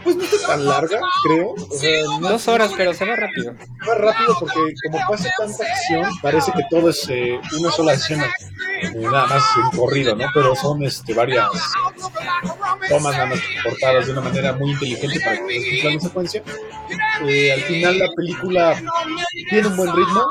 pues 0.03 0.15
no 0.15 0.23
es 0.23 0.41
tan 0.43 0.65
larga, 0.65 0.99
creo. 1.23 1.55
Dos 2.21 2.47
horas, 2.47 2.71
pero 2.75 2.93
se 2.93 3.05
va 3.05 3.15
rápido. 3.15 3.53
Se 3.53 3.89
va 3.89 3.95
rápido 3.95 4.35
porque 4.39 4.73
como 4.83 4.99
pasa 5.07 5.29
tanta 5.37 5.63
acción, 5.63 6.05
parece 6.21 6.51
que 6.51 6.63
todo 6.69 6.89
es 6.89 7.08
eh, 7.10 7.39
una 7.60 7.71
sola 7.71 7.93
escena. 7.93 8.33
Nada 8.96 9.27
más 9.27 9.44
en 9.58 9.77
corrido, 9.77 10.15
¿no? 10.15 10.25
Pero 10.34 10.56
son 10.56 10.84
este, 10.84 11.13
varias 11.13 11.48
tomas 12.90 13.13
nada 13.13 13.27
más 13.27 13.40
cortadas 13.63 14.06
de 14.06 14.12
una 14.12 14.21
manera 14.21 14.54
muy 14.54 14.71
inteligente 14.71 15.19
para 15.23 15.38
que 15.48 15.81
se 15.81 15.94
la 15.94 16.00
secuencia. 16.00 16.44
Eh, 17.25 17.52
al 17.52 17.62
final 17.62 18.00
la 18.00 18.10
película 18.15 18.81
tiene 19.50 19.67
un 19.67 19.77
buen 19.77 19.96
ritmo, 19.96 20.25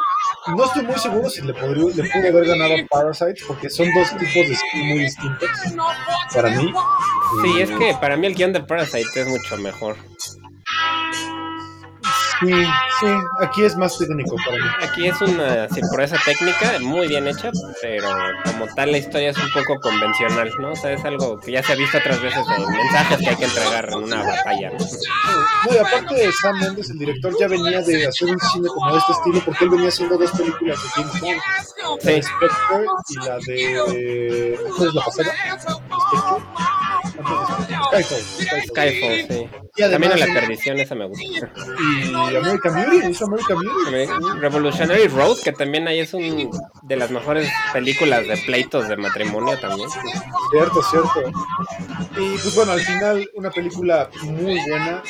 no 0.48 0.64
estoy 0.64 0.82
muy 0.82 0.98
seguro 0.98 1.30
si 1.30 1.42
le, 1.42 1.54
podría, 1.54 1.84
le 1.94 2.10
pudo 2.10 2.28
haber 2.28 2.46
ganado 2.46 2.74
a 2.74 2.86
Parasite, 2.88 3.44
porque 3.46 3.70
son 3.70 3.86
dos 3.94 4.10
tipos 4.10 4.48
de 4.48 4.56
skin 4.56 4.88
muy 4.88 4.98
distintos 5.00 5.48
para 6.34 6.50
mí. 6.50 6.72
Sí, 7.42 7.60
es 7.60 7.70
que 7.70 7.96
para 8.00 8.16
mí 8.16 8.26
el 8.26 8.34
guion 8.34 8.52
de 8.52 8.62
Parasite 8.62 9.20
es 9.20 9.26
mucho 9.28 9.56
mejor. 9.58 9.96
Sí, 12.42 12.52
sí, 13.00 13.06
aquí 13.40 13.64
es 13.64 13.76
más 13.76 13.96
técnico 13.98 14.34
para 14.44 14.56
mí. 14.56 14.70
Aquí 14.82 15.06
es 15.06 15.20
una 15.20 15.64
esa 15.64 16.18
técnica 16.24 16.78
muy 16.80 17.06
bien 17.06 17.28
hecha, 17.28 17.50
pero 17.80 18.08
como 18.44 18.66
tal 18.74 18.90
la 18.90 18.98
historia 18.98 19.30
es 19.30 19.36
un 19.36 19.50
poco 19.52 19.78
convencional, 19.80 20.50
¿no? 20.58 20.72
O 20.72 20.76
sea, 20.76 20.92
es 20.92 21.04
algo 21.04 21.38
que 21.38 21.52
ya 21.52 21.62
se 21.62 21.72
ha 21.72 21.76
visto 21.76 21.98
otras 21.98 22.20
veces 22.20 22.44
en 22.56 22.66
mensajes 22.66 23.18
que 23.18 23.28
hay 23.28 23.36
que 23.36 23.44
entregar 23.44 23.88
en 23.88 23.94
una 23.94 24.22
batalla, 24.22 24.70
¿no? 24.70 24.78
No, 24.78 25.74
y 25.74 25.78
aparte 25.78 26.14
de 26.14 26.32
Sam 26.32 26.58
Mendes, 26.58 26.90
el 26.90 26.98
director 26.98 27.32
ya 27.38 27.46
venía 27.46 27.80
de 27.82 28.06
hacer 28.06 28.30
un 28.30 28.40
cine 28.40 28.68
como 28.68 28.92
de 28.92 28.98
este 28.98 29.12
estilo, 29.12 29.40
porque 29.44 29.64
él 29.64 29.70
venía 29.70 29.88
haciendo 29.88 30.18
dos 30.18 30.30
películas 30.32 30.82
de 30.82 30.88
James 30.88 31.20
Bond. 31.20 31.40
La 32.02 32.10
de 32.12 32.22
Spectre 32.22 32.86
y 33.08 33.16
la 33.26 33.36
de... 33.46 34.58
¿Cuál 34.76 34.88
es 34.88 34.94
la 34.94 35.04
pasada? 35.04 35.32
Spectre. 37.06 37.71
Skyfall. 37.92 38.62
Skyfall, 38.68 39.26
sí. 39.28 39.48
Y 39.76 39.82
También 39.82 40.18
la 40.18 40.26
perdición, 40.26 40.78
esa 40.80 40.94
me 40.94 41.06
gusta. 41.06 41.24
Y 41.24 42.36
American 42.36 42.74
Beauty, 42.74 43.10
hizo 43.10 43.26
American 43.26 43.58
Beauty. 43.58 44.40
Revolutionary 44.40 45.08
Road, 45.08 45.38
que 45.42 45.52
también 45.52 45.88
ahí 45.88 46.00
es 46.00 46.12
un 46.14 46.50
de 46.82 46.96
las 46.96 47.10
mejores 47.10 47.50
películas 47.72 48.26
de 48.26 48.36
pleitos 48.38 48.88
de 48.88 48.96
matrimonio 48.96 49.58
también. 49.58 49.88
Cierto, 50.50 50.82
cierto. 50.82 51.32
Y 52.18 52.36
pues 52.38 52.54
bueno, 52.54 52.72
al 52.72 52.80
final 52.80 53.30
una 53.34 53.50
película 53.50 54.10
muy 54.24 54.58
buena. 54.68 55.02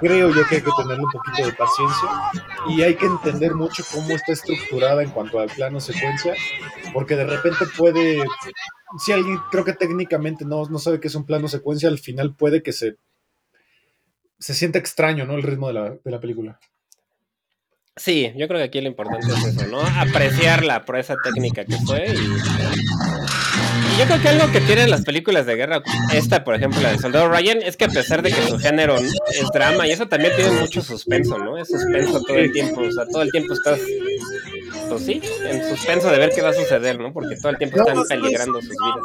Creo 0.00 0.30
yo 0.30 0.46
que 0.46 0.56
hay 0.56 0.62
que 0.62 0.70
tenerle 0.78 1.04
un 1.04 1.10
poquito 1.10 1.46
de 1.46 1.52
paciencia 1.52 2.08
y 2.68 2.82
hay 2.82 2.94
que 2.94 3.06
entender 3.06 3.54
mucho 3.54 3.84
cómo 3.92 4.14
está 4.14 4.32
estructurada 4.32 5.02
en 5.02 5.10
cuanto 5.10 5.38
al 5.38 5.48
plano 5.48 5.80
secuencia, 5.80 6.34
porque 6.92 7.16
de 7.16 7.26
repente 7.26 7.66
puede 7.76 8.24
si 8.98 9.12
alguien 9.12 9.38
creo 9.50 9.64
que 9.64 9.72
técnicamente 9.72 10.44
no, 10.44 10.66
no 10.66 10.78
sabe 10.78 11.00
que 11.00 11.08
es 11.08 11.14
un 11.14 11.26
plano 11.26 11.48
secuencia, 11.48 11.88
al 11.88 11.98
final 11.98 12.34
puede 12.34 12.62
que 12.62 12.72
se, 12.72 12.96
se 14.38 14.54
sienta 14.54 14.78
extraño, 14.78 15.26
¿no? 15.26 15.34
El 15.34 15.42
ritmo 15.42 15.68
de 15.68 15.74
la, 15.74 15.90
de 15.90 16.10
la 16.10 16.20
película. 16.20 16.58
Sí, 17.96 18.32
yo 18.36 18.48
creo 18.48 18.58
que 18.58 18.64
aquí 18.64 18.80
lo 18.80 18.88
importante 18.88 19.26
es 19.28 19.44
eso, 19.44 19.66
¿no? 19.68 19.80
Apreciarla 19.80 20.84
por 20.84 20.98
esa 20.98 21.14
técnica 21.22 21.64
que 21.64 21.76
fue 21.78 22.12
y, 22.12 22.16
yo 23.98 24.04
creo 24.06 24.20
que 24.20 24.28
algo 24.28 24.50
que 24.50 24.60
tienen 24.60 24.90
las 24.90 25.04
películas 25.04 25.46
de 25.46 25.54
guerra, 25.54 25.80
esta 26.12 26.42
por 26.42 26.56
ejemplo, 26.56 26.80
la 26.80 26.90
de 26.90 26.98
Soldado 26.98 27.28
Ryan, 27.28 27.62
es 27.62 27.76
que 27.76 27.84
a 27.84 27.88
pesar 27.88 28.22
de 28.22 28.32
que 28.32 28.42
su 28.42 28.58
género 28.58 28.96
es 28.96 29.48
drama 29.52 29.86
y 29.86 29.92
eso 29.92 30.08
también 30.08 30.32
tiene 30.34 30.50
mucho 30.60 30.82
suspenso, 30.82 31.38
¿no? 31.38 31.56
Es 31.56 31.68
suspenso 31.68 32.20
todo 32.22 32.36
el 32.36 32.50
tiempo, 32.50 32.80
o 32.80 32.90
sea, 32.90 33.06
todo 33.06 33.22
el 33.22 33.30
tiempo 33.30 33.54
estás 33.54 33.78
pues 34.88 35.04
sí, 35.04 35.20
en 35.48 35.68
suspenso 35.68 36.10
de 36.10 36.18
ver 36.18 36.30
qué 36.34 36.42
va 36.42 36.50
a 36.50 36.52
suceder, 36.52 36.98
¿no? 36.98 37.12
Porque 37.12 37.36
todo 37.36 37.50
el 37.50 37.58
tiempo 37.58 37.78
están 37.78 38.04
peligrando 38.08 38.60
sus 38.60 38.70
vidas. 38.70 39.00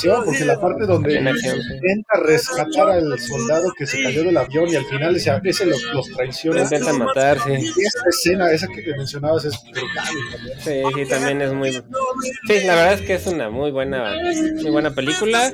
Sí, 0.00 0.08
porque 0.24 0.44
la 0.44 0.60
parte 0.60 0.86
donde 0.86 1.14
intenta 1.14 2.20
rescatar 2.22 2.90
al 2.90 3.18
soldado 3.18 3.72
que 3.78 3.86
se 3.86 4.02
cayó 4.02 4.24
del 4.24 4.36
avión 4.36 4.68
y 4.68 4.76
al 4.76 4.84
final 4.86 5.16
ese, 5.16 5.40
ese 5.44 5.66
los, 5.66 5.82
los 5.94 6.10
traiciona. 6.10 6.62
Intenta 6.62 6.92
matar, 6.92 7.38
sí. 7.40 7.52
Y 7.52 7.82
esa 7.84 8.08
escena, 8.08 8.50
esa 8.50 8.66
que 8.68 8.82
mencionabas, 8.96 9.44
es 9.44 9.54
brutal. 9.62 10.14
Sí, 10.62 10.82
sí, 10.94 11.06
también 11.08 11.42
es 11.42 11.52
muy. 11.52 11.72
Sí, 11.72 12.60
la 12.64 12.74
verdad 12.74 12.92
es 12.94 13.00
que 13.02 13.14
es 13.14 13.26
una 13.26 13.50
muy 13.50 13.70
buena, 13.70 14.14
muy 14.62 14.70
buena 14.70 14.94
película. 14.94 15.52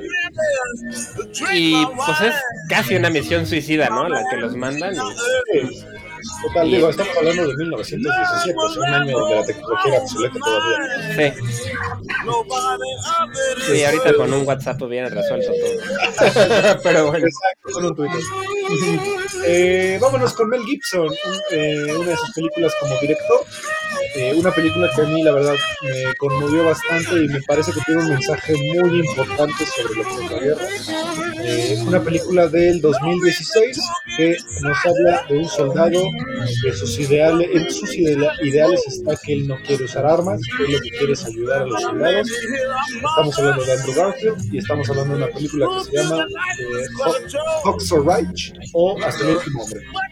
Y 1.53 1.85
pues 1.85 2.21
es 2.21 2.35
casi 2.69 2.95
una 2.95 3.09
misión 3.09 3.45
suicida, 3.45 3.89
¿no? 3.89 4.07
La 4.07 4.23
que 4.29 4.37
los 4.37 4.55
mandan. 4.55 4.95
Y... 5.53 6.00
Total, 6.43 6.67
digo, 6.69 6.89
estamos 6.89 7.17
hablando 7.17 7.47
de 7.47 7.55
1917, 7.55 8.55
es 8.69 8.77
un 8.77 8.85
año 8.85 9.19
donde 9.19 9.35
la 9.35 9.45
tecnología 9.45 9.93
era 9.93 10.03
obsoleta 10.03 10.39
todavía. 10.39 11.33
Sí. 11.35 11.43
Sí, 13.67 13.83
ahorita 13.83 14.13
con 14.15 14.33
un 14.33 14.47
WhatsApp 14.47 14.81
viene 14.89 15.09
resuelto 15.09 15.51
todo. 15.51 16.79
Pero 16.83 17.07
bueno. 17.07 17.27
Exacto, 17.27 17.73
con 17.73 17.85
un 17.85 17.95
Twitter. 17.95 18.21
eh, 19.47 19.97
vámonos 20.01 20.33
con 20.33 20.49
Mel 20.49 20.63
Gibson, 20.63 21.09
eh, 21.51 21.95
una 21.97 22.11
de 22.11 22.17
sus 22.17 22.31
películas 22.31 22.73
como 22.79 22.99
director. 22.99 23.45
Eh, 24.15 24.33
una 24.35 24.51
película 24.51 24.89
que 24.93 25.01
a 25.01 25.05
mí, 25.05 25.23
la 25.23 25.31
verdad, 25.31 25.55
me 25.83 26.15
conmovió 26.15 26.65
bastante 26.65 27.23
y 27.23 27.27
me 27.27 27.41
parece 27.41 27.71
que 27.71 27.81
tiene 27.85 28.01
un 28.01 28.09
mensaje 28.09 28.53
muy 28.55 28.99
importante 28.99 29.65
sobre 29.65 29.95
lo 29.95 30.03
que 30.03 30.25
es 30.25 30.31
la 30.31 30.39
guerra. 30.39 30.67
Una 31.87 32.01
película 32.01 32.47
del 32.47 32.81
2016 32.81 33.79
que 34.17 34.37
nos 34.61 34.77
habla 34.85 35.25
de 35.27 35.37
un 35.37 35.47
soldado 35.47 36.03
que 36.63 36.73
sus 36.73 36.99
ideales, 36.99 37.49
en 37.53 37.71
sus 37.71 37.95
ideales 37.95 38.81
está 38.87 39.15
que 39.15 39.33
él 39.33 39.47
no 39.47 39.55
quiere 39.65 39.85
usar 39.85 40.05
armas, 40.05 40.39
que 40.57 40.63
él 40.65 40.71
lo 40.73 40.79
que 40.79 40.89
quiere 40.89 41.13
es 41.13 41.25
ayudar 41.25 41.61
a 41.61 41.65
los 41.65 41.81
soldados. 41.81 42.29
Estamos 42.95 43.39
hablando 43.39 43.63
de 43.63 43.73
Andrew 43.73 43.95
Garfield 43.95 44.53
y 44.53 44.57
estamos 44.57 44.89
hablando 44.89 45.17
de 45.17 45.23
una 45.23 45.33
película 45.33 45.67
que 45.77 45.83
se 45.83 45.91
llama 45.97 46.25
eh, 46.25 46.85
o. 48.73 48.97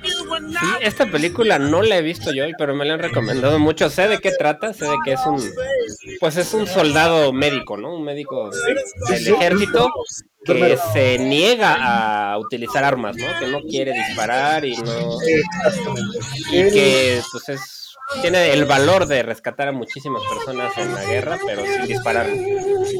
Sí, 0.03 0.67
esta 0.81 1.05
película 1.05 1.59
no 1.59 1.81
la 1.81 1.97
he 1.97 2.01
visto 2.01 2.31
yo, 2.33 2.43
pero 2.57 2.75
me 2.75 2.85
la 2.85 2.93
han 2.95 2.99
recomendado 2.99 3.59
mucho. 3.59 3.89
Sé 3.89 4.07
de 4.07 4.19
qué 4.19 4.31
trata, 4.31 4.73
sé 4.73 4.85
de 4.85 4.97
que 5.03 5.13
es 5.13 5.21
un, 5.25 5.41
pues 6.19 6.37
es 6.37 6.53
un 6.53 6.67
soldado 6.67 7.31
médico, 7.33 7.77
¿no? 7.77 7.95
Un 7.95 8.03
médico 8.03 8.49
del 9.09 9.27
ejército 9.27 9.91
que 10.45 10.77
se 10.93 11.17
niega 11.19 12.31
a 12.31 12.37
utilizar 12.37 12.83
armas, 12.83 13.15
¿no? 13.17 13.27
Que 13.39 13.47
no 13.47 13.61
quiere 13.61 13.93
disparar 13.93 14.65
y 14.65 14.77
no 14.77 15.17
y 16.51 16.71
que 16.71 17.21
pues 17.31 17.49
es 17.49 17.78
tiene 18.21 18.51
el 18.51 18.65
valor 18.65 19.05
de 19.05 19.23
rescatar 19.23 19.67
a 19.67 19.71
muchísimas 19.71 20.21
personas 20.23 20.75
en 20.77 20.93
la 20.93 21.03
guerra, 21.05 21.37
pero 21.45 21.63
sin 21.63 21.87
disparar. 21.87 22.27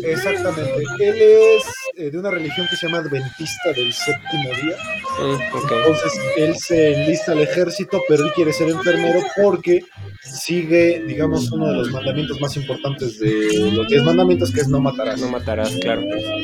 Exactamente. 0.04 0.84
Él 1.00 1.22
es 1.22 1.64
eh, 1.96 2.12
de 2.12 2.18
una 2.18 2.32
religión 2.32 2.68
que 2.70 2.76
se 2.76 2.88
llama 2.88 3.00
Adventista 3.00 3.72
del 3.76 3.92
séptimo 3.92 4.50
día. 4.62 4.76
Mm, 5.20 5.58
Entonces 5.74 6.14
él 6.38 6.56
se 6.58 6.94
enlista 6.94 7.32
al 7.32 7.42
ejército, 7.42 8.02
pero 8.08 8.26
él 8.26 8.32
quiere 8.34 8.54
ser 8.54 8.70
enfermero 8.70 9.20
porque 9.42 9.84
sigue, 10.22 11.04
digamos, 11.06 11.52
uno 11.52 11.68
de 11.70 11.76
los 11.76 11.92
mandamientos 11.92 12.40
más 12.40 12.56
importantes 12.58 13.20
de 13.20 13.72
los 13.72 13.88
diez 13.88 14.04
mandamientos, 14.04 14.52
que 14.52 14.62
es 14.62 14.68
no 14.68 14.80
matarás. 14.80 15.20
No 15.20 15.30
matarás, 15.30 15.72
claro. 15.82 16.02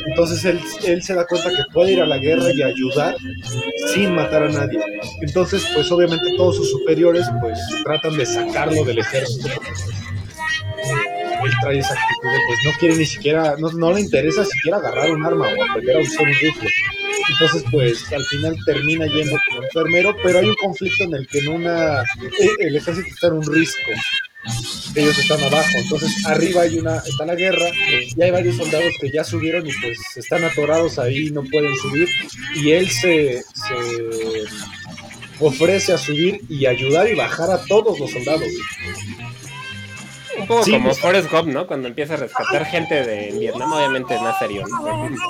Entonces 0.08 0.44
él, 0.46 0.60
él 0.86 1.04
se 1.04 1.14
da 1.14 1.26
cuenta 1.26 1.50
que 1.50 1.64
puede 1.74 1.94
ir 1.94 2.02
a 2.02 2.06
la 2.06 2.18
guerra 2.18 2.52
y 2.54 2.64
ayudar 2.64 3.16
sin 3.94 4.16
matar 4.16 4.44
a 4.44 4.50
nadie. 4.50 4.80
Entonces, 5.22 5.66
pues 5.74 5.92
obviamente 5.92 6.26
todos 6.38 6.58
sus 6.58 6.72
superiores 6.72 7.26
pues 7.42 7.60
tratan 7.84 8.18
de 8.18 8.26
sacarlo 8.56 8.86
del 8.86 9.00
ejército. 9.00 9.50
Él 11.44 11.52
trae 11.62 11.80
esa 11.80 11.94
actitud 11.94 12.32
de 12.32 12.40
pues 12.48 12.60
no 12.66 12.72
quiere 12.80 12.96
ni 12.96 13.06
siquiera, 13.06 13.56
no, 13.60 13.72
no 13.72 13.94
le 13.94 14.02
interesa 14.02 14.46
siquiera 14.46 14.78
agarrar 14.78 15.12
un 15.12 15.26
arma 15.26 15.48
o 15.48 15.64
aprender 15.64 15.98
a 15.98 16.00
usar 16.00 16.24
un 16.24 16.34
rifle. 16.34 16.70
Entonces, 17.30 17.64
pues 17.72 18.14
al 18.14 18.24
final 18.26 18.56
termina 18.66 19.06
yendo 19.08 19.38
como 19.48 19.64
enfermero, 19.64 20.16
pero 20.24 20.40
hay 20.40 20.46
un 20.46 20.56
conflicto 20.56 21.04
en 21.04 21.16
el 21.16 21.28
que 21.28 21.40
en 21.40 21.50
una 21.50 22.02
eh, 22.02 22.50
el 22.60 22.76
ejército 22.76 23.08
está 23.08 23.28
en 23.28 23.34
un 23.34 23.54
risco. 23.54 23.92
Ellos 24.96 25.18
están 25.18 25.42
abajo, 25.44 25.72
entonces 25.76 26.26
arriba 26.26 26.62
hay 26.62 26.78
una, 26.78 26.98
está 26.98 27.26
la 27.26 27.36
guerra, 27.36 27.66
y 28.16 28.22
hay 28.22 28.32
varios 28.32 28.56
soldados 28.56 28.94
que 29.02 29.12
ya 29.12 29.24
subieron 29.24 29.66
y 29.66 29.72
pues 29.82 29.98
están 30.16 30.44
atorados 30.44 31.00
ahí, 31.00 31.32
no 31.32 31.44
pueden 31.44 31.76
subir, 31.78 32.08
y 32.56 32.72
él 32.72 32.88
se, 32.90 33.42
se 33.42 34.46
ofrece 35.40 35.94
a 35.94 35.98
subir 35.98 36.42
y 36.50 36.66
ayudar 36.66 37.08
y 37.08 37.16
bajar 37.16 37.52
a 37.52 37.64
todos 37.66 38.00
los 38.00 38.12
soldados. 38.12 38.48
Un 40.38 40.48
poco 40.48 40.66
como 40.66 40.84
pues, 40.86 41.00
Forrest 41.00 41.32
Gump, 41.32 41.48
¿no? 41.48 41.66
Cuando 41.66 41.88
empieza 41.88 42.16
a 42.16 42.18
rescatar 42.18 42.66
gente 42.66 43.06
de 43.06 43.32
Vietnam, 43.40 43.72
obviamente 43.72 44.16
no 44.16 44.38
serio, 44.38 44.64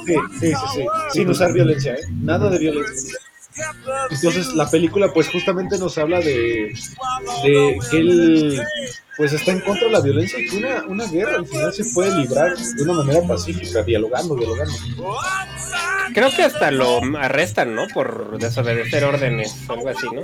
Sí, 0.05 0.15
sí, 0.39 0.47
sí, 0.47 0.65
sí. 0.73 0.85
Sin 1.11 1.29
usar 1.29 1.53
violencia, 1.53 1.93
¿eh? 1.93 2.01
Nada 2.21 2.49
de 2.49 2.57
violencia. 2.57 3.19
Entonces 4.09 4.53
la 4.53 4.69
película 4.69 5.13
pues 5.13 5.29
justamente 5.29 5.77
nos 5.77 5.97
habla 5.97 6.19
de, 6.19 6.73
de 7.43 7.79
que 7.89 7.97
él 7.97 8.61
pues 9.15 9.31
está 9.31 9.51
en 9.51 9.61
contra 9.61 9.85
de 9.85 9.91
la 9.91 10.01
violencia 10.01 10.37
y 10.39 10.49
que 10.49 10.57
una, 10.57 10.83
una 10.87 11.05
guerra 11.05 11.37
al 11.37 11.47
final 11.47 11.73
se 11.73 11.85
puede 11.93 12.13
librar 12.17 12.57
de 12.57 12.83
una 12.83 12.93
manera 12.93 13.25
pacífica, 13.25 13.81
dialogando, 13.83 14.35
dialogando. 14.35 14.73
Creo 16.15 16.31
que 16.33 16.43
hasta 16.43 16.71
lo 16.71 17.01
arrestan, 17.17 17.75
¿no? 17.75 17.87
Por 17.93 18.39
desobedecer 18.39 19.03
órdenes 19.03 19.53
o 19.67 19.73
algo 19.73 19.89
así, 19.89 20.07
¿no? 20.13 20.21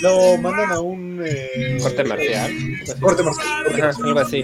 Lo 0.00 0.36
mandan 0.38 0.70
a 0.70 0.78
un... 0.78 1.20
Eh, 1.26 1.76
corte 1.82 2.04
marcial. 2.04 2.52
Corte 3.00 3.22
marcial. 3.24 3.92
algo 4.04 4.20
así. 4.20 4.42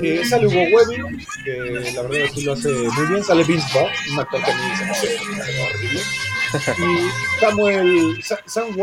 Que 0.00 0.24
sale 0.24 0.46
Hugo 0.46 0.62
Webbing, 0.76 1.26
que 1.44 1.92
la 1.92 2.02
verdad 2.02 2.20
es 2.20 2.32
que 2.32 2.42
lo 2.42 2.52
hace 2.52 2.68
muy 2.68 3.06
bien. 3.08 3.24
Sale 3.24 3.42
Vince 3.42 3.66
Vaughn, 3.74 3.90
un 4.12 4.20
actor 4.20 4.44
que 4.44 4.50
a 4.52 4.54
mí 4.54 4.62
se 4.76 4.84
me 4.84 4.90
hace 4.92 5.18
horrible. 5.60 6.00
Y 6.78 7.40
Samuel... 7.40 8.24
Sam 8.46 8.76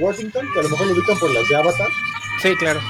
Worthington, 0.00 0.52
que 0.54 0.60
a 0.60 0.62
lo 0.62 0.68
mejor 0.70 0.86
lo 0.86 0.92
ubican 0.94 1.18
por 1.18 1.34
las 1.34 1.46
de 1.50 1.56
Avatar. 1.56 1.88
Sí, 2.40 2.56
claro. 2.56 2.80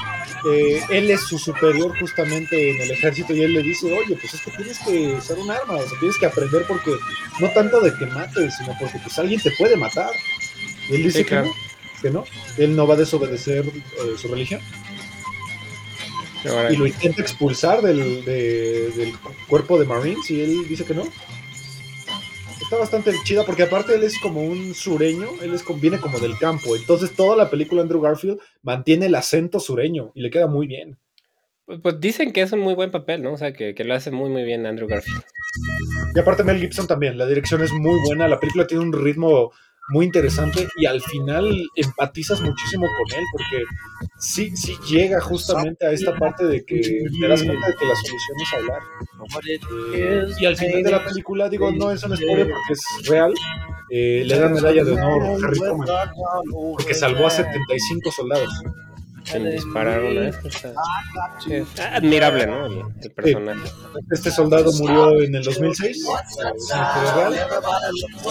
Eh, 0.47 0.79
él 0.91 1.09
es 1.09 1.21
su 1.21 1.39
superior 1.39 1.97
justamente 1.99 2.69
en 2.69 2.81
el 2.81 2.91
ejército 2.91 3.33
y 3.33 3.41
él 3.41 3.53
le 3.53 3.63
dice, 3.63 3.91
oye, 3.91 4.15
pues 4.15 4.35
es 4.35 4.41
que 4.41 4.51
tienes 4.51 4.77
que 4.79 5.15
usar 5.15 5.39
un 5.39 5.49
arma, 5.49 5.75
o 5.75 5.87
sea, 5.87 5.99
tienes 5.99 6.17
que 6.19 6.27
aprender 6.27 6.65
porque 6.67 6.91
no 7.39 7.49
tanto 7.49 7.79
de 7.81 7.91
que 7.95 8.05
mates, 8.05 8.55
sino 8.57 8.75
porque 8.79 8.99
pues 8.99 9.17
alguien 9.17 9.41
te 9.41 9.51
puede 9.51 9.75
matar. 9.75 10.11
Y 10.89 10.95
él 10.95 11.03
dice 11.03 11.25
que, 11.25 11.35
no, 11.35 11.51
que 12.01 12.09
no, 12.11 12.25
él 12.57 12.75
no 12.75 12.85
va 12.85 12.93
a 12.93 12.97
desobedecer 12.97 13.65
eh, 13.65 14.17
su 14.17 14.27
religión. 14.27 14.61
y 16.69 16.75
lo 16.75 16.85
intenta 16.85 17.23
expulsar 17.23 17.81
del, 17.81 18.23
del 18.23 19.13
cuerpo 19.47 19.79
de 19.79 19.85
Marines 19.85 20.29
y 20.29 20.41
él 20.41 20.67
dice 20.67 20.85
que 20.85 20.93
no. 20.93 21.05
Está 22.65 22.77
bastante 22.77 23.13
chida 23.23 23.45
porque 23.45 23.61
aparte 23.61 23.93
él 23.93 24.01
es 24.01 24.17
como 24.17 24.41
un 24.41 24.73
sureño, 24.73 25.27
él 25.43 25.53
es, 25.53 25.63
viene 25.79 25.99
como 25.99 26.19
del 26.19 26.35
campo, 26.35 26.75
entonces 26.75 27.15
toda 27.15 27.37
la 27.37 27.51
película 27.51 27.83
Andrew 27.83 28.01
Garfield 28.01 28.39
mantiene 28.63 29.05
el 29.05 29.13
acento 29.13 29.59
sureño 29.59 30.11
y 30.15 30.21
le 30.21 30.31
queda 30.31 30.47
muy 30.47 30.65
bien. 30.65 30.97
Pues, 31.65 31.79
pues 31.79 31.99
dicen 31.99 32.33
que 32.33 32.41
es 32.41 32.51
un 32.53 32.61
muy 32.61 32.73
buen 32.73 32.89
papel, 32.89 33.21
¿no? 33.21 33.33
O 33.33 33.37
sea, 33.37 33.53
que, 33.53 33.75
que 33.75 33.83
lo 33.83 33.93
hace 33.93 34.09
muy 34.09 34.31
muy 34.31 34.43
bien 34.43 34.65
Andrew 34.65 34.87
Garfield. 34.87 35.21
Y 36.15 36.19
aparte 36.19 36.43
Mel 36.43 36.59
Gibson 36.59 36.87
también, 36.87 37.19
la 37.19 37.27
dirección 37.27 37.61
es 37.61 37.71
muy 37.71 37.99
buena, 38.07 38.27
la 38.27 38.39
película 38.39 38.65
tiene 38.65 38.83
un 38.83 38.93
ritmo 38.93 39.51
muy 39.89 40.05
interesante 40.05 40.67
y 40.77 40.85
al 40.85 41.01
final 41.01 41.69
empatizas 41.75 42.41
muchísimo 42.41 42.85
con 42.85 43.19
él 43.19 43.23
porque 43.31 43.63
sí, 44.17 44.55
sí 44.55 44.77
llega 44.87 45.21
justamente 45.21 45.85
a 45.85 45.91
esta 45.91 46.15
parte 46.17 46.45
de 46.45 46.65
que 46.65 46.79
te 47.19 47.27
das 47.27 47.43
cuenta 47.43 47.67
de 47.67 47.75
que 47.75 47.85
la 47.85 47.95
solución 47.95 48.37
es 48.41 48.53
hablar. 48.53 48.81
Eh, 49.93 50.25
y 50.39 50.45
al 50.45 50.57
final 50.57 50.83
de 50.83 50.91
la 50.91 51.03
película, 51.03 51.49
digo, 51.49 51.71
no 51.71 51.91
es 51.91 52.03
un 52.03 52.15
spoiler 52.15 52.47
porque 52.47 52.73
es 52.73 53.07
real, 53.07 53.33
eh, 53.91 54.23
le 54.25 54.39
dan 54.39 54.53
medalla 54.53 54.83
de 54.83 54.91
honor 54.91 55.23
a 55.23 55.45
Harry 55.45 55.59
Truman 55.59 55.87
porque 56.77 56.93
salvó 56.93 57.27
a 57.27 57.29
75 57.29 58.11
soldados 58.11 58.49
sin 59.25 59.49
disparar 59.49 60.03
una 60.03 60.21
vez. 60.21 60.37
admirable, 61.79 62.47
¿no? 62.47 62.65
El, 63.01 63.11
personaje. 63.11 63.69
Este 64.11 64.31
soldado 64.31 64.71
murió 64.73 65.21
en 65.21 65.35
el 65.35 65.43
2006. 65.43 66.05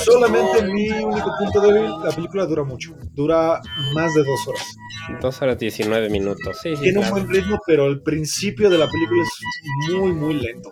Solamente 0.05 0.63
mi 0.63 0.89
único 0.91 1.31
punto 1.39 1.61
débil, 1.61 1.91
la 2.05 2.11
película 2.11 2.47
dura 2.47 2.65
mucho. 2.65 2.95
Dura 3.13 3.61
más 3.95 4.15
de 4.15 4.25
dos 4.25 4.49
horas. 4.49 4.77
Dos 5.21 5.43
horas 5.43 5.59
19 5.59 6.09
minutos. 6.09 6.59
Sí, 6.63 6.75
Tiene 6.81 7.01
un 7.01 7.11
buen 7.11 7.29
ritmo, 7.29 7.59
pero 7.67 7.87
el 7.87 8.01
principio 8.01 8.71
de 8.71 8.79
la 8.79 8.89
película 8.89 9.23
es 9.23 9.93
muy, 9.93 10.13
muy 10.13 10.35
lento. 10.35 10.71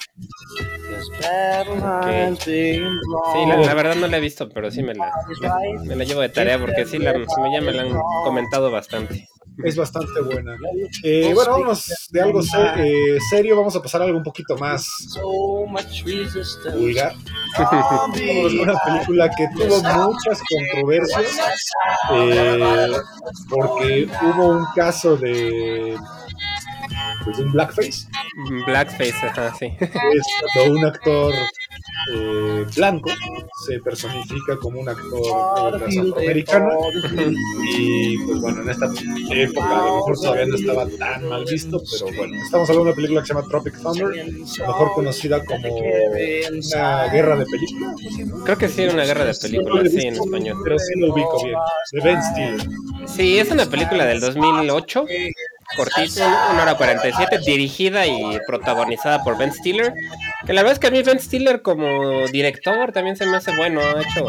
Sí, 2.39 2.81
la, 3.47 3.75
verdad 3.75 3.97
no 3.97 4.07
la 4.07 4.17
he 4.17 4.21
visto, 4.21 4.49
pero 4.49 4.71
sí 4.71 4.83
me 4.83 4.95
la, 4.95 5.11
me, 5.85 5.97
la 5.97 6.05
llevo 6.05 6.21
de 6.21 6.29
tarea 6.29 6.59
porque 6.59 6.87
sí 6.87 6.99
la, 6.99 7.13
ya 7.13 7.61
me 7.61 7.73
la 7.73 7.83
han 7.83 7.93
comentado 8.25 8.71
bastante 8.71 9.29
es 9.65 9.77
bastante 9.77 10.21
buena. 10.21 10.57
Eh, 11.03 11.33
bueno, 11.35 11.53
vámonos 11.53 12.09
de 12.11 12.21
algo 12.21 12.41
eh, 12.79 13.19
serio, 13.31 13.57
vamos 13.57 13.77
a 13.77 13.83
pasar 13.83 14.03
a 14.03 14.05
algo 14.05 14.19
un 14.19 14.25
poquito 14.25 14.57
más 14.57 14.89
vulgar. 16.75 17.15
una 18.61 18.75
película 18.85 19.31
que 19.31 19.49
tuvo 19.57 19.83
muchas 19.83 20.41
controversias 20.49 21.39
eh, 22.13 22.93
porque 23.49 24.09
hubo 24.23 24.49
un 24.49 24.67
caso 24.75 25.17
de 25.17 25.97
pues, 27.25 27.39
un 27.39 27.53
blackface. 27.53 28.07
Blackface, 28.67 29.27
ajá, 29.27 29.55
sí. 29.55 29.77
Es 29.81 30.27
cuando 30.55 30.73
un 30.73 30.85
actor 30.87 31.35
eh, 32.13 32.67
blanco 32.77 33.11
se 33.67 33.79
personifica 33.81 34.57
como 34.61 34.81
un 34.81 34.89
actor 34.89 35.77
afroamericano 35.77 36.71
y 37.77 38.19
pues 38.19 38.41
bueno 38.41 38.63
en 38.63 38.71
esta 38.71 38.91
época 39.31 39.67
a 39.67 39.87
lo 39.87 39.97
mejor 39.97 40.17
todavía 40.17 40.47
no 40.47 40.57
estaba 40.57 40.87
tan 40.89 41.29
mal 41.29 41.45
visto 41.45 41.81
pero 41.91 42.17
bueno 42.17 42.35
estamos 42.43 42.69
hablando 42.69 42.85
de 42.85 42.91
una 42.91 42.97
película 42.97 43.21
que 43.21 43.27
se 43.27 43.35
llama 43.35 43.49
Tropic 43.49 43.81
Thunder 43.83 44.25
mejor 44.67 44.93
conocida 44.95 45.45
como 45.45 45.77
una 45.77 47.09
guerra 47.09 47.37
de 47.37 47.47
películas. 47.47 47.97
Creo 48.45 48.59
que 48.59 48.69
sí 48.69 48.83
era 48.83 48.93
una 48.93 49.05
guerra 49.05 49.25
de 49.25 49.35
películas 49.35 49.91
sí 49.91 50.07
en 50.07 50.15
español. 50.15 50.59
pero 50.63 50.79
sí 50.79 50.93
lo 50.99 51.13
ubico 51.13 51.45
bien. 51.45 51.59
De 51.93 52.01
Ben 52.01 52.23
Stiller. 52.23 52.67
Sí 53.07 53.39
es 53.39 53.51
una 53.51 53.67
película 53.67 54.05
del 54.07 54.21
2008 54.21 55.07
cortito, 55.77 56.25
1 56.25 56.63
hora 56.63 56.77
47, 56.77 57.39
dirigida 57.45 58.07
y 58.07 58.39
protagonizada 58.47 59.23
por 59.23 59.37
Ben 59.39 59.53
Stiller. 59.53 59.95
Que 60.47 60.53
la 60.53 60.63
verdad 60.63 60.73
es 60.73 60.79
que 60.79 60.89
a 60.89 60.91
mí 60.91 61.03
Ben 61.03 61.21
Stiller 61.21 61.63
como 61.63 62.27
director 62.29 62.93
también 62.93 63.17
se 63.17 63.27
me 63.27 63.37
hace 63.37 63.55
bueno, 63.57 63.81
ha 63.81 64.01
hecho, 64.01 64.27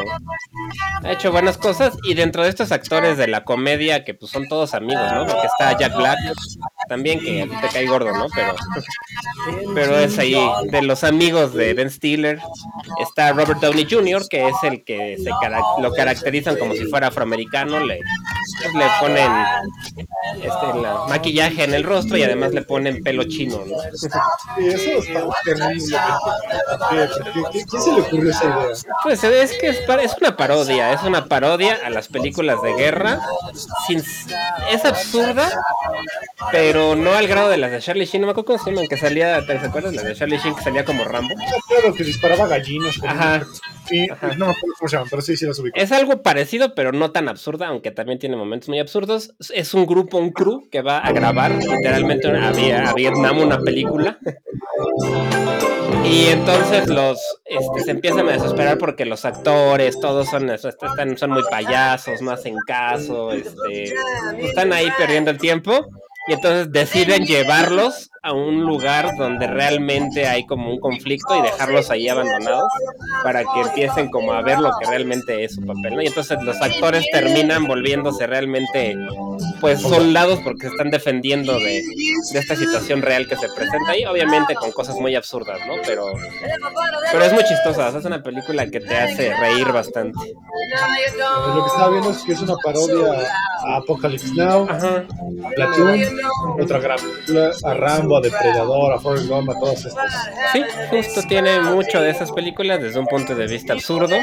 ha 1.04 1.12
hecho 1.12 1.32
buenas 1.32 1.58
cosas. 1.58 1.98
Y 2.04 2.14
dentro 2.14 2.44
de 2.44 2.50
estos 2.50 2.72
actores 2.72 3.18
de 3.18 3.28
la 3.28 3.44
comedia, 3.44 4.04
que 4.04 4.14
pues 4.14 4.32
son 4.32 4.48
todos 4.48 4.74
amigos, 4.74 5.12
¿no? 5.12 5.26
Porque 5.26 5.48
está 5.48 5.78
Jack 5.78 5.96
Black, 5.96 6.20
también 6.94 7.20
que 7.20 7.50
te 7.60 7.68
cae 7.70 7.88
gordo, 7.88 8.12
¿no? 8.14 8.28
Pero, 8.36 8.54
pero 9.74 9.98
es 9.98 10.20
ahí, 10.20 10.38
de 10.66 10.84
los 10.84 11.04
amigos 11.04 11.56
de 11.56 11.74
Ben 11.74 11.89
Stiller. 11.89 12.39
Está 13.00 13.32
Robert 13.32 13.60
Downey 13.60 13.88
Jr., 13.89 14.28
que 14.30 14.48
es 14.48 14.56
el 14.62 14.84
que 14.84 15.18
se 15.18 15.32
lo 15.82 15.91
caracterizan 15.94 16.56
como 16.58 16.76
si 16.76 16.86
fuera 16.86 17.08
afroamericano. 17.08 17.80
Le, 17.80 18.00
pues, 18.62 18.76
le 18.76 18.86
ponen 19.00 19.32
este, 20.36 20.82
la 20.82 21.06
maquillaje 21.10 21.64
en 21.64 21.74
el 21.74 21.84
rostro 21.84 22.16
y 22.16 22.24
además 22.24 22.54
le 22.54 22.62
ponen 22.62 23.02
pelo 23.02 23.24
chino, 23.24 23.64
¿no? 23.66 23.76
Sí, 24.56 24.68
eso 24.68 25.00
está 25.00 25.24
terrible. 25.44 25.98
¿Qué, 27.52 27.80
se 27.80 27.91
le 27.91 28.02
ocurrió 28.02 28.30
esa 28.30 28.46
idea? 28.46 28.68
Pues 29.02 29.24
es 29.24 29.58
que 29.58 29.70
es, 29.70 29.80
es, 29.80 30.18
una 30.22 30.38
parodia, 30.38 30.94
es 30.94 31.02
una 31.02 31.26
parodia 31.26 31.80
a 31.84 31.89
las 31.89 32.08
películas 32.08 32.62
de 32.62 32.74
guerra. 32.76 33.20
Sin, 33.88 34.04
es 34.72 34.86
absurda, 34.86 35.50
pero 36.52 36.83
no 36.96 37.14
al 37.14 37.28
grado 37.28 37.50
de 37.50 37.58
las 37.58 37.72
de 37.72 37.80
Charlie 37.80 38.06
Sheen. 38.06 38.22
No 38.22 38.28
me 38.28 38.32
acuerdo 38.32 38.48
cómo 38.48 38.60
se 38.64 38.72
llaman, 38.72 38.88
que 38.88 38.98
salía, 38.98 39.46
¿te 39.46 39.54
acuerdas? 39.54 39.94
Las 39.94 40.06
de 40.06 40.16
Charlie 40.16 40.38
Sheen 40.38 40.56
que 40.56 40.62
salía 40.62 40.86
como 40.86 41.04
Rambo. 41.04 41.34
Claro, 41.68 41.94
que 41.94 42.04
disparaba 42.04 42.48
gallinas. 42.48 43.00
Ajá. 43.04 43.46
Sí, 43.88 44.08
no 44.38 44.46
me 44.46 44.52
acuerdo 44.52 44.76
cómo 44.80 44.88
se 44.88 44.96
llaman, 44.96 45.08
pero 45.10 45.22
sí, 45.22 45.36
sí 45.36 45.46
las 45.46 45.60
ubico. 45.60 45.78
Es 45.78 45.92
algo 45.92 46.22
parecido, 46.22 46.74
pero 46.76 46.92
no 46.92 47.12
tan 47.12 47.28
absurda, 47.28 47.68
aunque 47.68 47.92
también 47.92 48.20
tiene 48.20 48.36
momentos 48.36 48.70
muy 48.70 48.80
absurdos. 48.80 49.36
Es 49.54 49.74
un 49.74 49.86
grupo, 49.86 50.18
un 50.18 50.32
crew 50.32 50.70
que 50.72 50.82
va 50.82 51.00
a 51.00 51.12
grabar 51.12 51.52
literalmente 51.52 52.28
a, 52.30 52.50
a 52.50 52.94
Vietnam 52.94 53.40
una 53.40 53.60
película. 53.60 54.20
Y 56.06 56.28
entonces 56.28 56.88
los 56.88 57.20
este, 57.46 57.82
se 57.86 57.92
empiezan 57.92 58.28
a 58.28 58.34
desesperar 58.34 58.78
porque 58.78 59.06
los 59.06 59.26
actores, 59.26 60.00
todos 60.00 60.30
son, 60.30 60.50
están, 60.50 61.18
son 61.18 61.32
muy 61.32 61.44
payasos, 61.50 62.22
no 62.22 62.32
hacen 62.32 62.56
caso, 62.68 63.32
este, 63.32 63.94
están 64.40 64.74
ahí 64.74 64.90
perdiendo 64.98 65.32
el 65.32 65.38
tiempo 65.38 65.88
y 66.28 66.34
entonces 66.34 66.72
deciden 66.72 67.26
llevarlos 67.26 68.10
a 68.22 68.34
un 68.34 68.62
lugar 68.62 69.10
donde 69.18 69.48
realmente 69.48 70.26
hay 70.28 70.46
como 70.46 70.72
un 70.72 70.80
conflicto 70.80 71.38
y 71.38 71.42
dejarlos 71.42 71.90
ahí 71.90 72.08
abandonados 72.08 72.72
para 73.24 73.44
que 73.44 73.62
empiecen 73.62 74.10
como 74.10 74.34
a 74.34 74.42
ver 74.42 74.60
lo 74.60 74.72
que 74.80 74.90
realmente 74.90 75.44
es 75.44 75.56
su 75.56 75.62
papel, 75.62 75.96
¿no? 75.96 76.02
Y 76.02 76.08
entonces 76.08 76.38
los 76.44 76.62
actores 76.62 77.06
terminan 77.12 77.66
volviéndose 77.66 78.28
realmente 78.28 78.96
pues 79.60 79.82
soldados 79.82 80.40
porque 80.44 80.68
están 80.68 80.92
defendiendo 80.92 81.54
de, 81.58 81.82
esta 82.34 82.56
situación 82.56 83.02
real 83.02 83.28
que 83.28 83.36
se 83.36 83.48
presenta 83.50 83.92
ahí, 83.92 84.06
obviamente 84.06 84.56
con 84.56 84.72
cosas 84.72 84.96
muy 84.98 85.16
absurdas, 85.16 85.60
¿no? 85.68 85.76
Pero, 85.86 86.12
pero 87.12 87.24
es 87.24 87.34
muy 87.34 87.44
chistosa, 87.44 87.98
es 87.98 88.06
una 88.06 88.22
película 88.22 88.68
que 88.68 88.80
te 88.80 88.96
hace 88.96 89.34
reír 89.36 89.72
bastante. 89.72 90.20
Lo 91.56 91.64
que 91.64 91.70
estaba 91.70 91.90
viendo 91.90 92.12
es 92.12 92.24
que 92.24 92.34
es 92.34 92.42
una 92.42 92.56
parodia 92.58 93.28
a 93.66 93.78
Apocalypse 93.78 94.34
Now, 94.36 94.68
Platoon, 95.56 96.02
otra 96.60 96.80
gran 96.80 96.98
película, 96.98 97.52
a 97.64 97.74
Rambo 97.74 98.18
a 98.18 98.22
Depredador, 98.22 98.94
a 98.94 99.00
Forrest 99.00 99.28
Gump, 99.28 99.50
a 99.50 99.60
todas 99.60 99.86
estas. 99.86 100.12
Sí, 100.52 100.64
justo 100.90 101.22
tiene 101.28 101.62
mucho 101.62 102.02
de 102.02 102.10
esas 102.10 102.32
películas 102.32 102.82
desde 102.82 103.00
un 103.00 103.06
punto 103.14 103.36
de 103.36 103.45
vista 103.45 103.74
absurdo 103.74 104.16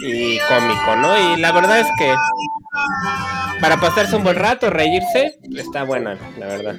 y 0.00 0.38
cómico, 0.38 0.96
¿no? 0.96 1.34
Y 1.34 1.36
la 1.36 1.52
verdad 1.52 1.80
es 1.80 1.88
que 1.98 2.14
para 3.60 3.76
pasarse 3.78 4.16
un 4.16 4.24
buen 4.24 4.36
rato, 4.36 4.68
reírse, 4.68 5.38
está 5.56 5.84
buena, 5.84 6.18
la 6.38 6.46
verdad. 6.46 6.76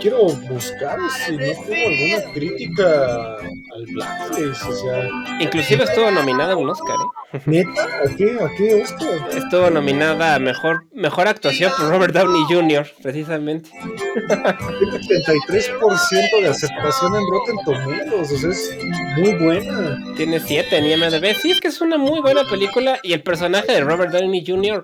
quiero 0.00 0.24
buscar 0.28 0.98
si 1.10 1.32
no 1.32 1.44
tengo 1.66 1.88
alguna 1.88 2.32
crítica 2.32 3.36
al 3.36 3.86
Blackface, 3.92 4.68
o 4.68 4.72
sea... 4.72 5.08
Inclusive 5.40 5.84
estuvo 5.84 6.10
nominada 6.10 6.54
a 6.54 6.56
un 6.56 6.70
Oscar, 6.70 6.96
¿eh? 7.32 7.40
¿Neta? 7.46 7.82
¿A 7.82 8.16
qué? 8.16 8.36
¿A 8.40 8.48
qué 8.56 8.82
Oscar? 8.82 9.28
Estuvo 9.36 9.70
nominada 9.70 10.36
a 10.36 10.38
Mejor, 10.38 10.86
mejor 10.92 11.28
Actuación 11.28 11.72
por 11.76 11.90
Robert 11.90 12.14
Downey 12.14 12.44
Jr., 12.48 12.86
precisamente. 13.02 13.70
Tiene 13.70 15.24
83% 15.24 16.40
de 16.40 16.48
aceptación 16.48 17.14
en 17.16 17.22
Rotten 17.30 17.56
Tomatoes, 17.64 18.32
o 18.32 18.38
sea, 18.38 18.50
es 18.50 18.78
muy 19.18 19.34
buena. 19.34 19.98
Tiene 20.16 20.40
7 20.40 20.76
en 20.78 20.86
IMDb, 20.86 21.34
sí, 21.34 21.50
es 21.50 21.60
que 21.60 21.68
es 21.68 21.80
una 21.80 21.98
muy 21.98 22.20
buena 22.20 22.44
película 22.44 22.98
y 23.02 23.12
el 23.12 23.22
personaje 23.22 23.72
de 23.72 23.80
Robert 23.80 24.12
Downey 24.12 24.44
Jr 24.46 24.83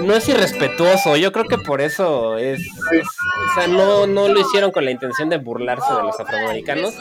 no 0.00 0.14
es 0.14 0.28
irrespetuoso. 0.28 1.16
Yo 1.16 1.32
creo 1.32 1.44
que 1.44 1.58
por 1.58 1.80
eso 1.80 2.38
es, 2.38 2.60
o 2.60 3.54
sea, 3.54 3.66
no, 3.66 4.06
no 4.06 4.28
lo 4.28 4.40
hicieron 4.40 4.70
con 4.70 4.84
la 4.84 4.90
intención 4.90 5.28
de 5.28 5.38
burlarse 5.38 5.92
de 5.92 6.02
los 6.02 6.18
afroamericanos, 6.18 6.94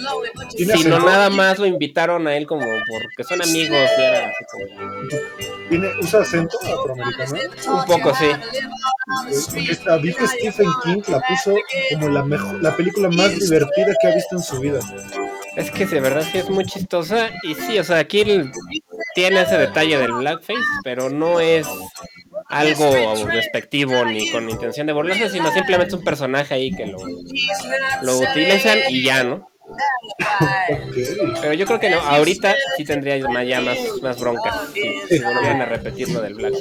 sino 0.55 0.99
nada 0.99 1.29
más 1.29 1.59
lo 1.59 1.65
invitaron 1.65 2.27
a 2.27 2.35
él 2.35 2.45
como 2.45 2.65
porque 2.65 3.23
son 3.27 3.41
amigos 3.41 3.77
y 3.97 4.01
era 4.01 4.27
así 4.27 4.45
como... 4.51 4.65
¿Tiene, 5.69 5.89
¿Usa 6.01 6.21
acento 6.21 6.57
afroamericano? 6.59 7.39
Un 7.67 7.85
poco, 7.85 8.13
sí. 8.15 8.29
Esta, 9.69 9.97
vi 9.97 10.13
que 10.13 10.27
Stephen 10.27 10.69
King 10.83 11.01
la 11.07 11.21
puso 11.21 11.55
como 11.93 12.09
la, 12.09 12.23
mejor, 12.23 12.61
la 12.61 12.75
película 12.75 13.09
más 13.09 13.37
divertida 13.39 13.93
que 14.01 14.07
ha 14.07 14.15
visto 14.15 14.35
en 14.35 14.43
su 14.43 14.59
vida. 14.59 14.79
Es 15.55 15.71
que 15.71 15.85
de 15.85 15.99
verdad 15.99 16.25
sí 16.31 16.37
es 16.37 16.49
muy 16.49 16.65
chistosa 16.65 17.29
y 17.43 17.55
sí, 17.55 17.77
o 17.79 17.83
sea, 17.83 17.99
aquí 17.99 18.23
tiene 19.15 19.41
ese 19.41 19.57
detalle 19.57 19.97
del 19.97 20.13
blackface, 20.13 20.59
pero 20.83 21.09
no 21.09 21.39
es 21.39 21.67
algo 22.51 23.15
despectivo 23.27 24.05
ni 24.05 24.29
con 24.29 24.49
intención 24.49 24.87
de 24.87 24.93
burlarse, 24.93 25.29
sino 25.29 25.51
simplemente 25.51 25.95
un 25.95 26.03
personaje 26.03 26.53
ahí 26.53 26.71
que 26.71 26.85
lo, 26.85 26.99
lo 28.03 28.17
utilizan 28.19 28.79
y 28.89 29.03
ya, 29.03 29.23
¿no? 29.23 29.51
Pero 31.41 31.53
yo 31.53 31.65
creo 31.65 31.79
que 31.79 31.89
no, 31.89 31.99
ahorita 31.99 32.55
sí 32.75 32.83
tendría 32.83 33.17
ya 33.17 33.61
más, 33.61 33.77
más 34.01 34.19
broncas 34.19 34.69
si, 34.73 35.19
volvieran 35.19 35.61
a 35.61 35.65
repetir 35.65 36.09
lo 36.09 36.21
del 36.21 36.33
Black 36.33 36.53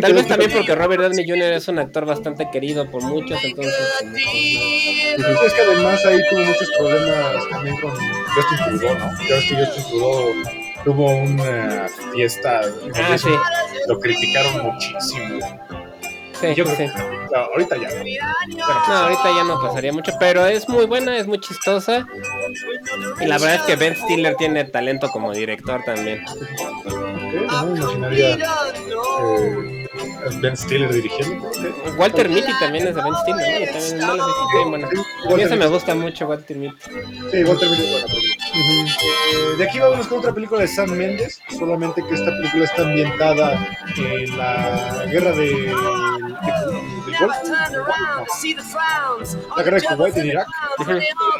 Tal 0.00 0.14
vez 0.14 0.26
también 0.26 0.50
porque 0.50 0.74
Robert 0.74 1.02
Downey 1.02 1.28
Jr. 1.28 1.52
es 1.52 1.68
un 1.68 1.78
actor 1.78 2.04
bastante 2.04 2.50
querido 2.50 2.90
por 2.90 3.02
muchos, 3.02 3.42
entonces... 3.44 3.74
Es 5.16 5.52
que 5.52 5.62
además 5.62 6.04
ahí 6.04 6.20
tuvo 6.30 6.40
muchos 6.40 6.70
problemas 6.78 7.48
también 7.48 7.76
con 7.80 7.90
Justin 7.90 8.58
Trudeau, 8.64 8.98
¿no? 8.98 9.10
Ya 9.28 9.34
ves 9.36 9.44
que 9.48 9.54
Justin 9.56 9.84
Trudeau 9.84 10.65
tuvo 10.86 11.10
una 11.16 11.88
fiesta, 12.14 12.60
ah, 12.94 13.18
sí. 13.18 13.28
lo 13.88 13.98
criticaron 13.98 14.66
muchísimo. 14.66 15.40
Sí, 16.40 16.54
yo 16.54 16.64
creo 16.64 16.88
no, 17.32 17.38
ahorita 17.38 17.76
ya. 17.76 17.88
No, 18.88 18.94
ahorita 18.94 19.34
ya 19.34 19.44
no 19.44 19.60
pasaría 19.60 19.92
mucho, 19.92 20.12
pero 20.20 20.46
es 20.46 20.68
muy 20.68 20.86
buena, 20.86 21.16
es 21.16 21.26
muy 21.26 21.40
chistosa. 21.40 22.06
Y 23.20 23.26
la 23.26 23.38
verdad 23.38 23.56
es 23.56 23.62
que 23.62 23.74
Ben 23.74 23.96
Stiller 23.96 24.36
tiene 24.36 24.64
talento 24.64 25.08
como 25.08 25.32
director 25.32 25.82
también. 25.84 26.22
no 26.84 27.66
me 27.66 27.80
imaginaría 27.80 28.34
eh, 28.34 29.76
Ben 30.40 30.56
Stiller 30.56 30.92
dirigiendo. 30.92 31.50
Walter 31.98 32.28
Mitty 32.28 32.52
también 32.60 32.86
es 32.86 32.94
de 32.94 33.02
Ben 33.02 33.14
Stiller, 33.22 33.60
¿no? 33.60 33.72
también 33.72 33.98
no 33.98 34.14
lo 34.14 34.68
bueno. 34.70 34.88
A 34.88 35.34
mí 35.34 35.42
ese 35.42 35.56
me 35.56 35.66
gusta 35.66 35.96
mucho, 35.96 36.28
Walter 36.28 36.56
Mitty. 36.56 36.76
Sí, 37.32 37.42
Walter 37.44 37.70
Mitty 37.70 37.94
es 37.94 38.35
eh, 38.58 39.56
de 39.58 39.64
aquí 39.64 39.78
vamos 39.78 40.06
con 40.08 40.18
otra 40.18 40.32
película 40.32 40.62
de 40.62 40.68
Sam 40.68 40.90
Mendes, 40.90 41.40
solamente 41.58 42.02
que 42.02 42.14
esta 42.14 42.30
película 42.30 42.64
está 42.64 42.82
ambientada 42.82 43.68
en 43.96 44.38
la 44.38 45.04
guerra 45.10 45.32
de, 45.32 45.72
la 49.56 49.62
guerra 49.62 49.78
de 49.78 49.86
Kuwait 49.86 50.16
en 50.16 50.26
Irak, 50.26 50.46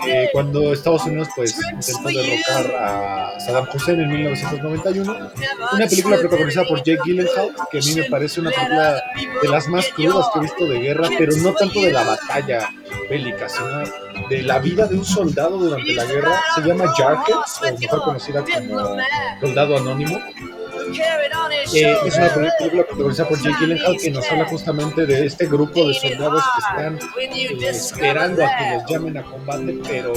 eh, 0.07 0.29
cuando 0.33 0.73
Estados 0.73 1.05
Unidos 1.05 1.29
pues 1.35 1.57
intentó 1.73 2.09
derrocar 2.09 2.75
a 2.77 3.41
Saddam 3.41 3.67
Hussein 3.73 4.01
en 4.01 4.09
1991. 4.09 5.31
Una 5.73 5.87
película 5.87 6.17
protagonizada 6.19 6.67
por 6.67 6.83
Jake 6.83 7.01
Gyllenhaal, 7.05 7.55
que 7.71 7.79
a 7.79 7.83
mí 7.83 7.95
me 7.95 8.05
parece 8.05 8.41
una 8.41 8.51
película 8.51 9.03
de 9.43 9.49
las 9.49 9.69
más 9.69 9.87
crudas 9.89 10.27
que 10.33 10.39
he 10.39 10.43
visto 10.43 10.67
de 10.67 10.79
guerra, 10.81 11.09
pero 11.19 11.37
no 11.37 11.53
tanto 11.53 11.81
de 11.81 11.93
la 11.93 12.05
batalla 12.05 12.71
bélica, 13.09 13.49
sino 13.49 13.83
de 14.29 14.43
la 14.43 14.59
vida 14.59 14.87
de 14.87 14.97
un 14.97 15.05
soldado 15.05 15.59
durante 15.59 15.93
la 15.93 16.05
guerra. 16.05 16.41
Se 16.55 16.63
llama 16.63 16.93
Jarhead, 16.97 17.75
o 17.75 17.79
mejor 17.79 18.03
conocida 18.03 18.45
como 18.45 18.97
Soldado 19.41 19.77
Anónimo. 19.77 20.21
Eh, 21.75 21.97
es 22.07 22.17
una 22.17 22.29
película 22.35 22.85
protagonizada 22.87 23.29
por 23.29 23.43
Jake 23.43 23.57
Gyllenhaal 23.61 23.97
que 23.99 24.11
nos 24.11 24.31
habla 24.31 24.45
justamente 24.47 25.05
de 25.05 25.27
este 25.27 25.47
grupo 25.47 25.89
de 25.89 25.95
soldados 25.95 26.43
que 26.43 26.61
están 26.61 26.99
eh, 27.21 27.57
esperando 27.69 28.45
a 28.45 28.57
que 28.57 28.75
los 28.75 28.91
llamen 28.91 29.17
a 29.19 29.23
combate, 29.25 29.79
pero 29.87 30.13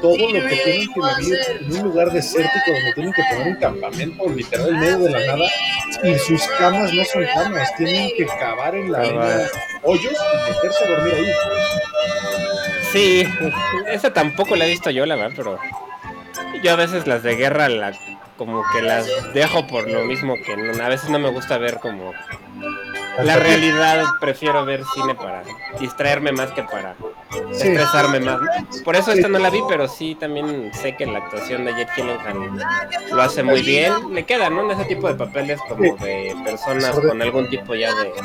todo 0.00 0.16
lo 0.16 0.48
que 0.48 0.56
tienen 0.64 0.88
que 0.92 1.00
vivir 1.20 1.38
en 1.60 1.76
un 1.76 1.82
lugar 1.84 2.10
desértico 2.10 2.64
donde 2.66 2.92
tienen 2.94 3.12
que 3.12 3.22
poner 3.30 3.48
un 3.48 3.56
campamento 3.56 4.28
literal 4.28 4.68
en 4.68 4.80
medio 4.80 4.98
de 4.98 5.10
la 5.10 5.26
nada 5.26 5.50
y 6.02 6.18
sus 6.18 6.42
camas 6.58 6.92
no 6.92 7.04
son 7.04 7.24
camas, 7.34 7.76
tienen 7.76 8.10
que 8.16 8.26
cavar 8.26 8.74
en 8.74 8.90
la 8.90 9.02
hoyos 9.82 10.14
y 10.14 10.50
meterse 10.50 10.84
a 10.84 10.88
dormir 10.88 11.14
ahí. 11.14 11.32
Sí, 12.92 13.24
esa 13.88 14.12
tampoco 14.12 14.56
la 14.56 14.66
he 14.66 14.70
visto 14.70 14.90
yo, 14.90 15.04
la 15.04 15.16
verdad, 15.16 15.34
pero 15.36 15.58
yo 16.62 16.72
a 16.72 16.76
veces 16.76 17.06
las 17.06 17.22
de 17.22 17.36
guerra 17.36 17.68
la 17.68 17.92
como 18.36 18.62
que 18.72 18.82
las 18.82 19.06
dejo 19.32 19.66
por 19.66 19.88
lo 19.88 20.04
mismo 20.04 20.34
que 20.36 20.52
a 20.52 20.88
veces 20.88 21.10
no 21.10 21.18
me 21.18 21.30
gusta 21.30 21.58
ver 21.58 21.78
como 21.78 22.12
la 23.22 23.36
realidad 23.36 24.04
prefiero 24.20 24.64
ver 24.64 24.82
cine 24.94 25.14
para 25.14 25.42
distraerme 25.78 26.32
más 26.32 26.50
que 26.52 26.62
para 26.62 26.96
expresarme 27.50 28.20
más. 28.20 28.40
Por 28.84 28.96
eso 28.96 29.12
esta 29.12 29.28
no 29.28 29.38
la 29.38 29.50
vi, 29.50 29.60
pero 29.68 29.88
sí 29.88 30.14
también 30.14 30.72
sé 30.74 30.96
que 30.96 31.06
la 31.06 31.18
actuación 31.18 31.64
de 31.64 31.74
Jet 31.74 31.88
Gyllenhaal 31.96 32.36
lo 33.12 33.22
hace 33.22 33.42
muy 33.42 33.62
bien. 33.62 33.92
Le 34.12 34.24
queda, 34.24 34.50
¿no? 34.50 34.62
En 34.62 34.78
ese 34.78 34.84
tipo 34.86 35.08
de 35.08 35.14
papeles 35.14 35.60
como 35.68 35.96
de 35.96 36.34
personas 36.44 36.98
con 36.98 37.20
algún 37.20 37.48
tipo 37.48 37.74
ya 37.74 37.90
de... 37.94 38.12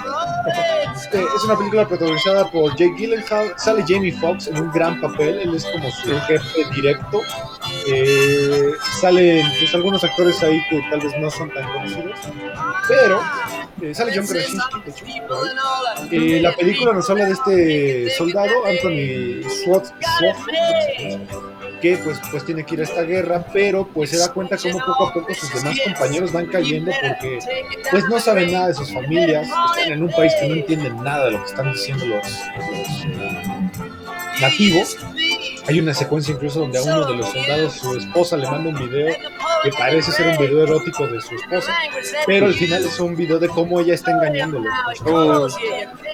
Es 1.13 1.43
una 1.45 1.57
película 1.57 1.87
protagonizada 1.87 2.49
por 2.51 2.71
Jake 2.75 2.93
Gyllenhaal. 2.97 3.53
Sale 3.57 3.83
Jamie 3.87 4.11
Foxx 4.11 4.47
en 4.47 4.59
un 4.59 4.71
gran 4.71 4.99
papel. 4.99 5.39
Él 5.39 5.55
es 5.55 5.65
como 5.65 5.89
su 5.91 6.19
jefe 6.21 6.65
directo. 6.75 7.21
Eh, 7.87 8.71
salen 8.99 9.45
pues, 9.59 9.73
algunos 9.73 10.03
actores 10.03 10.41
ahí 10.43 10.61
que 10.69 10.81
tal 10.89 10.99
vez 10.99 11.13
no 11.19 11.29
son 11.29 11.49
tan 11.51 11.71
conocidos. 11.71 12.19
Pero 12.87 13.21
eh, 13.81 13.95
sale 13.95 14.11
John 14.15 14.27
Krasinski 14.27 15.21
eh, 16.11 16.39
la 16.41 16.55
película 16.55 16.93
nos 16.93 17.09
habla 17.09 17.25
de 17.25 17.33
este 17.33 18.09
soldado, 18.11 18.65
Anthony 18.65 19.47
Swat, 19.63 19.87
que 21.81 21.97
pues, 21.97 22.19
pues 22.31 22.45
tiene 22.45 22.65
que 22.65 22.75
ir 22.75 22.81
a 22.81 22.83
esta 22.83 23.03
guerra, 23.03 23.45
pero 23.53 23.87
pues 23.87 24.09
se 24.09 24.17
da 24.17 24.31
cuenta 24.33 24.57
como 24.57 24.79
poco 24.79 25.07
a 25.07 25.13
poco 25.13 25.33
sus 25.33 25.53
demás 25.53 25.77
compañeros 25.83 26.31
van 26.31 26.47
cayendo 26.47 26.91
porque 27.01 27.39
pues 27.91 28.03
no 28.09 28.19
saben 28.19 28.51
nada 28.51 28.67
de 28.67 28.73
sus 28.73 28.93
familias, 28.93 29.47
están 29.77 29.93
en 29.93 30.03
un 30.03 30.11
país 30.11 30.33
que 30.39 30.47
no 30.47 30.55
entienden 30.55 31.03
nada 31.03 31.25
de 31.25 31.31
lo 31.31 31.43
que 31.43 31.49
están 31.49 31.71
diciendo 31.71 32.05
los, 32.05 32.25
los 32.57 34.41
nativos. 34.41 34.97
Hay 35.67 35.79
una 35.79 35.93
secuencia 35.93 36.33
incluso 36.33 36.61
donde 36.61 36.79
a 36.79 36.81
uno 36.81 37.05
de 37.05 37.17
los 37.17 37.29
soldados 37.29 37.73
su 37.73 37.97
esposa 37.97 38.37
le 38.37 38.49
manda 38.49 38.69
un 38.69 38.89
video 38.89 39.15
que 39.63 39.71
parece 39.71 40.11
ser 40.11 40.27
un 40.27 40.37
video 40.37 40.63
erótico 40.63 41.07
de 41.07 41.21
su 41.21 41.35
esposa, 41.35 41.73
pero 42.25 42.47
al 42.47 42.53
final 42.53 42.85
es 42.85 42.99
un 42.99 43.15
video 43.15 43.39
de 43.39 43.47
cómo 43.49 43.79
ella 43.79 43.93
está 43.93 44.11
engañándolo. 44.11 44.69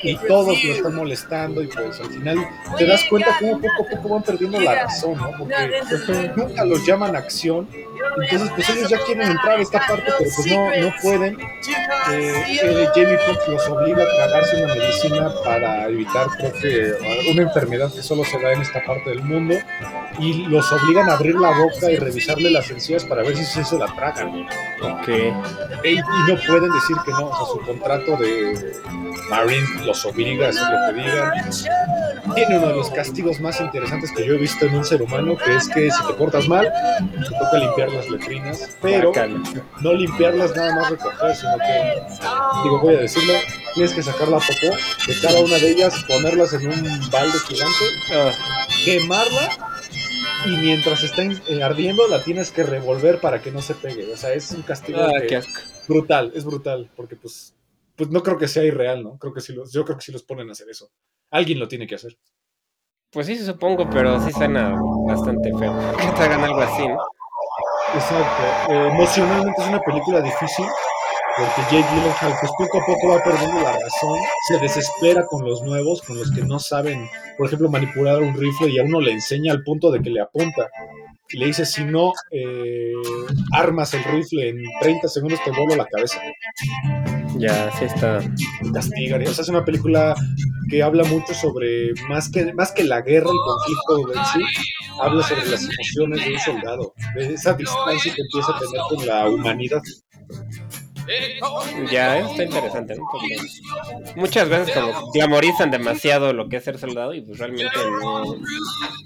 y 0.04 0.16
todos 0.18 0.64
lo 0.64 0.74
están 0.74 0.96
molestando 0.96 1.62
y 1.62 1.68
pues 1.68 2.00
al 2.00 2.08
final 2.08 2.48
te 2.78 2.86
das 2.86 3.04
cuenta 3.10 3.36
cómo 3.40 3.60
poco 3.60 3.84
a 3.84 3.90
poco 3.90 4.10
van 4.10 4.24
perdiendo 4.24 4.60
la 4.60 4.84
razón, 4.84 5.18
¿no? 5.18 5.32
Porque 5.38 6.32
nunca 6.36 6.66
los 6.66 6.86
llaman 6.86 7.16
acción 7.16 7.68
entonces, 8.22 8.52
pues 8.56 8.70
ellos 8.70 8.90
ya 8.90 8.98
quieren 9.06 9.30
entrar 9.30 9.60
a 9.60 9.62
esta 9.62 9.80
parte, 9.86 10.12
pero 10.18 10.30
pues 10.36 10.48
no, 10.48 10.70
no 10.70 10.94
pueden. 11.02 11.38
Eh, 12.12 12.44
eh, 12.64 12.88
Jamie 12.94 13.18
Foxx 13.18 13.48
los 13.48 13.68
obliga 13.68 14.04
a 14.04 14.16
tragarse 14.16 14.64
una 14.64 14.76
medicina 14.76 15.34
para 15.44 15.88
evitar, 15.88 16.28
creo 16.38 16.54
que, 16.54 17.32
una 17.32 17.42
enfermedad 17.42 17.92
que 17.94 18.02
solo 18.02 18.24
se 18.24 18.40
da 18.40 18.54
en 18.54 18.62
esta 18.62 18.84
parte 18.86 19.10
del 19.10 19.24
mundo. 19.24 19.56
Y 20.20 20.46
los 20.48 20.72
obligan 20.72 21.10
a 21.10 21.14
abrir 21.14 21.36
la 21.36 21.52
boca 21.52 21.92
y 21.92 21.98
revisarle 21.98 22.50
las 22.52 22.70
encías 22.72 23.04
para 23.04 23.24
ver 23.24 23.35
si 23.36 23.64
se 23.64 23.78
la 23.78 23.88
tragan. 23.88 24.48
Ok. 24.82 25.08
Y, 25.84 25.96
no 25.96 26.38
pueden 26.48 26.72
decir 26.72 26.96
que 27.06 27.12
no. 27.12 27.28
O 27.28 27.36
sea, 27.36 27.46
su 27.46 27.60
contrato 27.66 28.18
de 28.18 28.76
Marine 29.30 29.86
los 29.86 30.06
obliga 30.06 30.48
a 30.48 30.50
hacer 30.50 30.64
lo 30.64 30.88
que 30.88 31.02
digan. 31.02 31.32
Tiene 32.36 32.58
uno 32.58 32.68
de 32.68 32.76
los 32.76 32.90
castigos 32.90 33.40
más 33.40 33.60
interesantes 33.62 34.12
que 34.12 34.26
yo 34.26 34.34
he 34.34 34.38
visto 34.38 34.66
en 34.66 34.76
un 34.76 34.86
ser 34.86 35.02
humano, 35.02 35.38
que 35.38 35.56
es 35.56 35.70
que 35.70 35.92
si 35.92 36.08
te 36.08 36.14
portas 36.14 36.48
mal, 36.48 36.72
te 37.12 37.36
toca 37.36 37.58
limpiar 37.58 37.92
las 37.92 38.10
letrinas, 38.10 38.78
pero 38.82 39.12
no 39.82 39.94
limpiarlas 39.94 40.56
nada 40.56 40.76
más 40.76 40.90
recoger, 40.90 41.36
sino 41.36 41.58
que, 41.58 42.04
digo, 42.64 42.80
voy 42.82 42.96
a 42.96 43.00
decirlo, 43.02 43.34
tienes 43.76 43.94
que 43.94 44.04
sacar 44.04 44.28
la 44.28 44.40
popó 44.40 44.76
de 45.08 45.20
cada 45.22 45.40
una 45.40 45.56
de 45.56 45.72
ellas, 45.72 46.04
ponerlas 46.08 46.54
en 46.54 46.68
un 46.68 47.10
balde 47.12 47.40
gigante, 47.48 47.86
ah. 48.14 48.32
quemarla 48.84 49.76
y 50.46 50.58
mientras 50.58 51.04
está 51.04 51.24
eh, 51.24 51.64
ardiendo 51.64 52.08
la 52.08 52.24
tienes 52.24 52.52
que 52.52 52.64
revolver 52.64 53.20
para 53.20 53.42
que 53.42 53.52
no 53.52 53.62
se 53.62 53.76
pegue. 53.76 54.12
O 54.12 54.18
sea, 54.18 54.34
es 54.34 54.52
un 54.52 54.62
castigo 54.62 55.00
ah, 55.02 55.12
brutal, 55.88 56.32
es 56.36 56.46
brutal, 56.46 56.90
porque 56.96 57.16
pues, 57.16 57.56
pues 57.96 58.10
no 58.10 58.22
creo 58.24 58.38
que 58.38 58.48
sea 58.48 58.64
irreal, 58.64 59.04
¿no? 59.04 59.18
Creo 59.18 59.34
que 59.34 59.42
sí 59.42 59.54
los, 59.54 59.72
yo 59.72 59.84
creo 59.86 59.98
que 59.98 60.04
sí 60.04 60.12
los 60.12 60.24
ponen 60.24 60.50
a 60.50 60.52
hacer 60.54 60.70
eso. 60.70 60.90
Alguien 61.32 61.60
lo 61.60 61.68
tiene 61.68 61.88
que 61.88 61.96
hacer. 61.96 62.18
Pues 63.12 63.28
sí, 63.28 63.38
supongo, 63.38 63.90
pero 63.90 64.20
sí 64.22 64.32
suena 64.32 64.76
bastante 65.08 65.50
feo. 65.58 65.74
Que 65.98 66.08
te 66.08 66.24
hagan 66.24 66.44
algo 66.44 66.62
así, 66.62 66.88
¿no? 66.88 66.98
Exacto. 67.94 68.74
Eh, 68.74 68.88
emocionalmente 68.90 69.62
es 69.62 69.68
una 69.68 69.82
película 69.82 70.22
difícil 70.22 70.66
porque 71.38 71.62
Jake 71.64 71.88
Gyllenhaal 71.94 72.34
pues 72.40 72.52
poco 72.58 72.78
a 72.80 72.86
poco 72.86 73.08
va 73.10 73.24
perdiendo 73.24 73.62
la 73.62 73.74
razón, 73.74 74.20
se 74.48 74.58
desespera 74.60 75.26
con 75.26 75.46
los 75.46 75.62
nuevos, 75.64 76.02
con 76.02 76.18
los 76.18 76.32
que 76.32 76.42
no 76.42 76.60
saben, 76.60 77.10
por 77.38 77.48
ejemplo, 77.48 77.70
manipular 77.70 78.22
un 78.22 78.36
rifle 78.36 78.70
y 78.70 78.80
a 78.80 78.84
uno 78.84 79.02
le 79.02 79.12
enseña 79.12 79.52
al 79.52 79.64
punto 79.64 79.92
de 79.92 80.02
que 80.02 80.10
le 80.10 80.22
apunta. 80.22 80.70
Y 81.30 81.38
le 81.38 81.48
dice, 81.48 81.66
si 81.66 81.84
no 81.84 82.14
eh, 82.32 82.94
armas 83.52 83.94
el 83.96 84.04
rifle 84.04 84.50
en 84.50 84.58
30 84.80 85.08
segundos 85.08 85.44
te 85.44 85.52
vuelo 85.52 85.76
la 85.76 85.88
cabeza. 85.88 86.22
Ya, 87.38 87.72
sí 87.78 87.86
está. 87.86 88.20
Castiga. 88.74 89.18
O 89.18 89.34
sea, 89.34 89.42
es 89.42 89.50
una 89.50 89.66
película 89.66 90.16
que 90.70 90.84
habla 90.84 91.04
mucho 91.04 91.34
sobre, 91.34 91.94
más 92.08 92.30
que, 92.30 92.54
más 92.54 92.72
que 92.72 92.84
la 92.84 93.02
guerra, 93.02 93.30
el 93.30 93.38
conflicto 93.38 94.20
en 94.20 94.26
sí, 94.26 94.64
habla 95.02 95.24
sobre 95.24 95.46
las 95.48 95.64
emociones 95.64 96.26
de 96.26 96.34
un 96.34 96.40
soldado, 96.40 96.94
de 97.16 97.34
esa 97.34 97.54
distancia 97.54 98.14
que 98.14 98.22
empieza 98.22 98.56
a 98.56 98.60
tener 98.60 98.82
con 98.90 99.06
la 99.06 99.30
humanidad. 99.30 99.82
Ya, 101.92 102.20
está 102.20 102.44
interesante, 102.44 102.96
¿no? 102.96 103.04
muchas 104.16 104.50
veces 104.50 104.74
como 104.74 105.12
glamorizan 105.12 105.72
demasiado 105.72 106.34
lo 106.34 106.48
que 106.50 106.58
es 106.58 106.64
ser 106.64 106.78
soldado 106.78 107.14
y 107.14 107.22
pues 107.22 107.40
realmente 107.40 107.78
no... 108.02 108.36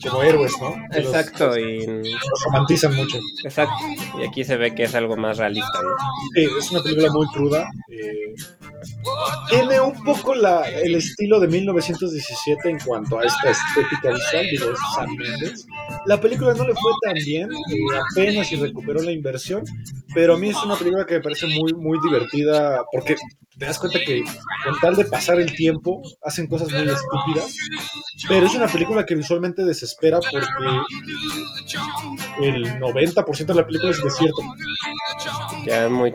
Como 0.10 0.24
héroes, 0.24 0.54
¿no? 0.62 0.76
Exacto, 0.94 1.58
y... 1.58 1.86
Los 1.86 2.44
romantizan 2.46 2.96
mucho. 2.96 3.18
Exacto, 3.44 3.76
y 4.20 4.26
aquí 4.26 4.44
se 4.44 4.56
ve 4.58 4.74
que 4.74 4.84
es 4.84 4.96
algo 4.96 5.18
más 5.18 5.38
realista, 5.38 5.82
¿no? 5.82 5.90
Sí, 6.36 6.48
es 6.58 6.72
una 6.72 6.82
película 6.82 7.12
muy 7.12 7.28
cruda. 7.28 7.70
Eh, 7.90 8.34
tiene 9.50 9.80
un 9.82 10.04
poco 10.04 10.36
la, 10.36 10.62
el 10.70 10.96
estilo 10.96 11.40
de 11.40 11.48
1917 11.48 12.70
en 12.70 12.80
cuanto 12.80 13.20
a 13.20 13.24
esta 13.24 13.50
estética 13.50 14.14
visual, 14.14 14.48
digo, 14.50 14.72
es 14.72 14.80
Sam 14.96 15.10
Mendes. 15.16 15.68
La 16.06 16.20
película 16.20 16.54
no 16.54 16.66
le 16.66 16.74
fue 16.76 16.92
tan 17.02 17.16
bien, 17.16 17.50
eh, 17.52 18.00
apenas 18.12 18.48
si 18.48 18.56
recuperó 18.56 19.02
la 19.02 19.12
inversión, 19.12 19.64
pero 20.14 20.36
a 20.36 20.38
mí 20.38 20.50
es 20.50 20.64
una 20.64 20.76
película 20.76 21.06
que 21.06 21.16
me 21.16 21.22
parece 21.22 21.48
muy, 21.48 21.74
muy 21.74 21.89
divertida 21.98 22.84
porque 22.92 23.16
te 23.58 23.66
das 23.66 23.80
cuenta 23.80 24.00
que 24.00 24.24
con 24.64 24.80
tal 24.80 24.96
de 24.96 25.06
pasar 25.06 25.40
el 25.40 25.54
tiempo 25.54 26.02
hacen 26.24 26.48
cosas 26.48 26.72
muy 26.72 26.90
estúpidas, 26.90 27.56
pero 28.28 28.46
es 28.46 28.56
una 28.56 28.68
película 28.68 29.06
que 29.06 29.16
visualmente 29.16 29.66
desespera 29.66 30.20
porque 30.20 30.48
el 32.42 32.80
90% 32.80 33.46
de 33.46 33.54
la 33.54 33.66
película 33.66 33.92
es 33.92 34.02
desierto. 34.02 34.42
Ya 35.66 35.86
es 35.86 35.92
muy. 35.92 36.14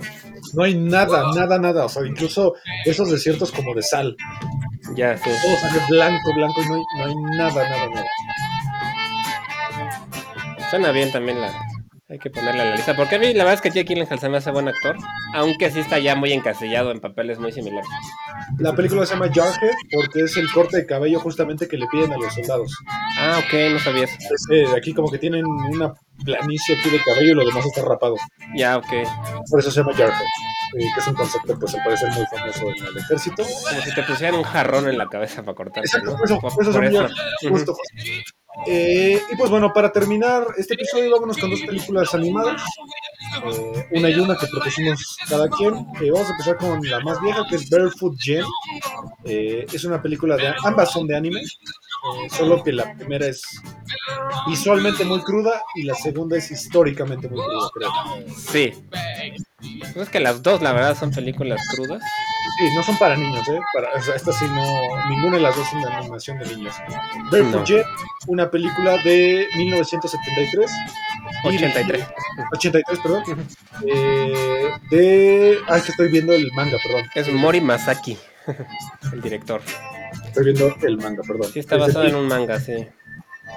No 0.55 0.63
hay 0.63 0.75
nada, 0.75 1.25
nada, 1.35 1.59
nada. 1.59 1.85
O 1.85 1.89
sea, 1.89 2.07
incluso 2.07 2.55
esos 2.85 3.11
desiertos 3.11 3.53
como 3.53 3.75
de 3.75 3.83
sal. 3.83 4.17
Ya, 4.97 5.17
sí. 5.17 5.31
Todo 5.43 5.57
sale 5.59 5.81
blanco, 5.91 6.35
blanco 6.35 6.63
y 6.63 6.69
no 6.69 6.75
hay, 6.75 6.83
no 6.99 7.05
hay 7.05 7.15
nada, 7.37 7.69
nada, 7.69 7.89
nada. 7.89 8.07
Suena 10.71 10.93
bien 10.93 11.13
también 11.13 11.41
la. 11.41 11.53
Hay 12.11 12.19
que 12.19 12.29
ponerla 12.29 12.65
en 12.65 12.71
la 12.71 12.77
lista. 12.77 12.95
Porque 12.95 13.15
a 13.15 13.19
mí 13.19 13.29
la 13.33 13.45
verdad 13.45 13.55
es 13.55 13.61
que 13.63 13.71
Jake 13.71 13.95
Gyllenhaal 13.95 14.19
se 14.21 14.29
me 14.29 14.37
hace 14.37 14.51
buen 14.51 14.69
actor. 14.69 14.95
Aunque 15.35 15.71
sí 15.71 15.81
está 15.81 15.99
ya 15.99 16.15
muy 16.15 16.33
encasillado 16.35 16.91
en 16.91 17.01
papeles 17.01 17.39
muy 17.39 17.51
similares. 17.51 17.89
La 18.59 18.75
película 18.75 19.07
se 19.07 19.15
llama 19.15 19.31
Jarhead 19.33 19.75
porque 19.91 20.21
es 20.21 20.37
el 20.37 20.51
corte 20.53 20.77
de 20.77 20.87
cabello 20.87 21.19
justamente 21.21 21.67
que 21.67 21.79
le 21.79 21.87
piden 21.87 22.13
a 22.13 22.17
los 22.19 22.35
soldados. 22.35 22.77
Ah, 23.19 23.41
ok, 23.43 23.73
no 23.73 23.79
sabía 23.79 24.05
eso. 24.05 24.17
Es, 24.21 24.47
eh, 24.53 24.67
aquí 24.77 24.93
como 24.93 25.11
que 25.11 25.17
tienen 25.19 25.47
una 25.47 25.95
planicie 26.25 26.77
aquí 26.77 26.91
de 26.91 27.01
cabello 27.03 27.33
y 27.33 27.35
lo 27.37 27.47
demás 27.47 27.65
está 27.65 27.81
rapado. 27.83 28.17
Ya, 28.55 28.77
ok. 28.77 28.93
Por 29.51 29.61
eso 29.61 29.71
se 29.71 29.81
llama 29.81 29.95
Jarhead. 29.95 30.13
eh, 30.77 30.87
que 30.95 31.01
es 31.01 31.07
un 31.07 31.15
concepto 31.15 31.59
pues 31.59 31.75
al 31.75 31.85
parecer 31.85 32.11
muy 32.11 32.27
famoso 32.27 32.69
en 32.69 32.85
el 32.87 32.97
ejército. 32.99 33.45
Como 33.45 33.81
si 33.83 33.95
te 33.95 34.03
pusieran 34.03 34.35
un 34.35 34.43
jarrón 34.45 34.89
en 34.91 34.99
la 34.99 35.09
cabeza 35.09 35.43
para 35.43 35.57
Exacto, 35.81 36.17
¿no? 36.19 36.25
eso, 36.25 36.39
Por- 36.39 36.53
por 36.53 36.63
eso 36.65 36.73
por 36.73 36.85
justo, 37.49 37.73
justo. 37.73 37.75
Eh, 38.67 39.21
y 39.31 39.37
pues 39.37 39.51
bueno, 39.51 39.73
para 39.73 39.91
terminar 39.91 40.47
este 40.57 40.75
episodio 40.75 41.11
vámonos 41.11 41.39
con 41.39 41.51
dos 41.51 41.61
películas 41.61 42.15
animadas. 42.15 42.63
Eh, 43.53 43.87
una 43.93 44.11
y 44.11 44.15
una 44.15 44.37
que 44.37 44.47
propusimos 44.47 45.17
cada 45.29 45.49
quien. 45.49 45.75
Eh, 46.01 46.11
vamos 46.11 46.29
a 46.29 46.33
empezar 46.33 46.57
con 46.57 46.81
la 46.89 47.01
más 47.01 47.21
vieja 47.21 47.45
que 47.49 47.57
es 47.57 47.69
Barefoot 47.69 48.17
Gen. 48.21 48.45
Eh, 49.25 49.67
es 49.73 49.85
una 49.85 50.01
película 50.01 50.37
de 50.37 50.55
ambas 50.65 50.93
son 50.93 51.07
de 51.07 51.17
anime, 51.17 51.43
eh, 52.05 52.29
solo 52.31 52.63
que 52.63 52.73
la 52.73 52.95
primera 52.95 53.27
es 53.27 53.43
visualmente 54.47 55.05
muy 55.05 55.21
cruda 55.23 55.63
y 55.75 55.85
la 55.85 55.95
segunda 55.95 56.37
es 56.37 56.51
históricamente 56.51 57.29
muy 57.29 57.41
cruda, 57.43 57.71
creo. 57.73 57.91
Sí. 58.37 58.75
Pues 59.59 59.97
es 59.97 60.09
que 60.11 60.21
las 60.21 60.43
dos, 60.43 60.61
la 60.61 60.73
verdad, 60.73 60.97
son 60.99 61.11
películas 61.11 61.61
crudas. 61.75 62.03
Sí, 62.59 62.69
no 62.75 62.83
son 62.83 62.97
para 62.99 63.17
niños, 63.17 63.49
¿eh? 63.49 63.59
Para, 63.73 63.93
o 63.95 64.03
sea, 64.03 64.15
esta 64.15 64.33
sí 64.33 64.45
no, 64.47 65.09
ninguna 65.09 65.37
de 65.37 65.43
las 65.43 65.57
dos 65.57 65.67
son 65.69 65.83
de 65.83 65.91
animación 65.93 66.39
de 66.39 66.55
niños. 66.55 66.75
Barefoot 67.31 67.61
No. 67.61 67.67
Gen, 67.67 67.83
una 68.27 68.51
película 68.51 68.99
de 69.03 69.47
1973. 69.57 70.71
83. 71.45 72.07
83, 72.53 72.99
perdón. 73.01 73.25
Eh, 73.87 74.71
de. 74.91 75.59
Ah, 75.69 75.79
es 75.79 75.85
que 75.85 75.91
estoy 75.93 76.11
viendo 76.11 76.33
el 76.33 76.51
manga, 76.53 76.77
perdón. 76.83 77.09
Es 77.15 77.33
Mori 77.33 77.61
Masaki, 77.61 78.19
el 79.13 79.21
director. 79.23 79.63
Estoy 80.35 80.45
viendo 80.53 80.75
el 80.87 80.97
manga, 80.97 81.23
perdón. 81.27 81.49
Sí, 81.53 81.61
está 81.61 81.77
basado 81.77 82.07
en 82.07 82.17
un 82.17 82.27
manga, 82.27 82.59
sí. 82.59 82.73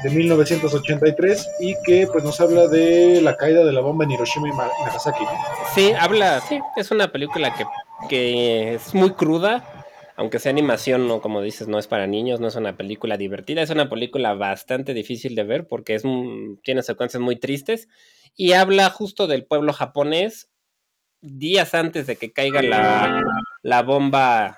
de 0.03 0.09
1983 0.11 1.47
y 1.59 1.73
que 1.83 2.07
pues 2.11 2.23
nos 2.23 2.39
habla 2.39 2.67
de 2.67 3.19
la 3.21 3.35
caída 3.35 3.65
de 3.65 3.71
la 3.71 3.81
bomba 3.81 4.03
en 4.05 4.11
Hiroshima 4.11 4.47
y 4.47 4.51
Nagasaki. 4.51 5.23
Sí, 5.73 5.91
habla, 5.99 6.39
sí, 6.41 6.59
es 6.75 6.91
una 6.91 7.11
película 7.11 7.53
que, 7.55 7.65
que 8.07 8.75
es 8.75 8.93
muy 8.93 9.11
cruda, 9.13 9.85
aunque 10.17 10.37
sea 10.39 10.51
animación, 10.51 11.07
no 11.07 11.19
como 11.19 11.41
dices, 11.41 11.67
no 11.67 11.79
es 11.79 11.87
para 11.87 12.05
niños, 12.05 12.39
no 12.39 12.47
es 12.47 12.55
una 12.55 12.77
película 12.77 13.17
divertida, 13.17 13.61
es 13.63 13.69
una 13.71 13.89
película 13.89 14.33
bastante 14.33 14.93
difícil 14.93 15.33
de 15.35 15.43
ver 15.43 15.67
porque 15.67 15.95
es 15.95 16.03
un- 16.03 16.59
tiene 16.63 16.83
secuencias 16.83 17.21
muy 17.21 17.37
tristes 17.37 17.87
y 18.35 18.53
habla 18.53 18.89
justo 18.91 19.25
del 19.25 19.45
pueblo 19.45 19.73
japonés 19.73 20.49
días 21.27 21.73
antes 21.73 22.07
de 22.07 22.15
que 22.15 22.31
caiga 22.31 22.61
la, 22.61 23.21
la 23.63 23.81
bomba 23.81 24.57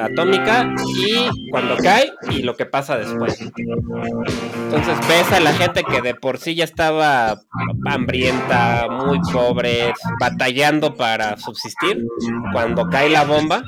atómica 0.00 0.74
y 0.96 1.50
cuando 1.50 1.76
cae 1.76 2.12
y 2.30 2.42
lo 2.42 2.56
que 2.56 2.66
pasa 2.66 2.98
después. 2.98 3.40
Entonces 3.40 4.98
ves 5.08 5.32
a 5.32 5.40
la 5.40 5.52
gente 5.52 5.84
que 5.84 6.02
de 6.02 6.14
por 6.14 6.38
sí 6.38 6.54
ya 6.54 6.64
estaba 6.64 7.40
hambrienta, 7.86 8.88
muy 8.88 9.20
pobre, 9.32 9.92
batallando 10.20 10.96
para 10.96 11.36
subsistir 11.36 12.04
cuando 12.52 12.88
cae 12.88 13.08
la 13.10 13.24
bomba. 13.24 13.62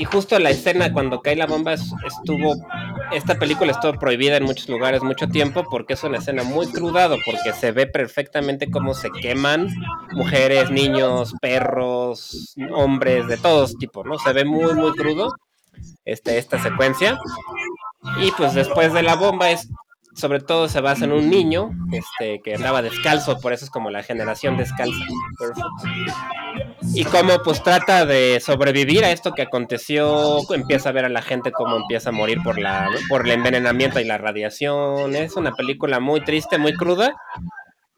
Y 0.00 0.04
justo 0.06 0.38
la 0.38 0.48
escena 0.48 0.94
cuando 0.94 1.20
cae 1.20 1.36
la 1.36 1.44
bomba 1.46 1.74
es- 1.74 1.92
estuvo, 2.06 2.54
esta 3.12 3.34
película 3.38 3.72
estuvo 3.72 3.92
prohibida 3.98 4.38
en 4.38 4.44
muchos 4.44 4.66
lugares 4.70 5.02
mucho 5.02 5.28
tiempo 5.28 5.62
porque 5.70 5.92
es 5.92 6.02
una 6.02 6.16
escena 6.16 6.42
muy 6.42 6.66
crudado, 6.68 7.18
porque 7.26 7.52
se 7.52 7.70
ve 7.70 7.86
perfectamente 7.86 8.70
cómo 8.70 8.94
se 8.94 9.10
queman 9.10 9.68
mujeres, 10.12 10.70
niños, 10.70 11.34
perros, 11.42 12.54
hombres, 12.74 13.28
de 13.28 13.36
todos 13.36 13.76
tipos, 13.76 14.06
¿no? 14.06 14.18
Se 14.18 14.32
ve 14.32 14.46
muy, 14.46 14.72
muy 14.72 14.92
crudo 14.92 15.34
este, 16.06 16.38
esta 16.38 16.58
secuencia. 16.62 17.18
Y 18.22 18.30
pues 18.38 18.54
después 18.54 18.94
de 18.94 19.02
la 19.02 19.16
bomba 19.16 19.50
es, 19.50 19.68
sobre 20.14 20.40
todo 20.40 20.68
se 20.68 20.80
basa 20.80 21.04
en 21.04 21.12
un 21.12 21.30
niño 21.30 21.70
este, 21.92 22.40
que 22.42 22.54
andaba 22.54 22.82
descalzo, 22.82 23.40
por 23.40 23.52
eso 23.52 23.64
es 23.64 23.70
como 23.70 23.90
la 23.90 24.02
generación 24.02 24.56
descalza. 24.56 25.04
Y 26.94 27.04
cómo 27.04 27.38
pues 27.44 27.62
trata 27.62 28.06
de 28.06 28.40
sobrevivir 28.40 29.04
a 29.04 29.12
esto 29.12 29.32
que 29.32 29.42
aconteció, 29.42 30.38
empieza 30.52 30.88
a 30.88 30.92
ver 30.92 31.04
a 31.04 31.08
la 31.08 31.22
gente 31.22 31.52
cómo 31.52 31.76
empieza 31.76 32.08
a 32.08 32.12
morir 32.12 32.42
por 32.42 32.58
la 32.58 32.88
por 33.08 33.26
el 33.26 33.32
envenenamiento 33.32 34.00
y 34.00 34.04
la 34.04 34.18
radiación. 34.18 35.14
Es 35.14 35.36
una 35.36 35.54
película 35.54 36.00
muy 36.00 36.22
triste, 36.22 36.58
muy 36.58 36.74
cruda, 36.74 37.14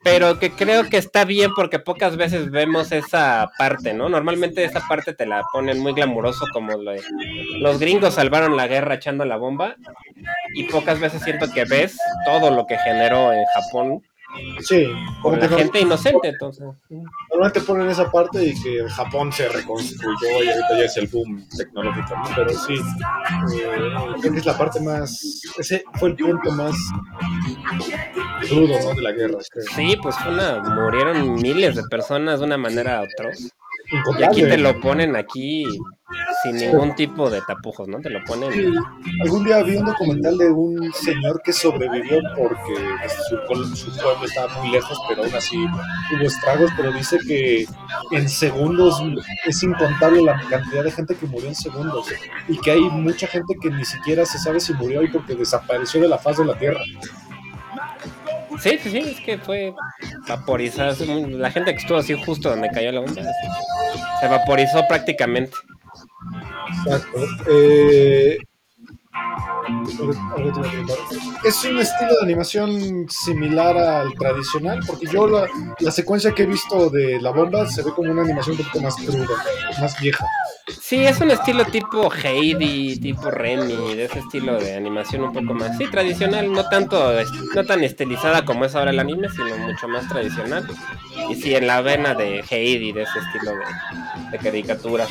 pero 0.05 0.39
que 0.39 0.51
creo 0.51 0.89
que 0.89 0.97
está 0.97 1.25
bien 1.25 1.53
porque 1.55 1.79
pocas 1.79 2.17
veces 2.17 2.51
vemos 2.51 2.91
esa 2.93 3.51
parte, 3.59 3.95
¿no? 3.95 4.09
Normalmente 4.09 4.65
esa 4.65 4.81
parte 4.89 5.13
te 5.15 5.27
la 5.27 5.43
ponen 5.53 5.79
muy 5.79 5.93
glamuroso 5.93 6.45
como 6.53 6.77
lo 6.77 6.91
de- 6.93 7.03
los 7.61 7.79
gringos 7.79 8.15
salvaron 8.15 8.57
la 8.57 8.67
guerra 8.67 8.95
echando 8.97 9.25
la 9.25 9.37
bomba 9.37 9.77
y 10.55 10.65
pocas 10.65 10.99
veces 11.01 11.23
siento 11.23 11.47
que 11.53 11.65
ves 11.65 11.97
todo 12.25 12.51
lo 12.51 12.67
que 12.67 12.79
generó 12.79 13.33
en 13.33 13.45
Japón 13.55 14.03
Sí, 14.61 14.87
por 15.23 15.39
la 15.39 15.49
gente 15.49 15.81
inocente, 15.81 16.29
entonces. 16.29 16.65
normalmente 17.31 17.61
ponen 17.61 17.91
esa 17.91 18.11
parte 18.11 18.45
y 18.45 18.55
que 18.63 18.89
Japón 18.89 19.33
se 19.33 19.49
reconstruyó 19.49 20.43
y 20.43 20.49
ahorita 20.49 20.79
ya 20.79 20.85
es 20.85 20.97
el 20.97 21.09
boom 21.09 21.47
tecnológico, 21.57 22.17
¿no? 22.17 22.25
pero 22.35 22.51
sí, 22.51 22.75
eh, 22.75 23.69
creo 24.21 24.33
que 24.33 24.39
es 24.39 24.47
la 24.47 24.57
parte 24.57 24.81
más, 24.81 25.43
ese 25.59 25.85
fue 25.95 26.11
el 26.11 26.17
punto 26.17 26.51
más 26.53 26.75
crudo 28.49 28.79
¿no? 28.83 28.95
de 28.95 29.03
la 29.03 29.13
guerra, 29.13 29.39
creo. 29.51 29.65
Sí, 29.75 29.97
pues 30.03 30.17
fue 30.17 30.33
una, 30.33 30.61
murieron 30.61 31.35
miles 31.35 31.77
de 31.77 31.83
personas 31.91 32.41
de 32.41 32.47
una 32.47 32.57
manera 32.57 33.01
atroz. 33.01 33.53
Y 33.93 33.97
Incontable. 33.97 34.27
aquí 34.27 34.43
te 34.43 34.57
lo 34.59 34.81
ponen 34.81 35.17
aquí 35.17 35.67
sin 36.43 36.57
ningún 36.57 36.95
tipo 36.95 37.29
de 37.31 37.41
tapujos, 37.43 37.89
¿no? 37.89 38.01
Te 38.01 38.09
lo 38.11 38.25
ponen. 38.25 38.51
Algún 39.23 39.45
día 39.45 39.63
vi 39.63 39.77
un 39.77 39.85
documental 39.85 40.39
de 40.39 40.51
un 40.51 40.93
señor 40.95 41.43
que 41.45 41.53
sobrevivió 41.53 42.19
porque 42.37 42.75
su, 43.29 43.37
pueblo- 43.47 43.77
su 43.77 43.91
pueblo 43.93 44.25
estaba 44.25 44.61
muy 44.61 44.71
lejos, 44.73 44.99
pero 45.09 45.25
aún 45.25 45.35
así 45.35 45.57
hubo 45.59 46.23
estragos, 46.27 46.71
pero 46.77 46.91
dice 46.93 47.19
que 47.27 47.67
en 48.13 48.29
segundos 48.29 49.01
es 49.45 49.63
incontable 49.63 50.23
la 50.23 50.41
cantidad 50.49 50.85
de 50.85 50.91
gente 50.91 51.15
que 51.15 51.27
murió 51.27 51.49
en 51.49 51.55
segundos 51.55 52.07
y 52.49 52.59
que 52.59 52.71
hay 52.73 52.81
mucha 52.81 53.27
gente 53.27 53.55
que 53.61 53.71
ni 53.71 53.85
siquiera 53.85 54.25
se 54.25 54.39
sabe 54.39 54.59
si 54.61 54.73
murió 54.75 55.01
ahí 55.01 55.09
porque 55.09 55.35
desapareció 55.35 56.01
de 56.01 56.09
la 56.09 56.19
faz 56.19 56.39
de 56.39 56.47
la 56.47 56.59
Tierra. 56.59 56.81
Sí, 58.63 58.79
sí, 58.81 58.91
sí, 58.91 58.99
es 58.99 59.21
que 59.21 59.39
fue 59.39 59.75
vaporizada. 60.29 60.95
La 61.05 61.51
gente 61.51 61.73
que 61.73 61.81
estuvo 61.81 61.99
así 61.99 62.15
justo 62.15 62.49
donde 62.49 62.71
cayó 62.71 62.93
la 62.93 63.01
bomba 63.01 63.23
se 64.21 64.29
vaporizó 64.29 64.87
prácticamente. 64.87 65.57
Exacto. 66.85 67.19
Eh. 67.51 68.39
Es 71.45 71.65
un 71.65 71.79
estilo 71.79 72.11
de 72.11 72.23
animación 72.23 73.07
similar 73.09 73.77
al 73.77 74.15
tradicional, 74.15 74.81
porque 74.87 75.07
yo 75.07 75.27
la, 75.27 75.49
la 75.81 75.91
secuencia 75.91 76.33
que 76.33 76.45
he 76.45 76.47
visto 76.47 76.89
de 76.89 77.21
la 77.21 77.31
bomba 77.31 77.67
se 77.69 77.83
ve 77.83 77.93
como 77.93 78.13
una 78.13 78.23
animación 78.23 78.57
un 78.57 78.65
poquito 78.65 78.81
más 78.81 78.97
cruda, 78.97 79.27
más 79.81 80.01
vieja. 80.01 80.25
Sí, 80.69 81.05
es 81.05 81.21
un 81.21 81.31
estilo 81.31 81.65
tipo 81.65 82.11
Heidi, 82.13 82.99
tipo 83.01 83.31
Remy, 83.31 83.97
de 83.97 84.05
ese 84.05 84.21
estilo 84.21 84.59
de 84.59 84.77
animación 84.77 85.23
un 85.23 85.33
poco 85.33 85.55
más, 85.55 85.77
sí, 85.77 85.87
tradicional, 85.91 86.53
no 86.53 86.69
tanto, 86.69 87.13
no 87.55 87.65
tan 87.65 87.83
estilizada 87.83 88.45
como 88.45 88.65
es 88.65 88.75
ahora 88.75 88.93
el 88.93 89.01
anime, 89.01 89.29
sino 89.29 89.57
mucho 89.59 89.89
más 89.89 90.09
tradicional. 90.09 90.67
Y 91.31 91.35
sí, 91.35 91.55
en 91.55 91.67
la 91.67 91.81
vena 91.81 92.15
de 92.15 92.45
Heidi, 92.49 92.93
de 92.93 93.03
ese 93.03 93.19
estilo 93.19 93.53
de, 93.53 94.31
de 94.31 94.39
caricatura. 94.39 95.07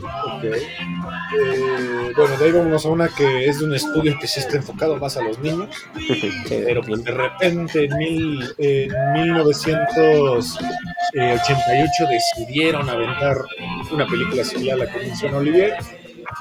Ok. 0.00 0.44
Eh, 0.44 2.12
bueno, 2.16 2.36
de 2.36 2.44
ahí 2.44 2.52
vámonos 2.52 2.86
a 2.86 2.88
una 2.88 3.08
que 3.08 3.48
es 3.48 3.58
de 3.58 3.66
un 3.66 3.74
estudio 3.74 4.16
que 4.18 4.26
sí 4.26 4.40
está 4.40 4.56
enfocado 4.56 4.96
más 4.96 5.16
a 5.16 5.22
los 5.22 5.38
niños, 5.40 5.68
pero 6.48 6.82
pues 6.82 7.04
de 7.04 7.10
repente 7.10 7.84
en, 7.84 7.98
mil, 7.98 8.54
en 8.58 9.36
88 9.36 12.04
decidieron 12.10 12.88
aventar 12.88 13.36
una 13.90 14.06
película 14.06 14.44
similar 14.44 14.67
la 14.76 14.86
que 14.90 14.98
menciona 14.98 15.38
Olivier. 15.38 15.74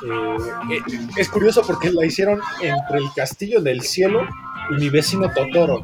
Eh, 0.06 0.80
es 1.18 1.30
curioso 1.30 1.62
porque 1.66 1.92
la 1.92 2.06
hicieron 2.06 2.42
entre 2.62 2.98
El 2.98 3.12
Castillo 3.16 3.62
del 3.62 3.82
Cielo 3.82 4.28
y 4.72 4.76
Mi 4.76 4.90
vecino 4.90 5.32
Totoro. 5.34 5.84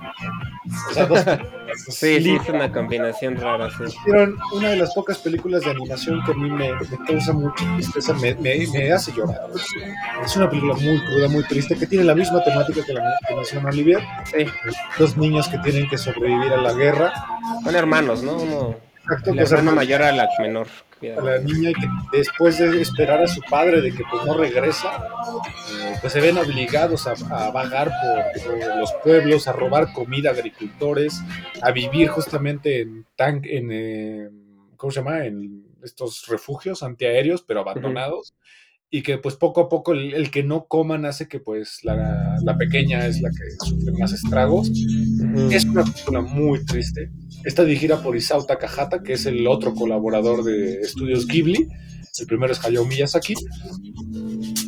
O 0.90 0.94
sea, 0.94 1.06
dos 1.06 1.24
Sí, 1.90 2.22
sí, 2.22 2.36
es 2.36 2.50
una 2.50 2.72
combinación 2.72 3.36
rara, 3.38 3.70
sí. 3.70 3.84
Hicieron 3.86 4.38
una 4.54 4.70
de 4.70 4.78
las 4.78 4.94
pocas 4.94 5.18
películas 5.18 5.64
de 5.64 5.72
animación 5.72 6.24
que 6.24 6.32
a 6.32 6.36
mí 6.36 6.50
me, 6.50 6.72
me 6.74 7.06
causa 7.08 7.34
mucha 7.34 7.66
tristeza, 7.76 8.14
me, 8.14 8.36
me, 8.36 8.68
me 8.68 8.92
hace 8.92 9.12
llorar. 9.12 9.50
Es 10.24 10.36
una 10.36 10.50
película 10.50 10.76
muy 10.76 11.00
cruda, 11.04 11.28
muy 11.30 11.44
triste, 11.44 11.76
que 11.76 11.88
tiene 11.88 12.06
la 12.06 12.16
misma 12.16 12.44
temática 12.44 12.84
que 12.86 12.94
la 12.94 13.18
que 13.28 13.36
menciona 13.36 13.70
Olivier. 13.70 14.02
Sí, 14.26 14.46
Dos 15.00 15.18
niños 15.18 15.48
que 15.48 15.58
tienen 15.60 15.90
que 15.90 15.98
sobrevivir 15.98 16.54
a 16.54 16.58
la 16.58 16.74
guerra. 16.74 17.14
son 17.64 17.76
hermanos, 17.76 18.24
¿no? 18.24 18.38
Uno, 18.38 18.76
Exacto, 19.04 19.32
el 19.32 19.40
hermano, 19.40 19.72
mayor 19.74 20.02
a 20.02 20.12
la 20.12 20.30
menor. 20.40 20.68
A 21.12 21.22
la 21.22 21.38
niña 21.40 21.72
y 21.72 21.74
que 21.74 21.88
después 22.12 22.58
de 22.58 22.82
esperar 22.82 23.22
a 23.22 23.28
su 23.28 23.42
padre 23.50 23.82
de 23.82 23.92
que 23.92 24.04
pues 24.10 24.26
no 24.26 24.36
regresa, 24.36 25.08
eh, 25.80 25.96
pues 26.02 26.14
se 26.14 26.22
ven 26.22 26.38
obligados 26.38 27.08
a, 27.08 27.14
a 27.30 27.52
vagar 27.52 27.92
por, 28.02 28.44
por 28.44 28.78
los 28.78 28.94
pueblos, 29.04 29.48
a 29.48 29.54
robar 29.54 29.94
comida 29.94 30.30
a 30.30 30.34
agricultores, 30.34 31.22
a 31.62 31.72
vivir 31.72 32.10
justamente 32.10 32.82
en 32.82 33.06
tan, 33.16 33.42
en 33.44 33.70
eh, 33.72 34.30
¿cómo 34.78 34.92
se 34.92 35.00
llama? 35.00 35.26
En 35.26 35.66
estos 35.84 36.28
refugios 36.28 36.84
antiaéreos, 36.84 37.44
pero 37.44 37.62
abandonados. 37.62 38.34
Y 38.96 39.02
que 39.02 39.18
pues 39.18 39.36
poco 39.36 39.62
a 39.62 39.70
poco 39.70 39.94
el, 39.94 40.14
el 40.14 40.30
que 40.30 40.44
no 40.44 40.68
coman 40.68 41.06
hace 41.06 41.28
que 41.28 41.40
pues 41.40 41.80
la, 41.82 42.38
la 42.44 42.58
pequeña 42.60 43.08
es 43.08 43.22
la 43.22 43.32
que 43.32 43.66
sufre 43.66 43.92
más 43.94 44.14
estragos. 44.14 44.70
Es 45.50 45.66
una 45.66 45.84
película 45.84 46.22
muy 46.22 46.64
triste. 46.64 47.10
Está 47.44 47.64
dirigida 47.64 48.04
por 48.04 48.16
Isao 48.16 48.46
Takahata, 48.46 49.02
que 49.02 49.14
es 49.14 49.26
el 49.26 49.48
otro 49.48 49.74
colaborador 49.74 50.44
de 50.44 50.82
estudios 50.82 51.26
Ghibli. 51.26 51.68
El 52.20 52.28
primero 52.28 52.54
es 52.54 52.64
Hayao 52.64 52.86
Miyazaki. 52.86 53.34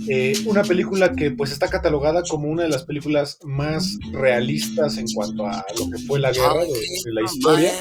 Eh, 0.09 0.33
una 0.47 0.63
película 0.63 1.13
que 1.13 1.29
pues 1.29 1.51
está 1.51 1.67
catalogada 1.67 2.23
como 2.27 2.47
una 2.47 2.63
de 2.63 2.69
las 2.69 2.83
películas 2.83 3.37
más 3.43 3.95
realistas 4.11 4.97
en 4.97 5.05
cuanto 5.13 5.45
a 5.45 5.63
lo 5.77 5.91
que 5.91 5.99
fue 5.99 6.19
la 6.19 6.31
guerra 6.31 6.61
de, 6.61 6.79
de 7.05 7.13
la 7.13 7.21
historia, 7.21 7.71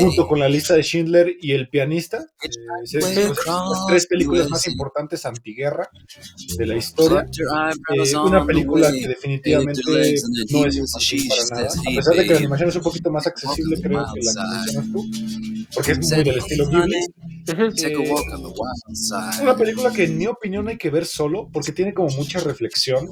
junto 0.00 0.26
con 0.28 0.38
la 0.40 0.48
lista 0.48 0.74
de 0.74 0.82
Schindler 0.82 1.34
y 1.40 1.52
El 1.52 1.68
pianista. 1.68 2.18
Eh, 2.42 2.48
es- 2.84 2.94
es- 2.94 3.28
las 3.46 3.86
tres 3.86 4.06
películas 4.06 4.48
más 4.50 4.66
importantes 4.68 5.24
antiguerra 5.26 5.88
de 6.56 6.66
la 6.66 6.76
historia. 6.76 7.26
Eh, 7.94 8.16
una 8.26 8.44
película 8.46 8.90
que 8.92 9.08
definitivamente 9.08 9.80
no 9.86 9.96
es 10.66 10.76
infantil 10.76 11.28
para 11.28 11.62
nada, 11.62 11.68
a 11.68 11.96
pesar 11.96 12.14
de 12.14 12.22
que 12.26 12.32
la 12.32 12.38
animación 12.38 12.68
es 12.68 12.76
un 12.76 12.82
poquito 12.82 13.10
más 13.10 13.26
accesible, 13.26 13.76
creo 13.80 13.98
que 14.14 14.20
la 14.20 14.32
que 14.32 14.40
mencionas 14.56 14.92
tú, 14.92 15.10
porque 15.74 15.92
es 15.92 15.98
muy 15.98 16.24
del 16.24 16.38
estilo 16.38 16.68
Ghibli. 16.68 16.96
Eh, 17.88 18.04
una 19.42 19.56
película 19.56 19.90
que 19.90 20.04
en 20.04 20.18
mi 20.18 20.26
opinión 20.26 20.68
hay 20.68 20.76
que 20.76 20.90
ver 20.90 21.06
solo, 21.06 21.48
porque 21.52 21.72
tiene 21.72 21.94
como 21.94 22.08
mucha 22.16 22.40
reflexión 22.40 23.08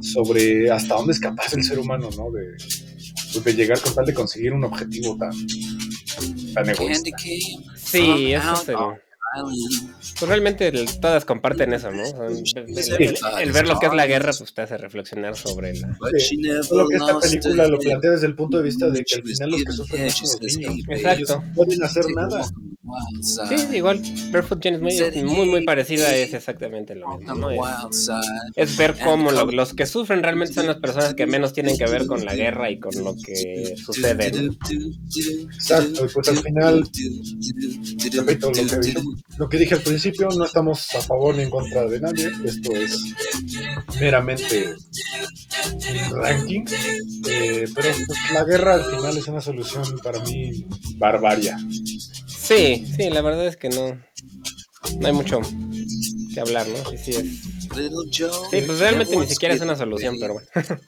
sobre 0.00 0.70
hasta 0.70 0.94
dónde 0.94 1.12
es 1.12 1.18
capaz 1.20 1.52
el 1.54 1.64
ser 1.64 1.78
humano, 1.80 2.08
¿no? 2.16 2.30
De, 2.30 2.56
pues, 3.32 3.44
de 3.44 3.54
llegar 3.54 3.80
con 3.80 3.94
tal 3.94 4.06
de 4.06 4.14
conseguir 4.14 4.52
un 4.52 4.62
objetivo 4.64 5.16
tan, 5.16 5.32
tan 6.54 6.68
egoísta. 6.68 7.10
Sí, 7.76 8.32
eso 8.32 8.52
es 8.54 8.68
el... 8.68 8.76
Pues 10.18 10.28
realmente 10.28 10.66
el- 10.68 11.00
todas 11.00 11.24
comparten 11.24 11.72
eso, 11.72 11.90
¿no? 11.92 12.02
El, 12.24 12.42
el- 12.56 13.16
el 13.42 13.52
ver 13.52 13.68
lo 13.68 13.78
que 13.78 13.86
es 13.86 13.92
la 13.94 14.06
guerra, 14.06 14.32
pues 14.36 14.52
te 14.52 14.62
hace 14.62 14.76
reflexionar 14.76 15.36
sobre 15.36 15.74
la... 15.78 15.96
Solo 16.64 16.88
que 16.88 16.96
esta 16.96 17.18
película 17.20 17.68
lo 17.68 17.78
plantea 17.78 18.10
desde 18.10 18.26
el 18.26 18.34
punto 18.34 18.56
de 18.58 18.62
vista 18.64 18.90
de 18.90 19.04
que 19.04 19.14
al 19.16 19.22
final 19.22 19.50
los 19.50 19.64
que 19.64 19.72
sufren 19.72 20.10
son 20.10 20.28
los 20.42 20.56
niños. 20.56 20.86
Exacto. 20.88 21.16
Ellos 21.22 21.30
no 21.48 21.54
pueden 21.54 21.82
hacer 21.84 22.04
nada. 22.14 22.44
Sí, 23.22 23.76
igual, 23.76 24.02
Barefoot 24.32 24.60
Jane 24.64 24.76
es 24.76 24.82
muy, 24.82 25.22
muy, 25.24 25.46
muy 25.46 25.64
parecida, 25.64 26.12
es 26.16 26.34
exactamente 26.34 26.96
lo 26.96 27.16
mismo, 27.18 27.34
¿no? 27.36 27.50
Es, 27.52 28.10
es 28.56 28.76
ver 28.76 28.96
cómo 29.04 29.30
lo- 29.30 29.46
los 29.52 29.74
que 29.74 29.86
sufren 29.86 30.22
realmente 30.24 30.54
son 30.54 30.66
las 30.66 30.76
personas 30.78 31.14
que 31.14 31.26
menos 31.26 31.52
tienen 31.52 31.78
que 31.78 31.84
ver 31.86 32.06
con 32.06 32.24
la 32.24 32.34
guerra 32.34 32.68
y 32.70 32.80
con 32.80 32.92
lo 33.04 33.14
que 33.14 33.74
sucede. 33.76 34.32
¿no? 34.32 34.52
Exacto, 35.54 36.04
y 36.04 36.08
pues 36.08 36.28
al 36.28 36.38
final, 36.38 36.84
repito 38.12 38.48
lo 38.48 38.52
que, 38.80 38.94
lo 39.36 39.48
que 39.48 39.58
dije 39.58 39.74
al 39.74 39.82
principio, 39.82 40.28
no 40.36 40.44
estamos 40.44 40.94
a 40.94 41.00
favor 41.00 41.34
ni 41.34 41.42
en 41.42 41.50
contra 41.50 41.84
de 41.86 42.00
nadie, 42.00 42.30
esto 42.44 42.72
es 42.72 43.14
meramente 44.00 44.74
un 46.10 46.22
ranking, 46.22 46.64
eh, 47.28 47.66
pero 47.74 47.88
pues, 48.06 48.18
la 48.32 48.44
guerra 48.44 48.74
al 48.74 48.84
final 48.84 49.16
es 49.16 49.28
una 49.28 49.40
solución 49.40 49.84
para 50.02 50.20
mí 50.20 50.66
barbaria. 50.96 51.58
Sí, 52.26 52.86
sí, 52.96 53.10
la 53.10 53.22
verdad 53.22 53.46
es 53.46 53.56
que 53.56 53.68
no, 53.68 54.00
no 54.98 55.06
hay 55.06 55.12
mucho 55.12 55.40
que 56.34 56.40
hablar, 56.40 56.66
¿no? 56.68 56.90
Sí, 56.90 56.98
sí, 56.98 57.10
es. 57.12 57.60
Sí, 58.50 58.62
pues 58.66 58.80
realmente 58.80 59.16
ni 59.16 59.26
siquiera 59.26 59.54
es 59.54 59.60
una 59.60 59.76
solución, 59.76 60.16
pero 60.20 60.34
bueno. 60.34 60.48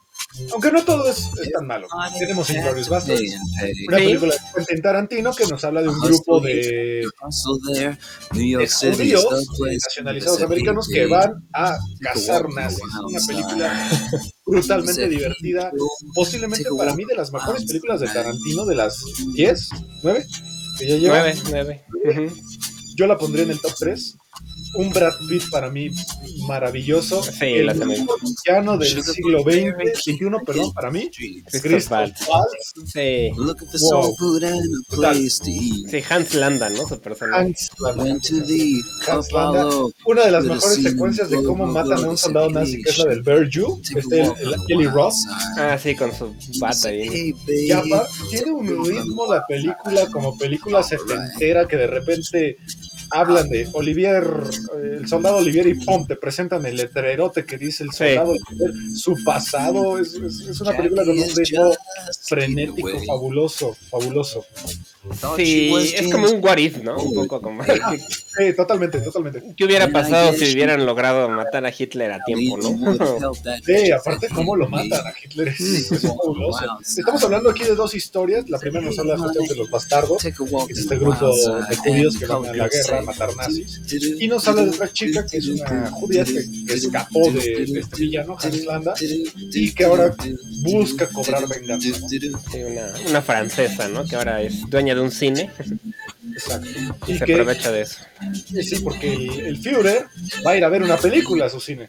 Aunque 0.52 0.70
no 0.72 0.82
todo 0.84 1.08
es, 1.08 1.30
es 1.40 1.50
tan 1.52 1.66
malo. 1.66 1.86
Tenemos 2.18 2.48
Inglourious 2.50 2.88
Basterds, 2.88 3.20
una 3.88 3.96
película 3.96 4.34
de 4.34 4.40
Quentin 4.54 4.82
Tarantino 4.82 5.32
que 5.34 5.46
nos 5.46 5.62
habla 5.64 5.82
de 5.82 5.88
un 5.88 6.00
grupo 6.00 6.40
de, 6.40 7.06
de 8.32 8.68
judíos 8.68 9.26
nacionalizados 9.84 10.42
americanos 10.42 10.88
que 10.88 11.06
van 11.06 11.46
a 11.52 11.76
cazar 12.00 12.48
nazis. 12.48 12.80
Una 13.06 13.20
película 13.26 13.90
brutalmente 14.46 15.08
divertida, 15.08 15.70
posiblemente 16.14 16.68
para 16.76 16.94
mí 16.94 17.04
de 17.04 17.14
las 17.14 17.32
mejores 17.32 17.64
películas 17.64 18.00
de 18.00 18.08
Tarantino, 18.08 18.64
de 18.64 18.74
las 18.74 19.02
10, 19.34 19.68
9 20.02 20.26
que 20.78 20.86
ya 20.86 20.96
lleva. 20.96 21.18
Nueve, 21.18 21.38
nueve. 21.50 21.84
Ujú. 22.04 22.36
Yo 22.96 23.06
la 23.06 23.18
pondría 23.18 23.44
en 23.44 23.50
el 23.50 23.60
top 23.60 23.72
3. 23.78 24.16
Un 24.74 24.90
Brad 24.90 25.12
Pitt 25.28 25.42
para 25.50 25.70
mí 25.70 25.90
maravilloso. 26.46 27.22
Sí, 27.22 27.44
el 27.44 27.66
la 27.66 27.72
villano 27.74 28.78
del 28.78 29.02
siglo 29.04 29.42
XX, 29.42 29.76
21, 30.06 30.38
perdón, 30.44 30.72
para 30.72 30.90
mí. 30.90 31.10
Christoph 31.62 31.90
Waltz. 32.28 32.72
Sí, 32.86 33.30
Wow. 33.36 34.14
Total. 34.88 35.30
sí, 35.30 35.84
Hans 36.08 36.34
Landa, 36.34 36.70
¿no? 36.70 36.86
Su 36.88 37.00
personaje. 37.00 37.42
Hans 37.42 37.70
Landa. 37.80 38.18
Hans 39.08 39.32
Landa. 39.32 39.68
Una 40.06 40.24
de 40.24 40.30
las 40.30 40.44
mejores 40.44 40.82
secuencias 40.82 41.30
de 41.30 41.42
cómo 41.44 41.66
matan 41.66 42.04
a 42.04 42.08
un 42.08 42.16
soldado 42.18 42.50
nazi, 42.50 42.82
que 42.82 42.90
es 42.90 42.98
la 42.98 43.04
del 43.10 43.22
Bear 43.22 43.48
Jew, 43.50 43.80
este, 43.96 44.20
el, 44.22 44.30
el 44.54 44.54
Kelly 44.68 44.86
Ross. 44.86 45.16
Ah, 45.58 45.78
sí, 45.82 45.94
con 45.94 46.12
su 46.14 46.34
bata 46.60 46.88
ahí. 46.88 47.34
Y 47.48 47.70
aparte, 47.72 48.10
tiene 48.30 48.52
un 48.52 48.84
ritmo 48.86 49.26
la 49.32 49.44
película 49.46 50.06
como 50.12 50.36
película 50.38 50.82
setentera 50.82 51.66
que 51.68 51.76
de 51.76 51.86
repente 51.86 52.56
hablan 53.12 53.48
de 53.50 53.68
Olivier, 53.72 54.24
eh, 54.76 54.96
el 55.00 55.08
soldado 55.08 55.36
Olivier 55.36 55.66
y 55.66 55.74
pum, 55.74 56.06
te 56.06 56.16
presentan 56.16 56.64
el 56.66 56.76
letrerote 56.76 57.44
que 57.44 57.58
dice 57.58 57.84
el 57.84 57.90
Sí. 57.90 57.98
soldado 57.98 58.30
Olivier, 58.32 58.72
su 58.96 59.22
pasado, 59.24 59.98
es, 59.98 60.14
es- 60.14 60.40
es 60.40 60.60
una 60.60 60.76
película 60.76 61.04
con 61.04 61.18
un 61.18 61.28
ritmo 61.36 61.72
frenético, 62.22 62.88
fabuloso, 63.06 63.76
fabuloso. 63.90 64.44
Sí, 65.36 65.72
es 65.94 66.12
como 66.12 66.30
un 66.30 66.44
what 66.44 66.58
if, 66.58 66.78
¿no? 66.82 66.96
Un 66.96 67.14
poco 67.14 67.40
como. 67.40 67.64
¿Qué, 67.64 67.80
Sí, 68.34 68.54
totalmente, 68.54 68.98
totalmente. 69.00 69.42
qué 69.54 69.64
hubiera 69.66 69.88
pasado 69.88 70.32
si 70.32 70.54
hubieran 70.54 70.86
logrado 70.86 71.28
matar 71.28 71.66
a 71.66 71.72
Hitler 71.76 72.12
a 72.12 72.20
tiempo, 72.24 72.56
no? 72.56 73.34
Sí, 73.62 73.90
aparte 73.90 74.28
cómo 74.34 74.56
lo 74.56 74.68
matan 74.68 75.06
a 75.06 75.12
Hitler 75.22 75.48
es, 75.48 75.88
fabuloso. 76.00 76.64
Estamos 76.80 77.22
hablando 77.24 77.50
aquí 77.50 77.64
de 77.64 77.74
dos 77.74 77.94
historias, 77.94 78.48
la 78.48 78.58
primera 78.58 78.86
nos 78.86 78.98
habla 78.98 79.18
justamente 79.18 79.52
de 79.52 79.60
los 79.60 79.70
bastardos, 79.70 80.22
que 80.22 80.30
es 80.30 80.78
este 80.78 80.96
grupo 80.96 81.30
de 81.68 81.76
judíos 81.76 82.16
que 82.16 82.26
van 82.26 82.46
a 82.46 82.54
la 82.54 82.68
guerra 82.68 83.00
a 83.00 83.02
matar 83.02 83.36
nazis. 83.36 83.80
Y 84.22 84.28
nos 84.28 84.46
habla 84.48 84.64
de 84.64 84.70
otra 84.70 84.92
chica 84.92 85.26
que 85.26 85.38
es 85.38 85.48
una 85.48 85.90
judía 85.90 86.24
que, 86.24 86.46
que 86.66 86.74
escapó 86.74 87.30
de, 87.30 87.66
de 87.66 87.80
este 87.80 87.96
villano, 87.96 88.36
Hans 88.40 88.64
Landa, 88.64 88.94
y 89.00 89.74
que 89.74 89.84
ahora 89.84 90.14
busca 90.62 91.06
cobrar 91.08 91.46
venganza. 91.48 91.88
¿no? 92.00 92.08
Sí, 92.08 92.62
una, 92.62 92.94
una 93.08 93.22
francesa, 93.22 93.88
¿no? 93.88 94.04
Que 94.04 94.16
ahora 94.16 94.42
es 94.42 94.68
dueña 94.70 94.91
de 94.94 95.00
un 95.00 95.10
cine 95.10 95.50
Exacto. 96.32 96.68
y 97.06 97.12
Y 97.12 97.18
se 97.18 97.24
que, 97.24 97.32
aprovecha 97.34 97.70
de 97.72 97.82
eso. 97.82 97.98
y 98.50 98.62
sí, 98.62 98.80
porque 98.80 99.12
el, 99.12 99.40
el 99.40 99.58
Führer 99.58 100.06
va 100.46 100.52
a 100.52 100.56
ir 100.56 100.64
a 100.64 100.68
ver 100.68 100.82
una 100.82 100.96
película 100.96 101.46
a 101.46 101.50
su 101.50 101.60
cine. 101.60 101.88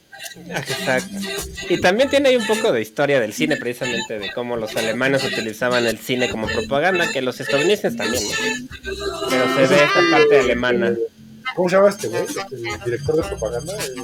Exacto. 0.49 1.15
Y 1.69 1.79
también 1.79 2.09
tiene 2.09 2.29
ahí 2.29 2.35
un 2.35 2.47
poco 2.47 2.71
de 2.71 2.81
historia 2.81 3.19
del 3.19 3.33
cine, 3.33 3.57
precisamente, 3.57 4.19
de 4.19 4.31
cómo 4.31 4.57
los 4.57 4.75
alemanes 4.75 5.23
utilizaban 5.23 5.85
el 5.85 5.97
cine 5.97 6.29
como 6.29 6.47
propaganda, 6.47 7.11
que 7.11 7.21
los 7.21 7.39
estadounidenses 7.39 7.95
también, 7.95 8.23
¿no? 8.23 9.29
Pero 9.29 9.55
se 9.55 9.73
ve 9.73 9.83
esta 9.83 10.01
parte 10.11 10.39
alemana. 10.39 10.95
¿Cómo 11.55 11.69
se 11.69 11.75
llama 11.75 11.89
este 11.89 12.07
güey? 12.07 12.23
Este, 12.23 12.55
el 12.55 12.79
director 12.83 13.15
de 13.15 13.23
propaganda. 13.23 13.73
Eh, 13.73 13.95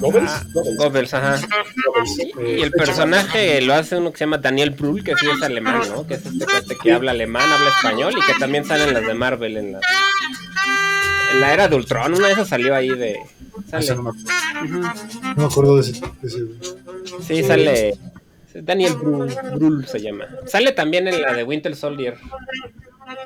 Goebbels. 0.00 0.30
Ah, 0.30 0.44
Goebbels. 0.52 1.14
Ajá. 1.14 1.40
Goebbels, 1.86 2.18
eh, 2.38 2.56
y 2.58 2.62
el 2.62 2.70
personaje 2.70 3.60
lo 3.60 3.74
hace 3.74 3.96
uno 3.96 4.12
que 4.12 4.18
se 4.18 4.24
llama 4.24 4.38
Daniel 4.38 4.70
Brühl, 4.70 5.02
que 5.02 5.14
sí 5.16 5.26
es 5.34 5.42
alemán, 5.42 5.82
¿no? 5.88 6.06
Que 6.06 6.14
es 6.14 6.24
este 6.26 6.44
cuate 6.44 6.76
que 6.80 6.92
habla 6.92 7.10
alemán, 7.10 7.50
habla 7.50 7.70
español 7.70 8.14
y 8.16 8.20
que 8.32 8.38
también 8.38 8.64
sale 8.64 8.84
en 8.84 8.94
las 8.94 9.06
de 9.06 9.14
Marvel, 9.14 9.56
en 9.56 9.72
la, 9.72 9.80
en 11.32 11.40
la 11.40 11.52
era 11.54 11.68
de 11.68 11.76
Ultron. 11.76 12.14
Una 12.14 12.28
de 12.28 12.32
esas 12.34 12.48
salió 12.48 12.74
ahí 12.74 12.88
de... 12.90 13.18
Sale. 13.70 13.94
no, 13.96 14.02
me, 14.04 14.10
Ujú. 14.10 14.78
no 14.80 15.34
me 15.36 15.44
acuerdo 15.44 15.74
de 15.76 15.80
ese. 15.82 16.00
de 16.22 16.28
ese- 16.28 16.46
Sí, 17.26 17.42
sale... 17.42 17.98
Daniel 18.54 18.94
Brühl, 18.94 19.34
Brühl 19.54 19.86
se 19.86 20.00
llama. 20.00 20.26
Sale 20.46 20.72
también 20.72 21.06
en 21.06 21.20
la 21.20 21.32
de 21.32 21.44
Winter 21.44 21.76
Soldier. 21.76 22.16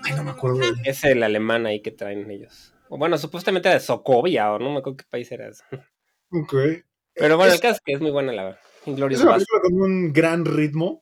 Ay, 0.05 0.13
no 0.15 0.25
me 0.25 0.31
acuerdo. 0.31 0.61
Es 0.85 1.05
el 1.05 1.23
alemán 1.23 1.65
ahí 1.67 1.81
que 1.81 1.91
traen 1.91 2.31
ellos. 2.31 2.72
O 2.95 2.99
bueno, 2.99 3.17
supuestamente 3.17 3.71
de 3.71 3.81
Sokovia, 3.81 4.53
o 4.53 4.59
no 4.59 4.71
me 4.71 4.79
acuerdo 4.81 4.99
qué 4.99 5.05
país 5.09 5.33
era 5.33 5.49
eso. 5.49 5.65
Ok. 6.31 6.55
Pero 7.15 7.37
bueno, 7.39 7.49
Es- 7.53 7.55
el 7.55 7.61
caso 7.63 7.75
es 7.77 7.81
que 7.83 7.93
es 7.95 8.01
muy 8.03 8.11
buena 8.11 8.33
la 8.33 8.51
Es 8.51 8.57
Inglorious 8.87 9.23
una 9.23 9.33
película 9.35 9.61
con 9.63 9.75
un 9.81 10.13
gran 10.13 10.45
ritmo. 10.45 11.01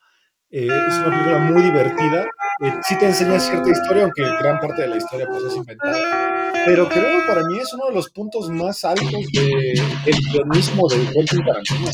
Eh, 0.51 0.69
es 0.89 0.95
una 0.99 1.11
película 1.11 1.39
muy 1.39 1.63
divertida. 1.63 2.25
eh, 2.63 2.73
sí 2.87 2.99
te 2.99 3.07
enseña 3.07 3.39
cierta 3.41 3.71
historia, 3.71 4.03
aunque 4.05 4.23
gran 4.23 4.61
parte 4.61 4.83
de 4.83 4.89
la 4.89 4.97
historia 4.97 5.27
pues, 5.29 5.45
es 5.45 5.57
inventada. 5.57 6.53
Pero 6.67 6.89
creo 6.89 7.21
que 7.21 7.27
para 7.27 7.43
mí 7.47 7.59
es 7.59 7.73
uno 7.73 7.87
de 7.87 7.95
los 7.95 8.11
puntos 8.11 8.51
más 8.51 8.85
altos 8.85 9.11
de, 9.33 9.83
del 10.05 10.17
guionismo 10.31 10.89
de 10.89 10.97
Quentin 11.13 11.45
Tarantino. 11.45 11.91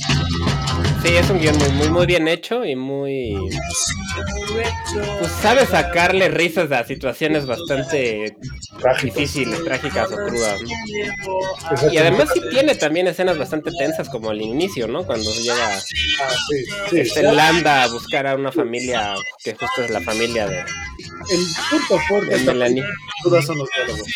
Sí, 1.03 1.15
es 1.15 1.31
un 1.31 1.39
guion 1.39 1.57
muy, 1.59 1.69
muy, 1.71 1.91
muy 1.91 2.07
bien 2.07 2.27
hecho 2.27 2.65
y 2.65 2.75
muy. 2.75 3.39
Pues 5.21 5.31
sabe 5.43 5.67
sacarle 5.67 6.29
risas 6.29 6.73
a 6.73 6.83
situaciones 6.85 7.47
bastante 7.47 8.37
difíciles, 9.03 9.63
trágicas 9.65 10.11
o 10.11 10.17
crudas. 10.17 10.61
¿no? 10.63 11.93
Y 11.93 11.99
además 11.99 12.29
sí 12.35 12.41
tiene 12.51 12.75
también 12.75 13.07
escenas 13.07 13.39
bastante 13.39 13.71
tensas, 13.79 14.09
como 14.09 14.31
al 14.31 14.41
inicio, 14.41 14.89
¿no? 14.89 15.05
Cuando 15.05 15.31
llega 15.33 15.55
Ah, 15.77 15.81
sí, 15.81 16.65
sí, 16.91 17.01
este 17.01 17.23
Landa 17.23 17.85
a 17.85 17.89
buscar 17.89 18.27
a 18.27 18.35
una 18.35 18.45
familia 18.53 19.14
que 19.42 19.55
justo 19.55 19.82
es 19.84 19.90
la 19.90 20.01
familia 20.01 20.47
de, 20.49 20.59
El 20.61 21.47
punto 21.70 21.99
fuerte 22.09 22.38
de 22.38 22.44
Melanie. 22.44 22.84
son 23.44 23.59
los 23.59 23.68
diálogos. 23.74 24.07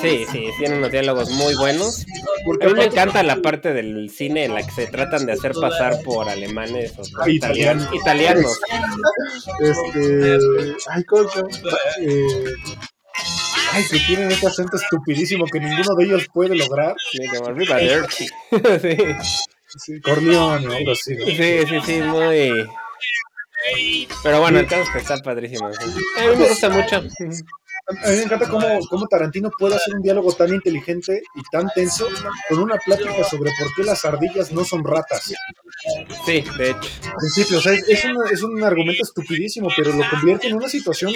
Sí, 0.00 0.24
sí, 0.30 0.48
tiene 0.58 0.76
unos 0.78 0.90
diálogos 0.90 1.30
muy 1.30 1.54
buenos. 1.54 2.04
Porque 2.44 2.66
A 2.66 2.68
mí 2.68 2.74
me 2.74 2.84
encanta 2.84 3.22
la 3.22 3.36
parte 3.36 3.72
del 3.72 4.10
cine 4.10 4.44
en 4.44 4.54
la 4.54 4.62
que 4.64 4.70
se 4.70 4.86
tratan 4.86 5.26
de 5.26 5.32
hacer 5.32 5.52
pasar 5.52 6.02
por 6.04 6.28
alemanes 6.28 6.92
o 6.92 7.02
por 7.02 7.22
Ah, 7.24 7.30
italianos. 7.30 7.88
italianos. 7.92 8.58
Este. 9.60 10.38
Ay, 10.90 11.04
¿cómo 11.04 11.28
se 11.28 11.38
llama? 11.38 11.50
Eh, 12.02 12.44
Ay, 13.72 13.84
que 13.90 13.98
tienen 14.00 14.30
este 14.30 14.46
acento 14.46 14.76
estupidísimo 14.76 15.44
que 15.52 15.60
ninguno 15.60 15.94
de 15.96 16.04
ellos 16.06 16.26
puede 16.32 16.56
lograr. 16.56 16.94
Sí, 17.12 17.18
como 17.36 17.50
Rivederci. 17.52 18.26
sí, 18.80 18.96
Sí, 19.76 20.00
Corleone 20.00 20.66
o 20.66 20.72
algo 20.72 20.92
así. 20.92 21.14
¿no? 21.16 21.26
sí, 21.26 21.66
sí, 21.66 21.80
sí, 21.84 22.00
muy. 22.02 22.66
Pero 24.22 24.40
bueno, 24.40 24.60
el 24.60 24.66
caso 24.66 24.82
es 24.82 24.90
que 24.90 24.98
está 24.98 25.16
padrísimo. 25.18 25.70
sí. 25.72 25.90
A 26.18 26.30
mí 26.30 26.36
me 26.36 26.48
gusta 26.48 26.70
mucho. 26.70 26.96
A 26.96 28.10
mí 28.10 28.16
me 28.16 28.22
encanta 28.22 28.46
cómo, 28.48 28.66
cómo 28.90 29.06
Tarantino 29.06 29.50
puede 29.58 29.76
hacer 29.76 29.94
un 29.94 30.02
diálogo 30.02 30.30
tan 30.34 30.52
inteligente 30.52 31.22
y 31.34 31.42
tan 31.50 31.70
tenso 31.74 32.06
con 32.48 32.58
una 32.58 32.76
plática 32.76 33.24
sobre 33.24 33.50
por 33.58 33.74
qué 33.74 33.82
las 33.82 34.04
ardillas 34.04 34.52
no 34.52 34.62
son 34.62 34.84
ratas. 34.84 35.32
Sí, 36.26 36.44
de 36.58 36.70
hecho. 36.70 36.88
Al 37.04 37.14
principio, 37.16 37.58
o 37.58 37.60
sea, 37.62 37.72
es, 37.72 37.88
es 37.88 38.04
un, 38.04 38.16
es 38.30 38.42
un 38.42 38.62
argumento 38.62 39.02
estupidísimo, 39.02 39.68
pero 39.74 39.92
lo 39.94 40.08
convierte 40.10 40.48
en 40.48 40.56
una 40.56 40.68
situación 40.68 41.14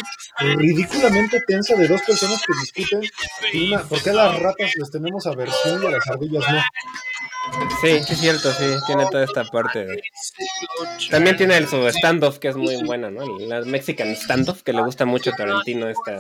ridículamente 0.57 1.43
tensa 1.47 1.75
de 1.75 1.89
dos 1.89 2.01
personas 2.03 2.41
que 2.41 2.55
discuten 2.61 3.03
y 3.53 3.69
una, 3.69 3.83
por 3.83 4.03
qué 4.03 4.11
a 4.11 4.15
las 4.15 4.39
ratas 4.39 4.71
les 4.75 4.91
tenemos 4.91 5.27
aversión 5.27 5.83
y 5.83 5.87
a 5.87 5.91
las 5.91 6.07
ardillas 6.07 6.45
no. 6.51 6.63
Sí, 7.81 8.01
sí, 8.07 8.13
es 8.13 8.21
cierto, 8.21 8.53
sí, 8.53 8.65
tiene 8.87 9.05
toda 9.11 9.25
esta 9.25 9.45
parte. 9.45 9.85
de- 9.85 10.03
También 11.11 11.37
tiene 11.37 11.57
el, 11.57 11.69
su 11.69 11.87
standoff 11.91 12.39
que 12.39 12.49
es 12.49 12.57
muy 12.57 12.77
buena, 12.85 13.11
¿no? 13.11 13.39
La 13.41 13.61
Mexican 13.63 14.15
standoff 14.15 14.63
que 14.63 14.73
le 14.73 14.83
gusta 14.83 15.05
mucho 15.05 15.31
a 15.31 15.37
Tarantino 15.37 15.89
esta. 15.89 16.19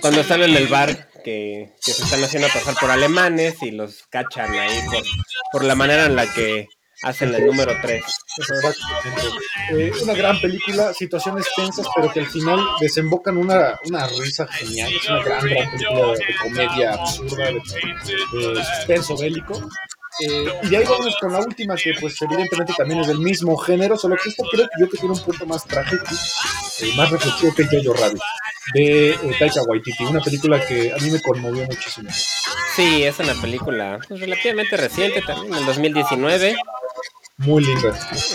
Cuando 0.00 0.20
están 0.20 0.42
en 0.42 0.54
el 0.56 0.66
bar 0.68 1.08
que, 1.24 1.72
se 1.80 1.90
están 1.92 2.22
haciendo 2.24 2.48
pasar 2.48 2.74
por 2.80 2.90
alemanes 2.90 3.62
y 3.62 3.70
los 3.70 4.06
cachan 4.08 4.52
ahí 4.52 4.78
por 5.52 5.64
la 5.64 5.74
manera 5.74 6.06
en 6.06 6.16
la 6.16 6.26
que 6.32 6.68
hacen 7.04 7.34
el 7.34 7.46
número 7.46 7.72
3. 7.82 8.02
Exactamente. 8.38 9.22
Eh, 9.72 9.92
una 10.02 10.14
gran 10.14 10.40
película, 10.40 10.92
situaciones 10.92 11.46
tensas, 11.56 11.86
pero 11.94 12.12
que 12.12 12.20
al 12.20 12.26
final 12.26 12.60
desembocan 12.80 13.36
una, 13.36 13.78
una 13.86 14.06
risa 14.08 14.46
genial. 14.48 14.92
Es 14.92 15.08
una 15.08 15.22
gran, 15.22 15.40
gran 15.46 15.70
película 15.70 16.06
de, 16.06 16.26
de 16.26 16.34
comedia 16.42 16.92
absurda, 16.94 17.44
de, 17.46 18.54
de 18.54 18.64
suspenso 18.64 19.16
bélico. 19.16 19.60
Eh, 20.20 20.46
y 20.62 20.68
de 20.68 20.76
ahí 20.76 20.84
vamos 20.84 21.16
con 21.20 21.32
la 21.32 21.40
última, 21.40 21.74
que 21.74 21.92
pues 22.00 22.20
evidentemente 22.22 22.72
también 22.76 23.00
es 23.00 23.08
del 23.08 23.18
mismo 23.18 23.56
género, 23.56 23.96
solo 23.96 24.16
que 24.22 24.28
esta 24.28 24.44
creo 24.50 24.66
que 24.66 24.80
yo 24.80 24.88
que 24.88 24.98
tiene 24.98 25.14
un 25.14 25.20
punto 25.20 25.44
más 25.46 25.64
trágico, 25.64 26.04
eh, 26.80 26.92
más 26.96 27.10
reflexivo 27.10 27.52
que 27.54 27.64
Jojo 27.64 27.94
Rabbit, 27.94 28.22
de 28.74 29.10
eh, 29.10 29.36
Taika 29.38 29.62
Waititi, 29.62 30.04
una 30.04 30.20
película 30.20 30.64
que 30.64 30.92
a 30.92 30.96
mí 30.98 31.10
me 31.10 31.20
conmovió 31.20 31.64
muchísimo. 31.64 32.10
Sí, 32.76 33.02
es 33.02 33.18
una 33.18 33.34
película 33.34 33.98
pues, 34.06 34.20
relativamente 34.20 34.76
reciente 34.76 35.20
también, 35.22 35.52
en 35.52 35.60
el 35.60 35.66
2019. 35.66 36.56
Muy 37.38 37.64
linda. 37.64 37.90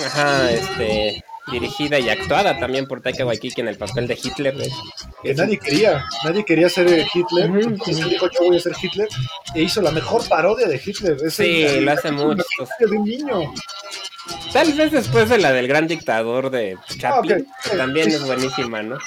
Ajá, 0.06 0.52
este, 0.52 1.24
dirigida 1.52 2.00
y 2.00 2.10
actuada 2.10 2.60
también 2.60 2.86
por 2.86 3.02
Taika 3.02 3.26
Waititi 3.26 3.62
en 3.62 3.70
el 3.70 3.78
papel 3.78 4.08
de 4.08 4.14
Hitler. 4.22 4.56
hecho. 4.62 4.76
que 5.24 5.34
nadie 5.34 5.58
quería, 5.58 6.06
nadie 6.24 6.44
quería 6.46 6.70
ser 6.70 6.88
eh, 6.90 7.08
Hitler, 7.14 7.46
entonces 7.46 8.06
dijo 8.10 8.28
yo 8.30 8.48
voy 8.48 8.58
a 8.58 8.60
ser 8.60 8.74
Hitler, 8.82 9.08
e 9.56 9.62
hizo 9.64 9.82
la 9.82 9.92
mejor 9.92 10.28
parodia 10.28 10.68
de 10.68 10.82
Hitler. 10.84 11.18
Es 11.26 11.34
Sí, 11.36 11.64
el- 11.64 11.86
lo 11.86 11.92
hace 11.92 12.12
mucho. 12.12 12.44
de 12.80 12.86
un 12.98 13.04
niño. 13.06 13.54
Tal 14.54 14.74
vez 14.74 14.92
después 14.92 15.30
de 15.30 15.38
la 15.38 15.52
del 15.52 15.68
gran 15.68 15.88
dictador 15.88 16.50
de 16.50 16.78
Chaplin, 16.98 17.46
Ah, 17.48 17.60
que 17.70 17.78
también 17.78 18.10
es 18.10 18.26
buenísima, 18.26 18.82
¿no? 18.82 18.98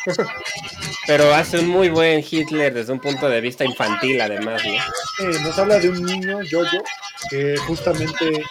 Pero 1.07 1.34
hace 1.34 1.59
un 1.59 1.68
muy 1.68 1.88
buen 1.90 2.24
Hitler 2.28 2.72
desde 2.72 2.93
un 2.93 3.01
punto 3.01 3.28
de 3.28 3.40
vista 3.40 3.64
infantil, 3.64 4.20
además, 4.20 4.62
¿no? 4.64 4.72
Eh, 5.26 5.38
nos 5.43 5.59
habla 5.59 5.78
de 5.80 5.88
un 5.88 6.01
niño, 6.05 6.38
Jojo, 6.49 6.78
que 7.28 7.57
justamente 7.66 8.28
eh, 8.28 8.43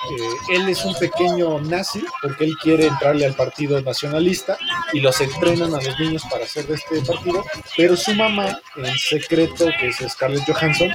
él 0.54 0.68
es 0.68 0.84
un 0.84 0.94
pequeño 0.96 1.62
nazi, 1.62 2.04
porque 2.22 2.44
él 2.46 2.54
quiere 2.62 2.88
entrarle 2.88 3.26
al 3.26 3.36
partido 3.36 3.82
nacionalista 3.82 4.58
y 4.92 5.00
los 5.00 5.20
entrenan 5.22 5.74
a 5.74 5.82
los 5.82 6.00
niños 6.00 6.24
para 6.30 6.44
hacer 6.44 6.68
de 6.68 6.76
este 6.76 7.02
partido, 7.02 7.46
pero 7.78 7.96
su 7.96 8.14
mamá, 8.16 8.60
en 8.76 8.98
secreto, 8.98 9.68
que 9.80 9.88
es 9.88 9.98
Scarlett 10.10 10.44
Johansson, 10.46 10.92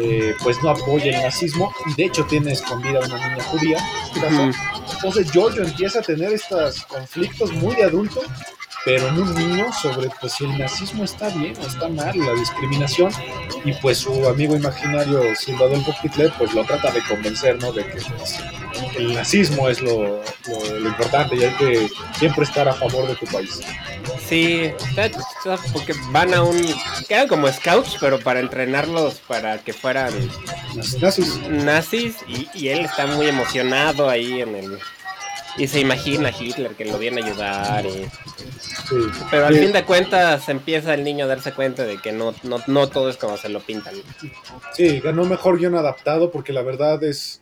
eh, 0.00 0.34
pues 0.42 0.62
no 0.62 0.70
apoya 0.70 1.16
el 1.16 1.22
nazismo 1.22 1.70
y 1.86 1.94
de 1.94 2.04
hecho 2.06 2.24
tiene 2.24 2.52
escondida 2.52 3.00
a 3.00 3.06
una 3.06 3.28
niña 3.28 3.44
judía. 3.44 3.78
en. 4.16 4.52
Entonces 4.94 5.30
Jojo 5.34 5.60
empieza 5.62 5.98
a 5.98 6.02
tener 6.02 6.32
estos 6.32 6.84
conflictos 6.84 7.52
muy 7.52 7.74
de 7.74 7.84
adulto, 7.84 8.22
pero 8.84 9.08
en 9.08 9.18
un 9.22 9.34
niño 9.34 9.66
sobre 9.82 10.08
pues 10.20 10.34
si 10.34 10.44
el 10.44 10.56
nazismo 10.58 11.04
está 11.04 11.28
bien 11.30 11.54
o 11.62 11.66
está 11.66 11.88
mal, 11.88 12.16
la 12.18 12.32
discriminación, 12.34 13.10
y 13.64 13.72
pues 13.74 13.98
su 13.98 14.28
amigo 14.28 14.54
imaginario 14.56 15.34
Silva 15.34 15.66
Adolfo 15.66 15.94
Hitler 16.02 16.32
pues 16.38 16.52
lo 16.54 16.64
trata 16.64 16.90
de 16.90 17.02
convencer, 17.02 17.58
¿no? 17.60 17.72
De 17.72 17.84
que 17.86 17.98
pues, 18.16 18.38
el 18.96 19.14
nazismo 19.14 19.68
es 19.68 19.80
lo, 19.80 20.20
lo- 20.46 20.78
lo 20.80 20.88
importante 20.88 21.34
y 21.36 21.44
hay 21.44 21.54
que 21.56 21.88
siempre 22.18 22.44
estar 22.44 22.68
a 22.68 22.74
favor 22.74 23.06
de 23.08 23.14
tu 23.16 23.26
país. 23.26 23.60
Sí, 24.28 24.70
porque 25.72 25.94
van 26.10 26.32
a 26.34 26.42
un... 26.42 26.56
Quedan 27.08 27.28
como 27.28 27.50
scouts, 27.50 27.96
pero 28.00 28.18
para 28.20 28.40
entrenarlos 28.40 29.14
para 29.26 29.58
que 29.58 29.72
fueran 29.72 30.12
nazis. 31.00 31.36
nazis 31.48 32.16
y, 32.26 32.48
y 32.54 32.68
él 32.68 32.80
está 32.84 33.06
muy 33.06 33.28
emocionado 33.28 34.08
ahí 34.10 34.40
en 34.42 34.54
el... 34.56 34.78
Y 35.56 35.68
se 35.68 35.78
imagina 35.80 36.30
a 36.30 36.32
Hitler 36.32 36.72
que 36.74 36.84
lo 36.84 36.98
viene 36.98 37.20
a 37.22 37.24
ayudar 37.26 37.86
y... 37.86 37.90
sí. 38.88 38.96
Pero 39.30 39.46
al 39.46 39.54
Sí. 39.54 39.60
fin 39.60 39.72
de 39.72 39.84
cuentas 39.84 40.48
empieza 40.48 40.94
el 40.94 41.04
niño 41.04 41.24
a 41.26 41.28
darse 41.28 41.52
cuenta 41.52 41.84
de 41.84 41.98
que 41.98 42.10
no, 42.12 42.34
no, 42.42 42.58
no 42.66 42.88
todo 42.88 43.08
es 43.08 43.16
como 43.16 43.36
se 43.36 43.48
lo 43.48 43.60
pintan. 43.60 43.94
Sí, 44.72 44.98
ganó 45.00 45.24
mejor 45.24 45.58
guion 45.58 45.76
adaptado 45.76 46.30
porque 46.32 46.52
la 46.52 46.62
verdad 46.62 47.02
es, 47.04 47.40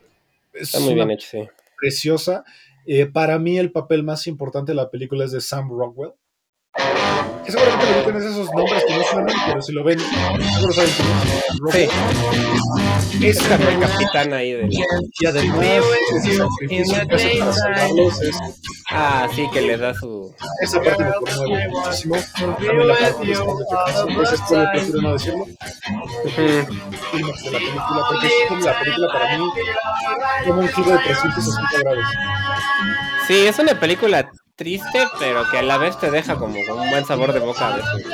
es 0.52 0.62
Está 0.74 0.80
muy 0.80 0.94
bien 0.94 1.10
hecho, 1.10 1.26
sí. 1.30 1.48
preciosa. 1.80 2.44
Eh, 2.86 3.06
para 3.06 3.38
mí 3.38 3.58
el 3.58 3.72
papel 3.72 4.02
más 4.02 4.26
importante 4.26 4.72
de 4.72 4.76
la 4.76 4.90
película 4.90 5.24
es 5.24 5.32
de 5.32 5.40
Sam 5.40 5.70
Rockwell. 5.70 6.12
Que 7.45 7.51
seguramente 7.53 7.86
le 7.86 7.97
ubican 7.99 8.16
esos 8.16 8.55
nombres 8.55 8.84
que 8.86 8.97
no 8.97 9.05
suenan, 9.05 9.36
pero 9.47 9.62
si 9.62 9.72
lo 9.72 9.84
ven, 9.84 9.99
seguro 9.99 10.72
saben 10.72 10.90
es. 10.90 10.97
Sam 10.97 11.59
Rockwell. 11.61 11.90
Es 13.22 13.36
el 13.40 13.47
papel 13.49 13.78
capitán 13.80 14.32
ahí 14.32 14.53
de 14.53 14.62
la... 14.62 14.68
Y 15.20 15.26
además, 15.26 15.84
ese 16.16 16.36
sacrificio 16.36 17.09
que 17.09 17.16
es 17.16 18.36
Ah, 18.90 19.28
sí, 19.34 19.49
que 19.53 19.61
le 19.62 19.76
da 19.76 19.95
su... 19.95 20.34
esa 20.61 20.80
parte 20.80 21.05
me 21.05 21.12
conmueve 21.12 21.68
muchísimo. 21.68 22.16
También 22.38 22.86
la 22.88 22.95
parte 22.97 23.26
de 23.26 23.34
Johansson, 23.34 24.09
que 24.09 24.22
ese 24.22 24.36
spoiler 24.36 24.70
prefiero 24.72 25.03
no 25.03 25.12
decirlo. 25.14 25.43
Ujú. 26.24 26.66
clímax 27.12 27.43
de 27.45 27.51
la 27.51 27.59
película, 27.59 28.05
porque 28.09 28.26
es 28.59 28.64
la 28.64 28.78
película 28.80 29.09
para 29.12 29.38
mí 29.38 29.45
como 30.47 30.61
un 30.61 30.68
giro 30.68 30.90
de 30.90 30.99
360 30.99 31.68
grados. 31.80 32.05
Sí, 33.26 33.47
es 33.47 33.59
una 33.59 33.78
película 33.78 34.30
triste, 34.57 35.05
pero 35.18 35.42
que 35.50 35.59
a 35.59 35.62
la 35.62 35.78
vez 35.78 35.98
te 35.98 36.11
deja 36.11 36.36
como 36.36 36.57
con 36.66 36.78
un 36.80 36.90
buen 36.90 37.05
sabor 37.05 37.32
de 37.32 37.40
boca 37.40 37.68
a 37.68 37.76
veces. 37.76 38.07
¿no? 38.07 38.12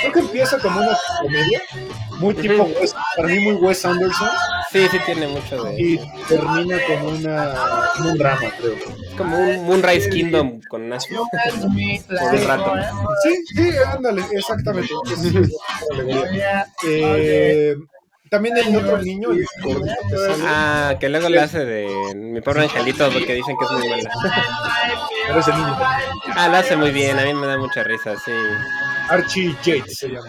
Creo 0.00 0.12
que 0.12 0.20
empieza 0.20 0.58
como 0.58 0.80
una 0.80 0.96
comedia, 1.20 1.60
muy 2.18 2.34
tipo, 2.34 2.62
Ujú. 2.64 2.72
Wes- 2.80 2.94
para 3.16 3.28
mí 3.28 3.38
muy 3.40 3.54
Wes 3.54 3.84
Anderson, 3.84 4.28
Sí, 4.70 4.86
sí 4.90 4.98
tiene 5.06 5.26
mucho 5.28 5.64
de... 5.64 5.80
y 5.80 5.98
termina 6.28 6.76
con, 6.86 7.06
una, 7.06 7.54
con 7.96 8.06
un 8.08 8.18
drama, 8.18 8.52
creo. 8.60 8.74
Como 9.16 9.38
un 9.38 9.64
Moonrise 9.64 10.10
Kingdom 10.10 10.60
con 10.68 10.88
Nazi. 10.90 11.14
Por 11.14 12.34
un 12.34 12.44
rato. 12.46 12.74
Sí, 13.22 13.30
sí, 13.56 13.70
ándale, 13.94 14.22
exactamente. 14.32 14.90
Eh, 16.86 17.74
También 18.30 18.56
el 18.56 18.76
otro 18.76 18.98
niño, 18.98 19.28
sale. 19.62 20.44
Ah, 20.46 20.96
que 21.00 21.08
luego 21.08 21.28
le 21.28 21.40
hace 21.40 21.64
de 21.64 22.14
mi 22.14 22.40
pobre 22.40 22.62
angelito 22.62 23.10
porque 23.10 23.34
dicen 23.34 23.56
que 23.58 23.64
es 23.64 23.70
muy 23.70 23.88
mala. 23.88 24.10
Pero 25.26 25.40
ese 25.40 25.52
niño. 25.52 25.76
Ah, 26.34 26.48
lo 26.48 26.56
hace 26.56 26.76
muy 26.76 26.90
bien, 26.90 27.18
a 27.18 27.24
mí 27.24 27.34
me 27.34 27.46
da 27.46 27.58
mucha 27.58 27.82
risa, 27.82 28.14
sí. 28.24 28.32
Archie 29.08 29.56
Yates 29.62 29.98
se 29.98 30.08
llama. 30.08 30.28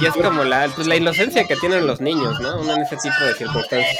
Y 0.00 0.06
es 0.06 0.14
como 0.14 0.44
la, 0.44 0.68
pues, 0.74 0.86
la 0.86 0.96
inocencia 0.96 1.46
que 1.46 1.56
tienen 1.56 1.86
los 1.86 2.00
niños, 2.00 2.40
¿no? 2.40 2.60
Uno 2.60 2.74
en 2.74 2.82
ese 2.82 2.96
tipo 2.96 3.24
de 3.24 3.34
circunstancias. 3.34 3.96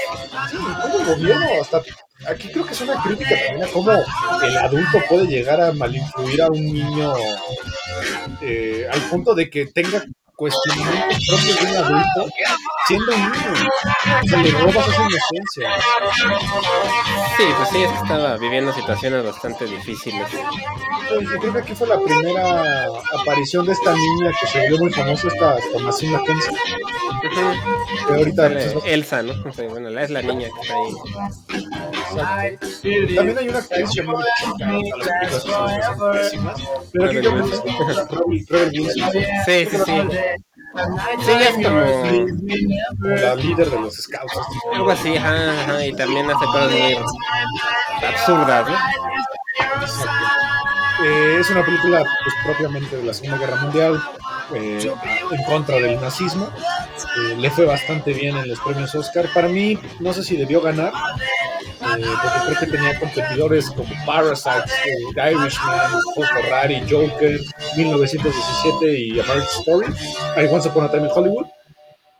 Sí, 0.50 0.56
como 0.56 1.00
el 1.00 1.06
gobierno, 1.06 1.46
hasta 1.60 1.82
aquí 2.28 2.48
creo 2.50 2.64
que 2.64 2.72
es 2.72 2.80
una 2.80 3.02
crítica 3.02 3.30
también 3.30 3.64
a 3.64 3.72
cómo 3.72 3.92
el 4.42 4.56
adulto 4.56 4.98
puede 5.08 5.26
llegar 5.26 5.60
a 5.60 5.72
malinfluir 5.72 6.42
a 6.42 6.48
un 6.48 6.72
niño 6.72 7.12
eh, 8.40 8.88
al 8.90 9.00
punto 9.02 9.34
de 9.34 9.50
que 9.50 9.66
tenga 9.66 10.02
cuestionamientos 10.34 11.18
propios 11.28 11.60
de 11.60 11.66
un 11.66 11.76
adulto 11.76 12.34
siendo 12.86 13.12
un 13.12 13.20
niño. 13.20 13.64
O 14.24 14.28
sea, 14.28 14.42
le 14.42 14.50
robas 14.52 14.88
esa 14.88 15.02
inocencia. 15.02 15.70
Sí, 17.36 17.44
pues 17.56 17.68
sí, 17.70 17.82
es 17.82 17.90
que 17.90 17.98
estaba 17.98 18.36
viviendo 18.36 18.72
situaciones 18.72 19.24
bastante 19.24 19.66
difíciles. 19.66 20.26
Pues, 21.08 21.28
yo 21.30 21.38
creo 21.38 21.52
que 21.52 21.58
aquí 21.60 21.74
fue 21.74 21.88
la 21.88 22.00
primera 22.00 22.86
aparición 23.20 23.66
de 23.66 23.72
esta 23.72 23.92
niña 23.92 24.32
que 24.40 24.46
se 24.46 24.60
volvió 24.60 24.78
muy 24.78 24.92
famosa, 24.92 25.28
esta 25.28 25.56
Mackenzie. 26.10 26.56
Que 28.06 28.14
ahorita 28.14 28.48
pues, 28.50 28.74
Elsa, 28.84 29.22
¿no? 29.22 29.32
O 29.48 29.52
sea, 29.52 29.68
bueno, 29.68 29.90
la 29.90 30.02
es 30.02 30.10
la 30.10 30.22
niña 30.22 30.48
que 30.48 30.60
está 30.60 30.74
ahí. 30.74 30.92
Exacto. 32.12 32.66
También 33.14 33.38
hay 33.38 33.48
una 33.48 33.58
actriz 33.58 33.90
llamada 33.94 34.24
Chica, 34.38 34.78
o 34.78 34.92
sea, 34.94 35.26
las 35.26 35.44
películas 35.44 35.96
son 35.98 36.12
pésimas, 36.12 36.60
pero 36.92 37.06
aquí 37.06 37.22
yo 37.22 37.30
creo 37.30 37.46
que 37.46 37.54
es 37.54 38.94
Sí, 39.46 39.66
sí, 39.70 39.78
sí. 39.84 39.92
Sí, 41.20 41.30
es 41.30 41.54
como 41.66 41.80
la 43.16 43.34
líder 43.34 43.70
de 43.70 43.80
los 43.80 43.94
scouts. 43.94 44.32
algo 44.72 44.90
así, 44.90 45.16
ajá, 45.16 45.62
ajá, 45.62 45.86
y 45.86 45.92
también 45.94 46.30
hace 46.30 46.44
cosas 46.44 46.70
muy 46.70 46.96
absurdas, 48.06 48.68
¿no? 48.68 48.76
Eh, 51.04 51.38
es 51.40 51.50
una 51.50 51.64
película 51.64 51.98
pues, 51.98 52.34
propiamente 52.44 52.96
de 52.96 53.02
la 53.04 53.12
Segunda 53.12 53.38
Guerra 53.38 53.56
Mundial, 53.62 54.02
eh, 54.54 54.92
en 55.30 55.44
contra 55.44 55.76
del 55.76 56.00
nazismo. 56.00 56.48
Eh, 57.18 57.36
le 57.36 57.50
fue 57.50 57.66
bastante 57.66 58.12
bien 58.12 58.36
en 58.36 58.48
los 58.48 58.58
premios 58.60 58.94
Oscar. 58.94 59.28
Para 59.34 59.48
mí, 59.48 59.78
no 60.00 60.12
sé 60.12 60.22
si 60.22 60.36
debió 60.36 60.60
ganar, 60.62 60.92
porque 62.02 62.38
creo 62.46 62.60
que 62.60 62.66
tenía 62.66 62.98
competidores 62.98 63.70
como 63.70 63.88
Parasite, 64.04 64.70
eh, 64.86 65.14
The 65.14 65.32
Irishman, 65.32 65.92
Paul 66.14 66.26
Ferrari, 66.26 66.82
Joker, 66.88 67.40
1917 67.76 68.98
y 68.98 69.20
A 69.20 69.24
Marriage 69.24 69.48
Story. 69.60 69.86
I 70.36 70.46
Once 70.52 70.68
Upon 70.68 70.84
a 70.84 70.90
Time 70.90 71.04
in 71.04 71.10
Hollywood. 71.14 71.46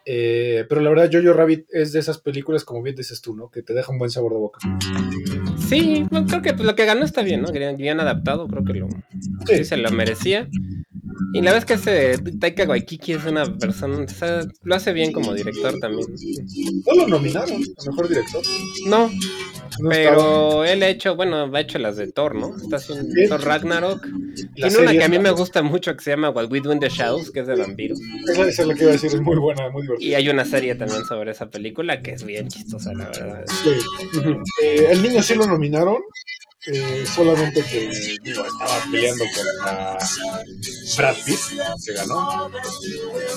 Eh, 0.08 0.64
pero 0.68 0.80
la 0.80 0.90
verdad, 0.90 1.10
Jojo 1.12 1.32
Rabbit 1.32 1.66
es 1.72 1.92
de 1.92 1.98
esas 1.98 2.18
películas, 2.18 2.64
como 2.64 2.80
bien 2.80 2.94
dices 2.94 3.20
tú, 3.20 3.34
¿no? 3.34 3.50
Que 3.50 3.62
te 3.62 3.74
deja 3.74 3.90
un 3.90 3.98
buen 3.98 4.10
sabor 4.10 4.32
de 4.32 4.38
boca. 4.38 4.60
Sí, 5.58 6.06
creo 6.28 6.42
que 6.42 6.54
pues, 6.54 6.64
lo 6.64 6.76
que 6.76 6.84
ganó 6.84 7.04
está 7.04 7.22
bien, 7.22 7.42
¿no? 7.42 7.50
Bien, 7.50 7.76
bien 7.76 7.98
adaptado, 7.98 8.46
creo 8.46 8.64
que 8.64 8.74
lo, 8.74 8.88
sí. 9.46 9.64
se 9.64 9.76
lo 9.76 9.90
merecía. 9.90 10.48
Y 11.32 11.40
la 11.42 11.52
vez 11.52 11.64
que 11.64 11.74
ese 11.74 12.18
Taika 12.40 12.64
Waikiki 12.64 13.12
es 13.12 13.24
una 13.24 13.44
persona, 13.58 13.98
o 14.04 14.08
sea, 14.08 14.40
lo 14.62 14.74
hace 14.74 14.92
bien 14.92 15.12
como 15.12 15.34
director 15.34 15.74
también. 15.80 16.06
No 16.86 16.94
lo 16.94 17.08
nominaron 17.08 17.62
a 17.62 17.90
mejor 17.90 18.08
director. 18.08 18.42
No, 18.86 19.10
No 19.80 19.88
pero 19.90 20.64
él 20.64 20.82
ha 20.82 20.88
hecho, 20.88 21.16
bueno, 21.16 21.50
ha 21.52 21.60
hecho 21.60 21.78
las 21.78 21.96
de 21.96 22.10
Thor, 22.12 22.34
¿no? 22.34 22.56
Está 22.56 22.76
haciendo 22.76 23.04
Sí. 23.14 23.28
Thor 23.28 23.42
Ragnarok. 23.42 24.06
La 24.56 24.68
Tiene 24.68 24.78
una 24.82 24.92
que 24.92 25.04
a 25.04 25.08
mí 25.08 25.18
me 25.18 25.30
gusta 25.30 25.62
mucho 25.62 25.96
que 25.96 26.02
se 26.04 26.10
llama 26.10 26.30
What 26.30 26.50
We 26.50 26.60
Do 26.60 26.72
in 26.72 26.80
the 26.80 26.88
Shadows, 26.88 27.30
que 27.30 27.40
es 27.40 27.46
de 27.46 27.56
vampiros. 27.56 27.98
Esa, 28.28 28.48
esa 28.48 28.62
es 28.62 28.68
la 28.68 28.74
que 28.74 28.82
iba 28.82 28.90
a 28.90 28.92
decir, 28.92 29.10
es 29.12 29.20
muy 29.20 29.36
buena, 29.36 29.68
muy 29.70 29.82
divertida. 29.82 30.08
Y 30.08 30.14
hay 30.14 30.28
una 30.28 30.44
serie 30.44 30.74
también 30.74 31.04
sobre 31.04 31.30
esa 31.32 31.48
película 31.50 32.02
que 32.02 32.12
es 32.12 32.24
bien 32.24 32.48
chistosa, 32.48 32.92
la 32.94 33.06
verdad. 33.06 33.44
Sí. 33.62 33.70
Eh, 34.62 34.88
el 34.90 35.02
niño 35.02 35.22
sí 35.22 35.34
lo 35.34 35.46
nominaron, 35.46 35.98
eh, 36.66 37.04
solamente 37.06 37.62
que 37.62 37.90
digo, 38.22 38.44
estaba 38.44 38.82
peleando 38.90 39.24
contra 39.34 39.98
Brad 40.96 41.16
Pitt, 41.24 41.38
que 41.84 41.92
ganó. 41.92 42.50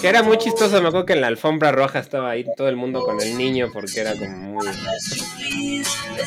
Que 0.01 0.07
era 0.07 0.23
muy 0.23 0.37
chistoso, 0.37 0.81
me 0.81 0.87
acuerdo 0.87 1.05
que 1.05 1.13
en 1.13 1.21
la 1.21 1.27
alfombra 1.27 1.71
roja 1.71 1.99
estaba 1.99 2.31
ahí 2.31 2.45
todo 2.57 2.69
el 2.69 2.75
mundo 2.75 3.01
con 3.03 3.21
el 3.21 3.37
niño 3.37 3.69
porque 3.71 3.99
era 3.99 4.13
como 4.13 4.37
muy, 4.37 4.67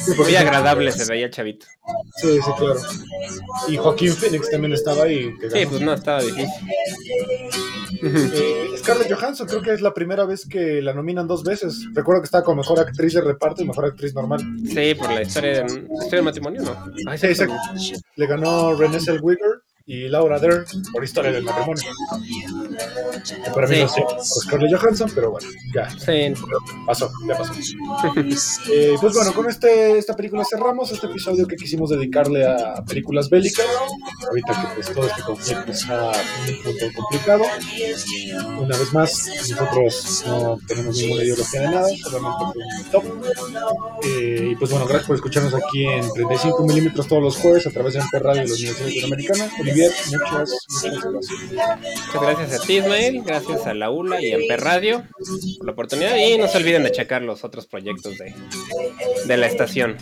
Sí, 0.04 0.12
muy 0.16 0.34
agradable, 0.36 0.90
se 0.92 1.04
veía 1.04 1.26
el 1.26 1.30
chavito. 1.30 1.66
Sí, 2.16 2.34
sí, 2.34 2.50
claro. 2.58 2.80
Y 3.68 3.76
Joaquín 3.76 4.14
Phoenix 4.14 4.50
también 4.50 4.72
estaba 4.72 5.04
ahí. 5.04 5.32
Sí, 5.52 5.66
pues 5.66 5.80
no, 5.80 5.92
estaba 5.92 6.22
difícil. 6.22 6.48
Eh, 8.02 8.68
Scarlett 8.76 9.12
Johansson 9.12 9.46
creo 9.46 9.62
que 9.62 9.72
es 9.72 9.80
la 9.80 9.92
primera 9.92 10.24
vez 10.24 10.46
que 10.46 10.80
la 10.82 10.92
nominan 10.92 11.26
dos 11.26 11.42
veces. 11.42 11.86
Recuerdo 11.94 12.22
que 12.22 12.26
estaba 12.26 12.44
como 12.44 12.58
mejor 12.58 12.80
actriz 12.80 13.14
de 13.14 13.20
reparto 13.20 13.62
y 13.62 13.66
mejor 13.66 13.86
actriz 13.86 14.14
normal. 14.14 14.40
Sí, 14.66 14.94
por 14.94 15.10
la 15.10 15.22
historia 15.22 15.62
de, 15.62 15.66
historia 15.66 16.16
de 16.16 16.22
matrimonio, 16.22 16.62
¿no? 16.62 16.76
Ay, 17.06 17.18
Sí, 17.18 17.26
exacto. 17.26 17.54
Le 18.16 18.26
ganó 18.26 18.74
Renée 18.74 19.00
Zellweger 19.00 19.61
y 19.86 20.08
Laura 20.08 20.38
Dern 20.38 20.64
por 20.92 21.04
historia 21.04 21.32
del 21.32 21.44
matrimonio. 21.44 21.82
Que 23.44 23.50
para 23.50 23.66
mí 23.66 23.74
Sí. 23.76 23.82
no 23.82 23.88
sé 23.88 24.02
por 24.02 24.24
Scarlett 24.24 24.78
Johansson, 24.78 25.10
pero 25.14 25.30
bueno, 25.32 25.48
ya 25.74 25.90
Sí, 25.90 26.34
pasó, 26.86 27.10
ya 27.26 27.36
pasó. 27.36 27.52
Eh, 28.70 28.94
pues 29.00 29.14
bueno, 29.14 29.32
con 29.34 29.48
este, 29.48 29.98
esta 29.98 30.14
película 30.14 30.44
cerramos 30.44 30.90
este 30.92 31.06
episodio 31.06 31.46
que 31.46 31.56
quisimos 31.56 31.90
dedicarle 31.90 32.46
a 32.46 32.82
películas 32.86 33.28
bélicas. 33.30 33.66
Ahorita 34.28 34.52
que 34.60 34.74
pues, 34.74 34.92
todo 34.92 35.06
este 35.06 35.22
conflicto 35.22 35.72
está 35.72 36.12
un 36.48 36.62
punto 36.62 36.86
complicado. 36.96 37.42
Una 38.60 38.76
vez 38.76 38.92
más, 38.92 39.28
nosotros 39.50 40.24
no 40.26 40.58
tenemos 40.66 40.96
ninguna 40.96 41.22
ideología 41.24 41.60
de 41.60 41.66
nada, 41.68 41.88
solamente 42.02 42.44
un 42.44 42.90
top. 42.90 43.04
Eh, 44.04 44.48
y 44.52 44.56
pues 44.56 44.70
bueno, 44.70 44.86
gracias 44.86 45.06
por 45.06 45.16
escucharnos 45.16 45.54
aquí 45.54 45.84
en 45.86 46.12
35 46.12 46.64
milímetros 46.66 47.06
todos 47.08 47.22
los 47.22 47.36
jueves 47.36 47.66
a 47.66 47.70
través 47.70 47.94
de 47.94 48.00
Amper 48.00 48.22
Radio 48.22 48.42
de 48.42 48.48
la 48.48 48.54
Universidad 48.54 48.86
Latinoamericana. 48.86 49.50
Muchas, 49.72 50.12
muchas 50.12 50.30
gracias. 50.32 51.32
muchas 52.06 52.22
gracias 52.22 52.60
a 52.60 52.66
ti, 52.66 52.78
Ismael, 52.78 53.22
gracias 53.24 53.66
a 53.66 53.74
la 53.74 53.90
ULA 53.90 54.22
y 54.22 54.32
a 54.32 54.36
Amper 54.36 54.60
Radio 54.60 55.04
por 55.58 55.66
la 55.66 55.72
oportunidad. 55.72 56.16
Y 56.16 56.38
no 56.38 56.48
se 56.48 56.58
olviden 56.58 56.82
de 56.82 56.92
checar 56.92 57.22
los 57.22 57.44
otros 57.44 57.66
proyectos 57.66 58.18
de, 58.18 58.34
de 59.26 59.36
la 59.36 59.46
estación. 59.46 59.96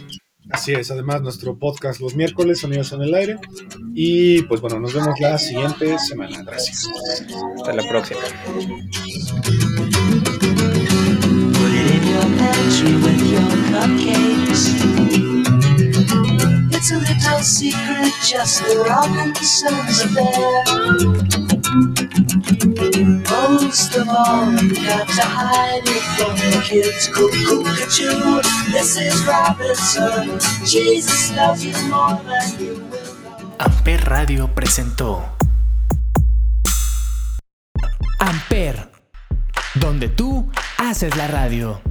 Así 0.51 0.73
es, 0.73 0.91
además 0.91 1.23
nuestro 1.23 1.59
podcast 1.59 2.01
los 2.01 2.17
miércoles, 2.17 2.61
Sonidos 2.61 2.93
en 2.93 3.03
el 3.03 3.15
Aire. 3.15 3.39
Y 3.95 4.43
pues 4.43 4.61
bueno, 4.61 4.81
nos 4.81 4.95
vemos 4.95 5.19
la 5.21 5.39
siguiente 5.39 5.97
semana. 5.99 6.43
Gracias. 6.43 6.89
Hasta 7.57 7.73
la 7.73 7.89
próxima. 7.89 8.21
Put 11.53 11.71
it 11.73 11.87
in 11.95 12.03
your 12.09 12.27
pantry 12.39 12.97
with 12.97 13.23
your 13.31 13.49
cupcakes. 13.71 15.30
It's 16.83 16.93
a 16.93 16.97
little 16.97 17.43
secret, 17.43 18.15
just 18.25 18.65
the 18.65 18.81
Robinsons 18.89 20.01
affair. 20.01 20.65
Most 23.29 23.97
of 23.97 24.09
all, 24.09 24.51
you 24.55 24.75
got 24.87 25.07
to 25.07 25.21
hide 25.21 25.83
it 25.85 26.03
from 26.17 26.35
the 26.39 26.63
kids. 26.65 27.07
Cuckoo, 27.09 27.65
cuckoo, 27.65 28.41
this 28.73 28.97
is 28.97 29.27
Robinson. 29.27 30.41
Jesus 30.65 31.37
loves 31.37 31.67
you 31.67 31.77
more 31.91 32.19
than 32.25 32.49
you 32.59 32.73
will. 32.89 33.57
Amper 33.59 34.01
Radio 34.09 34.49
presentó 34.49 35.23
Amper, 38.21 38.91
donde 39.75 40.09
tú 40.09 40.51
haces 40.79 41.15
la 41.15 41.27
radio. 41.27 41.83